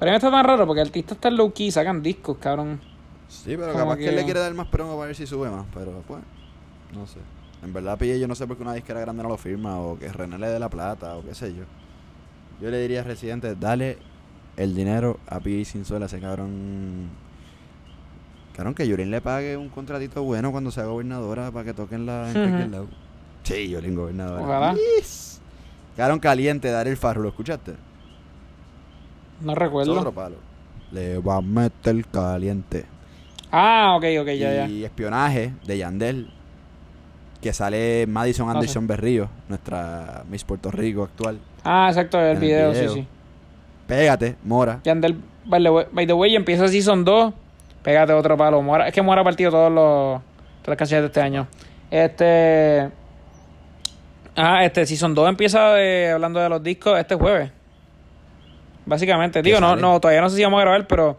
Pero 0.00 0.10
a 0.10 0.12
mí 0.12 0.16
está 0.16 0.30
tan 0.30 0.44
raro 0.44 0.66
porque 0.66 0.80
artistas 0.80 1.18
tan 1.18 1.36
low 1.36 1.52
key 1.52 1.70
sacan 1.70 2.02
discos, 2.02 2.38
cabrón. 2.38 2.80
Sí, 3.28 3.54
pero 3.56 3.72
capaz 3.74 3.96
que... 3.96 4.04
que- 4.04 4.08
él 4.08 4.16
le 4.16 4.24
quiere 4.24 4.40
dar 4.40 4.52
más 4.54 4.66
promo 4.66 4.94
para 4.96 5.06
ver 5.06 5.14
si 5.14 5.26
sube 5.26 5.48
más, 5.50 5.66
pero 5.72 6.02
pues, 6.08 6.20
no 6.92 7.06
sé. 7.06 7.20
En 7.62 7.72
verdad, 7.72 7.96
pille, 7.98 8.18
yo 8.18 8.26
no 8.26 8.34
sé 8.34 8.46
por 8.48 8.56
qué 8.56 8.62
una 8.62 8.72
disquera 8.74 8.98
grande 9.00 9.22
no 9.22 9.28
lo 9.28 9.36
firma, 9.36 9.78
o 9.78 9.96
que 9.98 10.08
René 10.10 10.38
le 10.38 10.48
dé 10.48 10.58
la 10.58 10.68
plata, 10.70 11.16
o 11.16 11.22
qué 11.24 11.34
sé 11.34 11.54
yo. 11.54 11.62
Yo 12.60 12.70
le 12.70 12.80
diría 12.80 13.00
a 13.00 13.04
Residente, 13.04 13.54
dale 13.54 13.98
el 14.56 14.74
dinero 14.74 15.20
a 15.28 15.38
P.I. 15.40 15.64
Sinzuela, 15.64 16.06
ese 16.06 16.18
cabrón. 16.18 17.10
Cabrón, 18.56 18.74
que 18.74 18.88
Yurin 18.88 19.10
le 19.10 19.20
pague 19.20 19.56
un 19.56 19.68
contratito 19.68 20.22
bueno 20.22 20.50
cuando 20.50 20.70
sea 20.70 20.84
gobernadora 20.84 21.50
para 21.50 21.64
que 21.66 21.74
toquen 21.74 22.04
la 22.06 22.30
en 22.30 22.36
Ujú. 22.36 22.48
cualquier 22.48 22.70
lado. 22.70 22.88
Sí, 23.44 23.68
Yurin 23.68 23.94
gobernadora. 23.94 24.42
Ojalá. 24.42 24.74
Yes. 24.74 25.40
Cabrón 25.96 26.18
caliente, 26.18 26.70
dar 26.70 26.88
el 26.88 26.96
farro, 26.96 27.22
¿lo 27.22 27.28
escuchaste? 27.28 27.74
No 29.40 29.54
recuerdo. 29.54 29.98
otro 29.98 30.12
palo. 30.12 30.36
Le 30.92 31.18
va 31.18 31.36
a 31.36 31.40
meter 31.40 32.04
caliente. 32.06 32.84
Ah, 33.52 33.94
ok, 33.96 34.04
ok, 34.20 34.26
ya, 34.28 34.52
ya. 34.54 34.68
y 34.68 34.84
espionaje 34.84 35.52
de 35.66 35.78
Yandel. 35.78 36.30
que 37.40 37.52
sale 37.54 38.06
Madison 38.06 38.50
Anderson 38.50 38.86
Berrío, 38.86 39.30
nuestra 39.48 40.24
Miss 40.30 40.44
Puerto 40.44 40.70
Rico 40.70 41.04
actual. 41.04 41.38
Ah, 41.64 41.86
exacto, 41.88 42.18
el 42.20 42.24
En 42.26 42.30
el 42.36 42.38
video, 42.40 42.70
video. 42.72 42.92
sí, 42.92 43.00
sí. 43.00 43.06
Pégate, 43.86 44.36
Mora. 44.44 44.80
Yandel, 44.84 45.16
by 45.46 45.62
the 45.62 45.70
way, 45.70 45.86
by 45.90 46.06
the 46.06 46.12
way, 46.12 46.36
empieza 46.36 46.68
Season 46.68 47.02
2. 47.04 47.32
Pégate 47.82 48.12
otro 48.12 48.36
palo. 48.36 48.60
Mora, 48.62 48.86
es 48.88 48.92
que 48.94 49.00
Mora 49.00 49.22
ha 49.22 49.24
partido 49.24 49.50
todos 49.50 49.72
los, 49.72 50.20
todas 50.62 50.68
las 50.68 50.76
canciones 50.76 51.02
de 51.04 51.06
este 51.06 51.20
año. 51.22 51.46
Este. 51.90 52.90
Ah, 54.36 54.64
este 54.64 54.84
Season 54.86 55.14
2 55.14 55.28
empieza 55.30 55.80
eh, 55.80 56.10
hablando 56.12 56.40
de 56.40 56.48
los 56.50 56.62
discos 56.62 56.98
este 56.98 57.14
jueves. 57.14 57.50
Básicamente. 58.90 59.40
Digo, 59.40 59.60
no, 59.60 59.70
sale? 59.70 59.82
no, 59.82 60.00
todavía 60.00 60.20
no 60.20 60.28
sé 60.28 60.36
si 60.36 60.42
vamos 60.42 60.58
a 60.58 60.62
grabar, 60.62 60.86
pero 60.88 61.16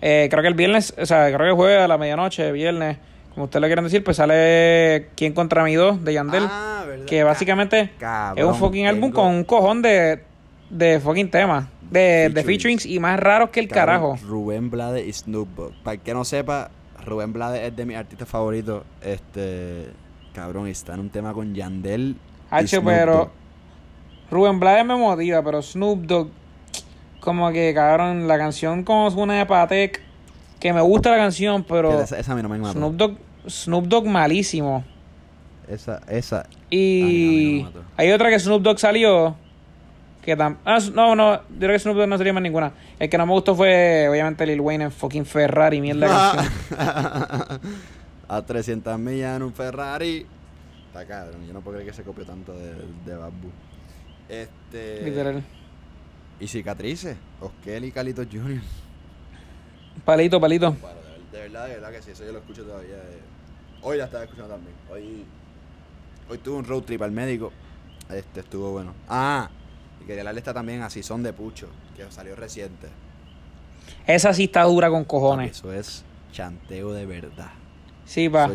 eh, 0.00 0.28
creo 0.30 0.42
que 0.42 0.48
el 0.48 0.54
viernes, 0.54 0.94
o 0.98 1.04
sea, 1.04 1.26
creo 1.26 1.40
que 1.40 1.48
el 1.48 1.54
jueves 1.54 1.78
a 1.80 1.86
la 1.86 1.98
medianoche, 1.98 2.50
viernes, 2.52 2.96
como 3.34 3.44
ustedes 3.44 3.60
lo 3.60 3.66
quieran 3.68 3.84
decir, 3.84 4.02
pues 4.02 4.16
sale 4.16 5.08
Quién 5.14 5.34
contra 5.34 5.62
mi 5.62 5.74
2 5.74 6.04
de 6.04 6.14
Yandel. 6.14 6.44
Ah, 6.48 6.84
verdad. 6.86 7.04
que 7.04 7.22
básicamente 7.22 7.90
es 8.34 8.44
un 8.44 8.54
fucking 8.54 8.86
álbum 8.86 9.12
con 9.12 9.26
un 9.26 9.44
cojón 9.44 9.82
de, 9.82 10.24
de 10.70 11.00
fucking 11.00 11.30
temas. 11.30 11.66
De, 11.82 12.00
de 12.00 12.42
Featurings. 12.42 12.46
featurings 12.46 12.86
y 12.86 12.98
más 12.98 13.20
raros 13.20 13.50
que 13.50 13.60
el 13.60 13.68
Cabrón, 13.68 13.84
carajo. 13.84 14.18
Rubén 14.26 14.70
Blades 14.70 15.06
y 15.06 15.12
Snoop 15.12 15.48
Dogg. 15.54 15.72
Para 15.84 15.96
el 15.96 16.00
que 16.00 16.14
no 16.14 16.24
sepa, 16.24 16.70
Rubén 17.04 17.34
Blades 17.34 17.68
es 17.68 17.76
de 17.76 17.84
mis 17.84 17.98
artistas 17.98 18.26
favoritos. 18.26 18.84
Este. 19.02 19.88
Cabrón, 20.32 20.68
está 20.68 20.94
en 20.94 21.00
un 21.00 21.10
tema 21.10 21.34
con 21.34 21.54
Yandel. 21.54 22.16
y 22.50 22.66
Snoop 22.66 22.84
pero 22.86 23.14
Dogg. 23.14 23.30
Rubén 24.30 24.58
Blades 24.58 24.86
me 24.86 24.96
motiva, 24.96 25.42
pero 25.42 25.60
Snoop 25.60 26.06
Dogg, 26.06 26.30
como 27.22 27.50
que 27.52 27.72
cabrón, 27.72 28.26
la 28.28 28.36
canción 28.36 28.82
como 28.82 29.10
suena 29.10 29.34
de 29.34 29.46
Patek, 29.46 30.02
que 30.60 30.72
me 30.72 30.80
gusta 30.80 31.10
la 31.10 31.16
canción, 31.16 31.64
pero 31.64 32.00
Esa, 32.02 32.18
esa 32.18 32.32
a 32.32 32.34
mí 32.34 32.42
no 32.42 32.48
me 32.48 32.58
mató. 32.58 32.72
Snoop 32.74 32.94
Dogg, 32.96 33.16
Snoop 33.48 33.84
Dogg 33.86 34.06
malísimo. 34.06 34.84
Esa, 35.68 36.00
esa. 36.08 36.46
Y 36.68 37.02
A 37.02 37.06
mí- 37.06 37.06
a 37.06 37.06
mí 37.06 37.62
no 37.62 37.70
me 37.70 37.76
mató. 37.80 37.84
hay 37.96 38.10
otra 38.12 38.28
que 38.30 38.38
Snoop 38.38 38.62
Dogg 38.62 38.78
salió. 38.78 39.36
Que 40.24 40.36
tam 40.36 40.58
ah, 40.64 40.78
no, 40.94 41.16
no, 41.16 41.34
yo 41.34 41.42
creo 41.58 41.70
que 41.72 41.78
Snoop 41.78 41.96
Dogg 41.96 42.08
no 42.08 42.18
sería 42.18 42.32
más 42.32 42.42
ninguna. 42.42 42.72
El 42.98 43.08
que 43.08 43.18
no 43.18 43.26
me 43.26 43.32
gustó 43.32 43.54
fue, 43.56 44.06
obviamente, 44.08 44.44
Lil 44.46 44.60
Wayne 44.60 44.84
en 44.84 44.92
fucking 44.92 45.24
Ferrari, 45.24 45.80
mierda 45.80 46.06
de 46.06 46.12
canción. 46.38 46.52
a 48.28 48.42
300 48.42 48.98
millas 48.98 49.36
en 49.36 49.42
un 49.42 49.52
Ferrari. 49.52 50.26
Está 50.88 51.06
cabrón, 51.06 51.46
yo 51.46 51.52
no 51.52 51.60
puedo 51.60 51.76
creer 51.78 51.90
que 51.90 51.96
se 51.96 52.02
copió 52.04 52.24
tanto 52.24 52.52
de, 52.52 52.72
de 53.06 53.16
Bad. 53.16 53.32
Este. 54.28 55.02
Literal. 55.04 55.42
Y 56.42 56.48
cicatrices. 56.48 57.16
Oskel 57.40 57.84
y 57.84 57.92
Calitos 57.92 58.26
Jr. 58.30 58.60
Palito, 60.04 60.40
palito. 60.40 60.72
Bueno, 60.72 60.96
de, 61.30 61.36
de 61.38 61.42
verdad, 61.44 61.68
de 61.68 61.74
verdad 61.74 61.92
que 61.92 62.02
sí, 62.02 62.10
eso 62.10 62.24
yo 62.24 62.32
lo 62.32 62.40
escucho 62.40 62.64
todavía. 62.64 62.96
eh. 62.96 63.20
Hoy 63.82 63.96
la 63.96 64.06
estaba 64.06 64.24
escuchando 64.24 64.52
también. 64.52 64.74
Hoy, 64.90 65.24
hoy 66.28 66.38
tuve 66.38 66.56
un 66.56 66.64
road 66.64 66.82
trip 66.82 67.00
al 67.00 67.12
médico. 67.12 67.52
Este 68.10 68.40
estuvo 68.40 68.72
bueno. 68.72 68.92
Ah, 69.08 69.50
y 70.00 70.04
quería 70.04 70.22
hablarle 70.22 70.40
esta 70.40 70.52
también 70.52 70.82
a 70.82 70.90
Son 70.90 71.22
de 71.22 71.32
Pucho, 71.32 71.68
que 71.96 72.10
salió 72.10 72.34
reciente. 72.34 72.88
Esa 74.08 74.34
sí 74.34 74.44
está 74.44 74.64
dura 74.64 74.90
con 74.90 75.02
Papi, 75.04 75.10
cojones. 75.10 75.50
Eso 75.58 75.72
es 75.72 76.04
chanteo 76.32 76.92
de 76.92 77.06
verdad. 77.06 77.52
Sí, 78.04 78.28
pa. 78.28 78.50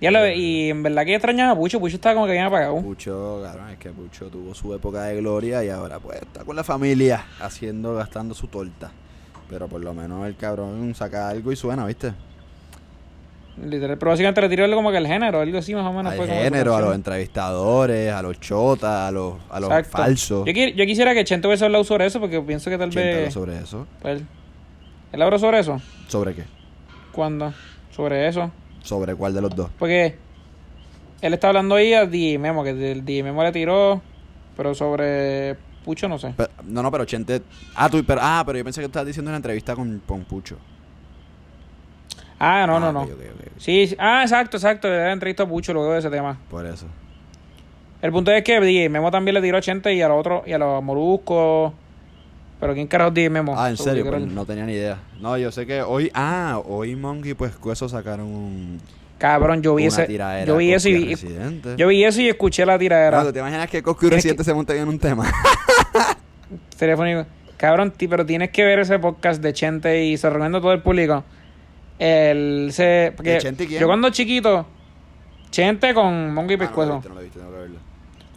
Ya 0.00 0.10
lo, 0.10 0.28
y 0.28 0.70
en 0.70 0.82
verdad 0.82 1.04
que 1.04 1.14
extrañaba 1.14 1.52
a 1.52 1.56
Pucho. 1.56 1.80
Pucho 1.80 1.96
estaba 1.96 2.14
como 2.14 2.26
que 2.26 2.32
bien 2.32 2.44
apagado. 2.44 2.80
Pucho, 2.80 3.40
cabrón, 3.42 3.70
es 3.70 3.78
que 3.78 3.90
Pucho 3.90 4.26
tuvo 4.26 4.54
su 4.54 4.74
época 4.74 5.02
de 5.04 5.16
gloria 5.16 5.64
y 5.64 5.68
ahora 5.70 5.98
pues 5.98 6.20
está 6.20 6.44
con 6.44 6.54
la 6.54 6.64
familia 6.64 7.24
haciendo, 7.40 7.94
gastando 7.94 8.34
su 8.34 8.46
torta. 8.46 8.92
Pero 9.48 9.66
por 9.68 9.82
lo 9.82 9.92
menos 9.94 10.26
el 10.26 10.36
cabrón 10.36 10.94
saca 10.94 11.28
algo 11.28 11.50
y 11.50 11.56
suena, 11.56 11.86
¿viste? 11.86 12.12
Literal. 13.56 13.98
Pero 13.98 14.10
básicamente 14.10 14.40
le 14.42 14.48
tiró 14.48 14.74
como 14.74 14.90
que 14.90 14.98
el 14.98 15.06
género, 15.06 15.40
algo 15.40 15.58
así 15.58 15.74
más 15.74 15.84
o 15.84 15.92
menos. 15.92 16.12
Al 16.12 16.26
género, 16.26 16.76
a 16.76 16.80
los 16.80 16.94
entrevistadores, 16.94 18.12
a 18.12 18.22
los 18.22 18.38
chotas, 18.38 19.08
a 19.08 19.10
los, 19.10 19.34
a 19.50 19.60
los 19.60 19.70
Exacto. 19.70 19.98
falsos. 19.98 20.46
Yo, 20.46 20.52
yo 20.52 20.86
quisiera 20.86 21.14
que 21.14 21.24
Chente 21.24 21.48
hubiese 21.48 21.64
hablado 21.64 21.84
sobre 21.84 22.06
eso 22.06 22.20
porque 22.20 22.40
pienso 22.40 22.70
que 22.70 22.78
tal 22.78 22.90
vez. 22.90 23.32
sobre 23.34 23.58
eso. 23.58 23.86
Pues, 24.00 24.22
¿Él 25.12 25.22
habló 25.22 25.38
sobre 25.38 25.58
eso? 25.58 25.80
¿Sobre 26.06 26.34
qué? 26.34 26.44
¿Cuándo? 27.12 27.52
Sobre 27.90 28.28
eso. 28.28 28.52
¿Sobre 28.82 29.14
cuál 29.14 29.34
de 29.34 29.40
los 29.42 29.54
dos? 29.54 29.70
Porque 29.78 30.16
él 31.20 31.34
está 31.34 31.48
hablando 31.48 31.74
ahí 31.74 31.92
a 31.94 32.06
Di 32.06 32.38
Memo, 32.38 32.64
que 32.64 32.70
el 32.92 33.04
Di 33.04 33.22
Memo 33.22 33.42
le 33.42 33.52
tiró, 33.52 34.00
pero 34.56 34.74
sobre 34.74 35.56
Pucho 35.84 36.08
no 36.08 36.18
sé. 36.18 36.30
Pe- 36.36 36.48
no, 36.64 36.82
no, 36.82 36.90
pero 36.90 37.04
Chente... 37.04 37.42
Ah, 37.74 37.88
tú, 37.88 38.02
pero, 38.04 38.20
ah, 38.22 38.42
pero 38.44 38.58
yo 38.58 38.64
pensé 38.64 38.80
que 38.80 38.86
estabas 38.86 39.06
diciendo 39.06 39.30
una 39.30 39.36
entrevista 39.36 39.74
con, 39.74 40.00
con 40.06 40.24
Pucho. 40.24 40.56
Ah, 42.38 42.64
no, 42.66 42.76
Ah, 42.76 42.80
no, 42.80 42.92
no. 42.92 43.02
ok, 43.02 43.10
ok, 43.12 43.20
ok. 43.34 43.46
Sí, 43.58 43.94
ah, 43.98 44.22
exacto, 44.22 44.56
exacto. 44.56 44.88
Le 44.88 44.96
da 44.96 45.12
entrevista 45.12 45.42
a 45.42 45.46
Pucho 45.46 45.72
luego 45.74 45.92
de 45.92 45.98
ese 45.98 46.08
tema. 46.10 46.38
Por 46.48 46.64
eso. 46.66 46.86
El 48.00 48.12
punto 48.12 48.30
es 48.32 48.42
que 48.42 48.58
Di 48.60 48.88
Memo 48.88 49.10
también 49.10 49.34
le 49.34 49.42
tiró 49.42 49.58
a 49.58 49.60
Chente 49.60 49.92
y 49.94 50.00
a 50.00 50.08
los 50.08 50.18
otros, 50.20 50.42
y 50.46 50.52
a 50.52 50.58
los 50.58 50.82
moluscos. 50.82 51.74
Pero 52.60 52.74
¿quién 52.74 52.86
carajo 52.86 53.10
Di 53.10 53.28
Memo? 53.30 53.54
Ah, 53.58 53.70
¿en 53.70 53.76
serio? 53.78 54.06
Pues 54.06 54.20
no 54.26 54.44
tenía 54.44 54.66
ni 54.66 54.72
idea. 54.74 54.98
No, 55.20 55.36
yo 55.38 55.50
sé 55.50 55.64
que 55.66 55.80
hoy... 55.82 56.10
Ah, 56.14 56.60
hoy 56.66 56.94
Monkey 56.94 57.32
pues 57.34 57.52
Cueso 57.56 57.88
sacaron 57.88 58.26
un... 58.26 58.80
Cabrón, 59.18 59.62
yo 59.62 59.74
vi 59.74 59.86
tiradera 60.06 60.46
Yo 60.46 60.56
vi 60.56 60.72
eso 60.72 60.88
y. 60.88 61.10
Residente. 61.10 61.74
Yo 61.76 61.88
vi 61.88 62.04
eso 62.04 62.22
y 62.22 62.28
escuché 62.28 62.64
la 62.64 62.72
No, 62.74 62.78
tiradera. 62.78 63.22
¿tú 63.22 63.32
te 63.32 63.38
imaginas 63.38 63.68
que 63.68 63.82
Coscu 63.82 64.06
y 64.06 64.10
Residente 64.10 64.44
se 64.44 64.54
montan 64.54 64.78
en 64.78 64.88
un 64.88 64.98
tema? 64.98 65.30
Telefónico. 66.78 67.26
Cabrón, 67.56 67.90
ti- 67.90 68.08
pero 68.08 68.24
tienes 68.24 68.50
que 68.50 68.64
ver 68.64 68.78
ese 68.78 68.98
podcast 68.98 69.42
de 69.42 69.52
Chente 69.52 70.04
y 70.06 70.16
se 70.16 70.28
recomiendo 70.30 70.58
a 70.58 70.60
todo 70.62 70.72
el 70.72 70.80
público. 70.80 71.22
El 71.98 72.70
se 72.72 73.12
porque 73.14 73.32
¿De 73.32 73.38
Chente 73.38 73.64
y 73.64 73.66
quién? 73.66 73.80
yo 73.82 73.86
cuando 73.86 74.08
chiquito 74.08 74.66
Chente 75.50 75.92
con 75.92 76.32
Mongo 76.32 76.52
y 76.52 76.54
Ah, 76.54 76.56
no 76.56 76.62
lo 76.62 76.64
he 76.64 76.66
Pescuezo. 76.66 76.94
no 76.94 77.00
que 77.50 77.58
verlo. 77.58 77.78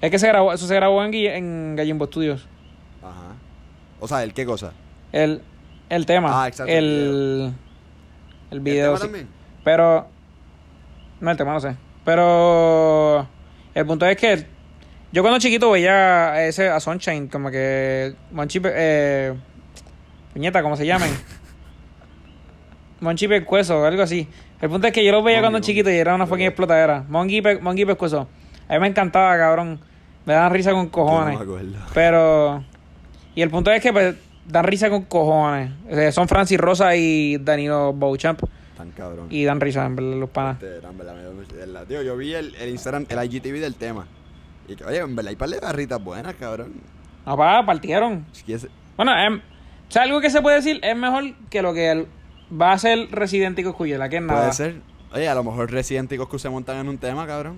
es 0.01 0.11
que 0.11 0.19
se 0.19 0.27
grabó, 0.27 0.51
eso 0.51 0.67
se 0.67 0.75
grabó 0.75 1.01
en, 1.05 1.13
en 1.13 1.75
Gallimbo 1.77 2.07
Studios. 2.07 2.45
O 4.03 4.07
sea, 4.07 4.21
¿el 4.23 4.33
qué 4.33 4.45
cosa? 4.45 4.73
El, 5.13 5.41
el 5.89 6.05
tema. 6.05 6.43
Ah, 6.43 6.47
exacto, 6.49 6.69
el 6.71 6.83
El, 6.83 7.53
el 8.51 8.59
video. 8.59 8.93
¿El 8.93 8.97
tema 8.97 8.97
sí. 8.97 9.03
también? 9.05 9.27
Pero. 9.63 10.07
No, 11.21 11.31
el 11.31 11.37
tema 11.37 11.53
no 11.53 11.59
sé. 11.61 11.75
Pero. 12.03 13.25
El 13.73 13.85
punto 13.85 14.05
es 14.05 14.17
que. 14.17 14.45
Yo 15.13 15.21
cuando 15.21 15.39
chiquito 15.39 15.71
veía 15.71 16.31
a 16.33 16.43
ese 16.45 16.67
a 16.69 16.79
Sunshine, 16.81 17.27
como 17.29 17.49
que. 17.49 18.13
Monchi. 18.31 18.59
Eh, 18.65 19.33
puñeta, 20.33 20.61
¿cómo 20.61 20.75
se 20.75 20.85
llaman? 20.85 21.09
Monchi 22.99 23.27
Pescuezo 23.27 23.79
o 23.81 23.85
algo 23.85 24.01
así. 24.03 24.27
El 24.61 24.69
punto 24.69 24.87
es 24.87 24.93
que 24.93 25.03
yo 25.05 25.11
lo 25.11 25.23
veía 25.23 25.37
Mongi, 25.37 25.43
cuando 25.45 25.57
Mongi. 25.59 25.65
chiquito 25.67 25.89
y 25.91 25.95
era 25.95 26.15
una 26.15 26.25
fucking 26.27 26.45
explotadera. 26.47 27.03
Mongi, 27.07 27.41
Pe- 27.41 27.59
Mongi 27.59 27.85
Pescuezo. 27.85 28.27
A 28.67 28.73
mí 28.73 28.79
me 28.79 28.87
encantaba, 28.87 29.37
cabrón. 29.37 29.79
Me 30.25 30.33
daban 30.33 30.53
risa 30.53 30.71
con 30.71 30.87
cojones. 30.89 31.33
No 31.37 31.45
me 31.45 31.51
acuerdo. 31.51 31.77
Pero. 31.93 32.63
Y 33.35 33.41
el 33.41 33.49
punto 33.49 33.71
es 33.71 33.81
que 33.81 33.91
pues, 33.91 34.15
dan 34.47 34.63
risa 34.65 34.89
con 34.89 35.03
cojones. 35.03 35.71
O 35.89 35.95
sea, 35.95 36.11
son 36.11 36.27
Francis 36.27 36.57
Rosa 36.59 36.95
y 36.95 37.37
Danilo 37.37 37.93
Beauchamp. 37.93 38.41
Tan 38.77 38.91
cabrón. 38.91 39.27
Y 39.29 39.43
dan 39.45 39.59
risa, 39.61 39.85
en 39.85 39.95
verdad, 39.95 40.17
los 40.17 40.29
panas. 40.29 40.61
Este, 40.61 40.85
en 40.87 40.97
verdad, 40.97 41.15
verdad, 41.55 41.85
Tío, 41.87 42.01
yo 42.01 42.17
vi 42.17 42.33
el, 42.33 42.55
el 42.55 42.69
Instagram, 42.69 43.05
el 43.09 43.23
IGTV 43.23 43.59
del 43.59 43.75
tema. 43.75 44.07
Y 44.67 44.75
que, 44.75 44.83
oye, 44.85 44.97
en 44.99 45.15
verdad 45.15 45.29
hay 45.29 45.35
par 45.35 45.49
de 45.49 45.59
barritas 45.59 46.03
buenas, 46.03 46.33
cabrón. 46.35 46.73
No, 47.25 47.37
pa, 47.37 47.65
partieron. 47.65 48.25
Es 48.33 48.63
es- 48.63 48.69
Bueno, 48.97 49.17
em, 49.17 49.37
o 49.37 49.91
sea, 49.91 50.03
algo 50.03 50.21
que 50.21 50.29
se 50.29 50.41
puede 50.41 50.57
decir 50.57 50.79
es 50.83 50.95
mejor 50.95 51.23
que 51.49 51.61
lo 51.61 51.73
que 51.73 51.91
el- 51.91 52.07
va 52.51 52.73
a 52.73 52.77
ser 52.77 53.09
Resident 53.11 53.57
Evil 53.59 53.73
Cuyela, 53.73 54.09
que 54.09 54.17
es 54.17 54.21
nada. 54.23 54.39
puede 54.41 54.53
ser. 54.53 54.75
Oye, 55.13 55.27
a 55.29 55.35
lo 55.35 55.43
mejor 55.43 55.71
Resident 55.71 56.11
Coscu 56.15 56.39
se 56.39 56.49
montan 56.49 56.77
en 56.77 56.89
un 56.89 56.97
tema, 56.97 57.27
cabrón. 57.27 57.57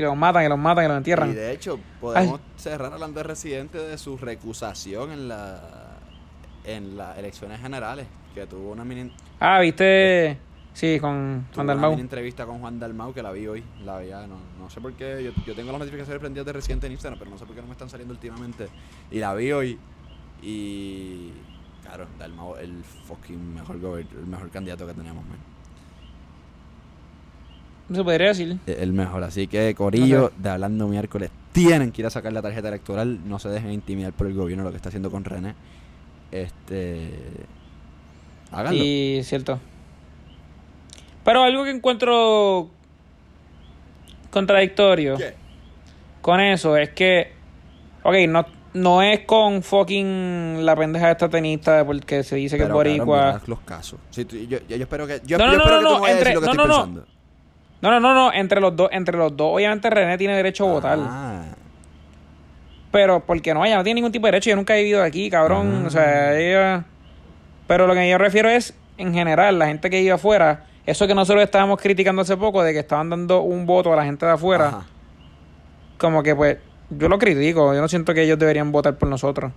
Y 0.00 0.04
los 0.04 0.16
matan, 0.16 0.44
y 0.44 0.48
los 0.48 0.58
matan, 0.58 0.84
y 0.84 0.88
los 0.88 0.96
Y 0.96 0.98
entierran. 0.98 1.34
de 1.34 1.52
hecho, 1.52 1.78
podemos 2.00 2.40
cerrar 2.56 2.92
hablando 2.92 3.18
de 3.20 3.24
Residente 3.24 3.78
de 3.78 3.98
su 3.98 4.16
recusación 4.16 5.12
en 5.12 5.28
la 5.28 5.60
en 6.64 6.96
las 6.96 7.16
elecciones 7.18 7.60
generales. 7.60 8.06
Que 8.34 8.46
tuvo 8.46 8.70
una 8.72 8.84
mini, 8.84 9.12
Ah, 9.40 9.58
viste. 9.60 10.38
Sí, 10.72 11.00
con 11.00 11.46
Juan 11.52 11.64
una 11.66 11.74
Dalmau. 11.74 11.90
mini 11.90 12.02
entrevista 12.02 12.46
con 12.46 12.60
Juan 12.60 12.78
Dalmau 12.78 13.12
que 13.12 13.22
la 13.22 13.32
vi 13.32 13.46
hoy. 13.48 13.64
La 13.84 13.98
vi 13.98 14.08
ya, 14.08 14.26
no, 14.26 14.36
no 14.58 14.70
sé 14.70 14.80
por 14.80 14.92
qué. 14.92 15.22
Yo, 15.24 15.32
yo 15.44 15.54
tengo 15.54 15.72
las 15.72 15.80
notificaciones 15.80 16.20
prendidas 16.20 16.46
de 16.46 16.52
Residente 16.52 16.86
en 16.86 16.92
Instagram, 16.92 17.18
pero 17.18 17.30
no 17.30 17.38
sé 17.38 17.44
por 17.44 17.54
qué 17.56 17.60
no 17.60 17.66
me 17.66 17.72
están 17.72 17.90
saliendo 17.90 18.14
últimamente. 18.14 18.68
Y 19.10 19.18
la 19.18 19.34
vi 19.34 19.50
hoy. 19.52 19.78
Y. 20.42 21.32
Claro, 21.82 22.06
Dalmau, 22.18 22.56
el 22.56 22.84
fucking 22.84 23.54
mejor 23.54 23.76
el 23.76 24.26
mejor 24.26 24.48
candidato 24.50 24.86
que 24.86 24.94
tenemos, 24.94 25.24
man. 25.26 25.38
Se 27.92 28.04
podría 28.04 28.28
decir. 28.28 28.58
El 28.66 28.92
mejor. 28.92 29.24
Así 29.24 29.46
que, 29.46 29.74
Corillo, 29.74 30.30
de 30.38 30.48
hablando 30.50 30.86
miércoles, 30.88 31.30
tienen 31.52 31.90
que 31.92 32.02
ir 32.02 32.06
a 32.06 32.10
sacar 32.10 32.32
la 32.32 32.40
tarjeta 32.42 32.68
electoral. 32.68 33.18
No 33.28 33.38
se 33.38 33.48
dejen 33.48 33.72
intimidar 33.72 34.12
por 34.12 34.26
el 34.28 34.34
gobierno, 34.34 34.62
lo 34.64 34.70
que 34.70 34.76
está 34.76 34.88
haciendo 34.90 35.10
con 35.10 35.24
René. 35.24 35.54
Este. 36.30 37.10
Háganlo. 38.52 38.82
Y 38.82 39.22
cierto. 39.24 39.58
Pero 41.24 41.42
algo 41.42 41.64
que 41.64 41.70
encuentro 41.70 42.70
contradictorio 44.30 45.16
¿Qué? 45.16 45.34
con 46.20 46.40
eso 46.40 46.76
es 46.76 46.90
que, 46.90 47.32
ok, 48.02 48.14
no, 48.28 48.46
no 48.74 49.02
es 49.02 49.20
con 49.20 49.62
fucking 49.62 50.64
la 50.64 50.76
pendeja 50.76 51.10
esta 51.10 51.28
tenista 51.28 51.84
porque 51.84 52.22
se 52.22 52.36
dice 52.36 52.56
que 52.56 52.62
es 52.64 52.70
boricua. 52.70 53.40
los 53.46 53.60
casos. 53.60 53.98
Sí, 54.10 54.24
yo, 54.30 54.46
yo- 54.46 54.58
yo 54.68 54.76
espero 54.76 55.06
que. 55.06 55.20
Yo, 55.26 55.38
No, 55.38 55.46
yo 55.46 55.52
no, 55.52 55.56
espero 55.58 55.80
no, 55.80 55.88
que 55.88 55.94
tú 55.96 56.00
no, 56.00 56.08
entre- 56.08 56.34
lo 56.34 56.40
que 56.40 56.46
no, 56.46 56.52
estoy 56.52 56.66
no, 56.68 56.72
no. 56.72 56.84
pensando. 56.84 57.06
No, 57.82 57.90
no, 57.90 58.00
no, 58.00 58.14
no, 58.14 58.32
entre 58.32 58.60
los 58.60 58.76
dos, 58.76 58.90
entre 58.92 59.16
los 59.16 59.36
dos, 59.36 59.54
obviamente 59.54 59.88
René 59.88 60.18
tiene 60.18 60.36
derecho 60.36 60.68
a 60.68 60.72
votar. 60.72 60.98
Ah, 61.00 61.42
Pero, 62.92 63.20
porque 63.20 63.54
no, 63.54 63.64
ella 63.64 63.76
no 63.76 63.84
tiene 63.84 63.96
ningún 63.96 64.12
tipo 64.12 64.26
de 64.26 64.32
derecho, 64.32 64.50
yo 64.50 64.56
nunca 64.56 64.76
he 64.76 64.82
vivido 64.82 65.02
aquí, 65.02 65.30
cabrón. 65.30 65.82
Ah. 65.82 65.86
O 65.86 65.90
sea, 65.90 66.38
ella. 66.38 66.84
Pero 67.66 67.86
lo 67.86 67.94
que 67.94 68.08
yo 68.08 68.18
refiero 68.18 68.48
es, 68.50 68.74
en 68.98 69.14
general, 69.14 69.58
la 69.58 69.66
gente 69.66 69.88
que 69.88 70.00
vive 70.00 70.12
afuera, 70.12 70.66
eso 70.84 71.06
que 71.06 71.14
nosotros 71.14 71.42
estábamos 71.42 71.80
criticando 71.80 72.22
hace 72.22 72.36
poco, 72.36 72.62
de 72.62 72.72
que 72.72 72.80
estaban 72.80 73.08
dando 73.08 73.42
un 73.42 73.64
voto 73.64 73.92
a 73.92 73.96
la 73.96 74.04
gente 74.04 74.26
de 74.26 74.32
afuera, 74.32 74.68
ajá. 74.68 74.86
como 75.96 76.22
que 76.22 76.34
pues, 76.34 76.58
yo 76.90 77.08
lo 77.08 77.18
critico, 77.18 77.72
yo 77.72 77.80
no 77.80 77.88
siento 77.88 78.12
que 78.12 78.22
ellos 78.22 78.38
deberían 78.38 78.72
votar 78.72 78.96
por 78.96 79.08
nosotros. 79.08 79.52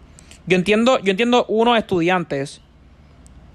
Yo 0.45 0.55
entiendo, 0.55 0.99
yo 0.99 1.11
entiendo 1.11 1.45
unos 1.47 1.77
estudiantes 1.77 2.61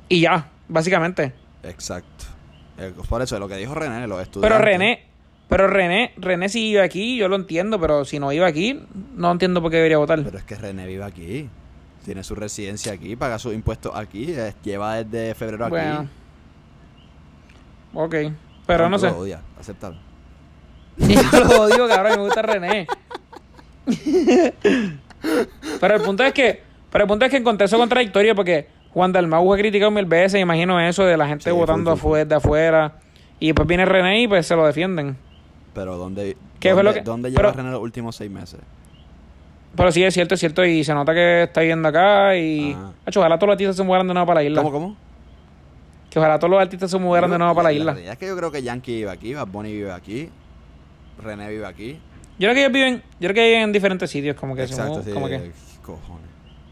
y 0.09 0.23
ya, 0.23 0.49
básicamente. 0.69 1.33
Exacto. 1.63 2.18
Eh, 2.79 2.93
Por 3.09 3.23
eso, 3.23 3.39
lo 3.39 3.49
que 3.49 3.57
dijo 3.57 3.75
René, 3.75 4.07
los 4.07 4.21
estudiantes. 4.23 4.57
Pero 4.59 4.65
René, 4.65 5.05
pero 5.49 5.67
René, 5.69 6.13
René 6.17 6.49
si 6.49 6.61
vive 6.63 6.83
aquí, 6.83 7.17
yo 7.17 7.29
lo 7.29 7.37
entiendo, 7.37 7.81
pero 7.81 8.05
si 8.05 8.19
no 8.19 8.29
vive 8.29 8.45
aquí, 8.47 8.81
no 9.17 9.31
entiendo 9.33 9.61
por 9.63 9.71
qué 9.71 9.77
debería 9.79 9.99
votar. 9.99 10.23
Pero 10.23 10.39
es 10.39 10.45
que 10.45 10.55
René 10.55 10.87
vive 10.87 11.05
aquí. 11.05 11.49
Tiene 12.05 12.23
su 12.25 12.35
residencia 12.35 12.93
aquí, 12.93 13.17
paga 13.17 13.39
sus 13.39 13.53
impuestos 13.55 13.93
aquí. 13.95 14.27
eh, 14.33 14.55
Lleva 14.63 15.03
desde 15.03 15.35
febrero 15.35 15.65
aquí. 15.67 15.71
Bueno. 15.73 16.09
Ok, 17.95 18.15
pero 18.67 18.85
Tú 18.85 18.91
no 18.91 18.99
sé. 18.99 19.07
lo 19.11 19.19
odias, 19.19 19.41
acéptalo. 19.59 19.97
Yo 20.99 21.45
lo 21.45 21.63
odio, 21.63 21.89
cabrón, 21.89 22.17
me 22.19 22.23
gusta 22.25 22.43
René. 22.43 22.87
pero 25.81 25.95
el 25.97 26.03
punto 26.03 26.23
es 26.25 26.33
que, 26.33 26.63
pero 26.91 27.05
el 27.05 27.09
punto 27.09 27.25
es 27.25 27.31
que 27.31 27.37
encontré 27.39 27.65
eso 27.67 27.79
contradictorio 27.79 28.35
porque 28.35 28.69
Juan 28.99 29.13
Dalmau 29.13 29.53
ha 29.55 29.57
criticado 29.57 29.93
mil 29.93 30.07
veces, 30.07 30.41
imagino 30.41 30.81
eso 30.81 31.05
de 31.05 31.17
la 31.17 31.29
gente 31.29 31.45
Sí, 31.45 31.51
votando 31.51 31.93
afuera, 31.93 32.25
de 32.25 32.35
afuera. 32.35 32.95
Y 33.39 33.47
después 33.47 33.69
viene 33.69 33.85
René 33.85 34.23
y 34.23 34.27
pues 34.27 34.45
se 34.45 34.57
lo 34.57 34.67
defienden. 34.67 35.17
Pero 35.73 35.97
¿dónde, 35.97 36.37
¿Qué 36.59 36.75
fue 36.75 36.83
dónde, 36.83 36.91
lo 36.91 36.95
que- 36.95 37.01
¿dónde 37.03 37.31
lleva 37.31 37.43
pero- 37.43 37.53
René 37.55 37.71
los 37.71 37.81
últimos 37.81 38.17
seis 38.17 38.29
meses? 38.29 38.59
Pero 39.77 39.93
sí, 39.93 40.03
es 40.03 40.13
cierto, 40.13 40.35
es 40.35 40.41
cierto. 40.41 40.65
Y 40.65 40.83
se 40.83 40.93
nota 40.95 41.15
que 41.15 41.45
está 41.45 41.61
viviendo 41.61 41.87
acá. 41.87 42.35
Y. 42.37 42.73
Ah. 42.77 42.91
Hacho, 43.07 43.21
ojalá 43.21 43.37
todos 43.39 43.47
los 43.51 43.53
artistas 43.55 43.77
se 43.77 43.85
mudaran 43.85 44.09
de 44.09 44.15
nuevo 44.15 44.27
para 44.27 44.41
la 44.41 44.47
isla. 44.49 44.63
¿Cómo, 44.63 44.73
cómo? 44.73 44.97
Que 46.11 46.19
ojalá 46.19 46.37
todos 46.41 46.51
los 46.51 46.61
artistas 46.61 46.91
se 46.91 46.99
mudaran 46.99 47.31
de 47.31 47.39
nuevo 47.39 47.55
para 47.55 47.69
la 47.69 47.73
isla. 47.73 47.93
realidad 47.93 48.15
es 48.15 48.19
que 48.19 48.27
yo 48.27 48.37
creo 48.37 48.51
que 48.51 48.65
Yankee 48.65 48.97
vive 48.97 49.11
aquí, 49.13 49.35
Bad 49.35 49.47
Bunny 49.47 49.71
vive 49.75 49.93
aquí, 49.93 50.29
René 51.23 51.49
vive 51.51 51.67
aquí. 51.67 51.93
Yo 52.41 52.49
creo 52.51 52.55
que 52.55 52.61
ellos 52.63 52.73
viven, 52.73 52.95
yo 53.21 53.29
creo 53.29 53.35
que 53.35 53.45
viven 53.47 53.63
en 53.63 53.73
diferentes 53.73 54.11
sitios, 54.11 54.35
como 54.35 54.57
que 54.57 54.67
se 54.67 54.73
Exacto, 54.73 54.95
mu- 54.99 55.03
sí. 55.05 55.11
como 55.13 55.29
que 55.29 55.53
Cojones. 55.83 56.27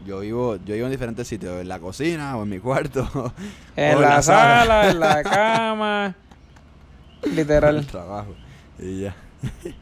Yo 0.07 0.21
vivo, 0.21 0.55
yo 0.63 0.73
vivo 0.75 0.85
en 0.85 0.91
diferentes 0.91 1.27
sitios, 1.27 1.59
en 1.59 1.67
la 1.67 1.79
cocina 1.79 2.37
o 2.37 2.43
en 2.43 2.49
mi 2.49 2.59
cuarto. 2.59 3.33
en 3.75 3.97
o 3.97 3.99
la, 3.99 4.21
sala, 4.21 4.89
en 4.89 5.01
la 5.01 5.21
cama. 5.23 6.15
en 7.23 7.35
Literal. 7.35 7.75
el 7.75 7.85
trabajo. 7.85 8.33
Y 8.79 9.01
ya. 9.01 9.15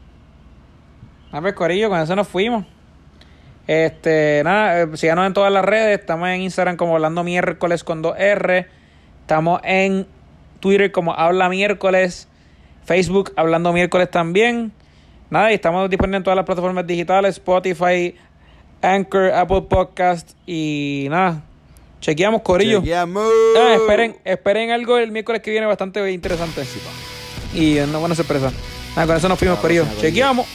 Ah, 1.32 1.40
pues 1.42 1.54
Corillo, 1.54 1.90
con 1.90 2.00
eso 2.00 2.16
nos 2.16 2.26
fuimos. 2.28 2.64
Este, 3.66 4.40
nada, 4.44 4.80
eh, 4.80 4.96
síganos 4.96 5.26
en 5.26 5.34
todas 5.34 5.52
las 5.52 5.64
redes. 5.64 5.98
Estamos 5.98 6.28
en 6.28 6.40
Instagram 6.40 6.76
como 6.76 6.94
Hablando 6.94 7.24
Miércoles 7.24 7.84
con 7.84 8.02
2R. 8.02 8.66
Estamos 9.20 9.60
en 9.64 10.06
Twitter 10.60 10.92
como 10.92 11.12
Habla 11.12 11.48
Miércoles. 11.50 12.28
Facebook 12.84 13.32
Hablando 13.36 13.72
Miércoles 13.72 14.10
también. 14.10 14.72
Nada, 15.28 15.50
y 15.50 15.54
estamos 15.56 15.90
disponibles 15.90 16.18
en 16.18 16.24
todas 16.24 16.36
las 16.36 16.46
plataformas 16.46 16.86
digitales: 16.86 17.34
Spotify, 17.34 18.14
Anchor, 18.82 19.32
Apple 19.32 19.62
Podcast. 19.62 20.30
Y 20.46 21.06
nada, 21.10 21.42
chequeamos, 22.00 22.42
Corillo. 22.42 22.80
Chequeamos. 22.80 23.28
Ah, 23.58 23.74
esperen, 23.74 24.16
esperen 24.24 24.70
algo 24.70 24.98
el 24.98 25.12
miércoles 25.12 25.42
que 25.42 25.50
viene 25.50 25.66
bastante 25.66 26.10
interesante. 26.10 26.62
Y 27.54 27.78
una 27.78 27.98
buena 27.98 28.14
sorpresa. 28.14 28.52
Nada, 28.94 29.06
con 29.06 29.16
eso 29.16 29.28
nos 29.28 29.38
fuimos, 29.38 29.58
sí, 29.58 29.62
Corillo. 29.62 29.86
Chequeamos. 30.00 30.46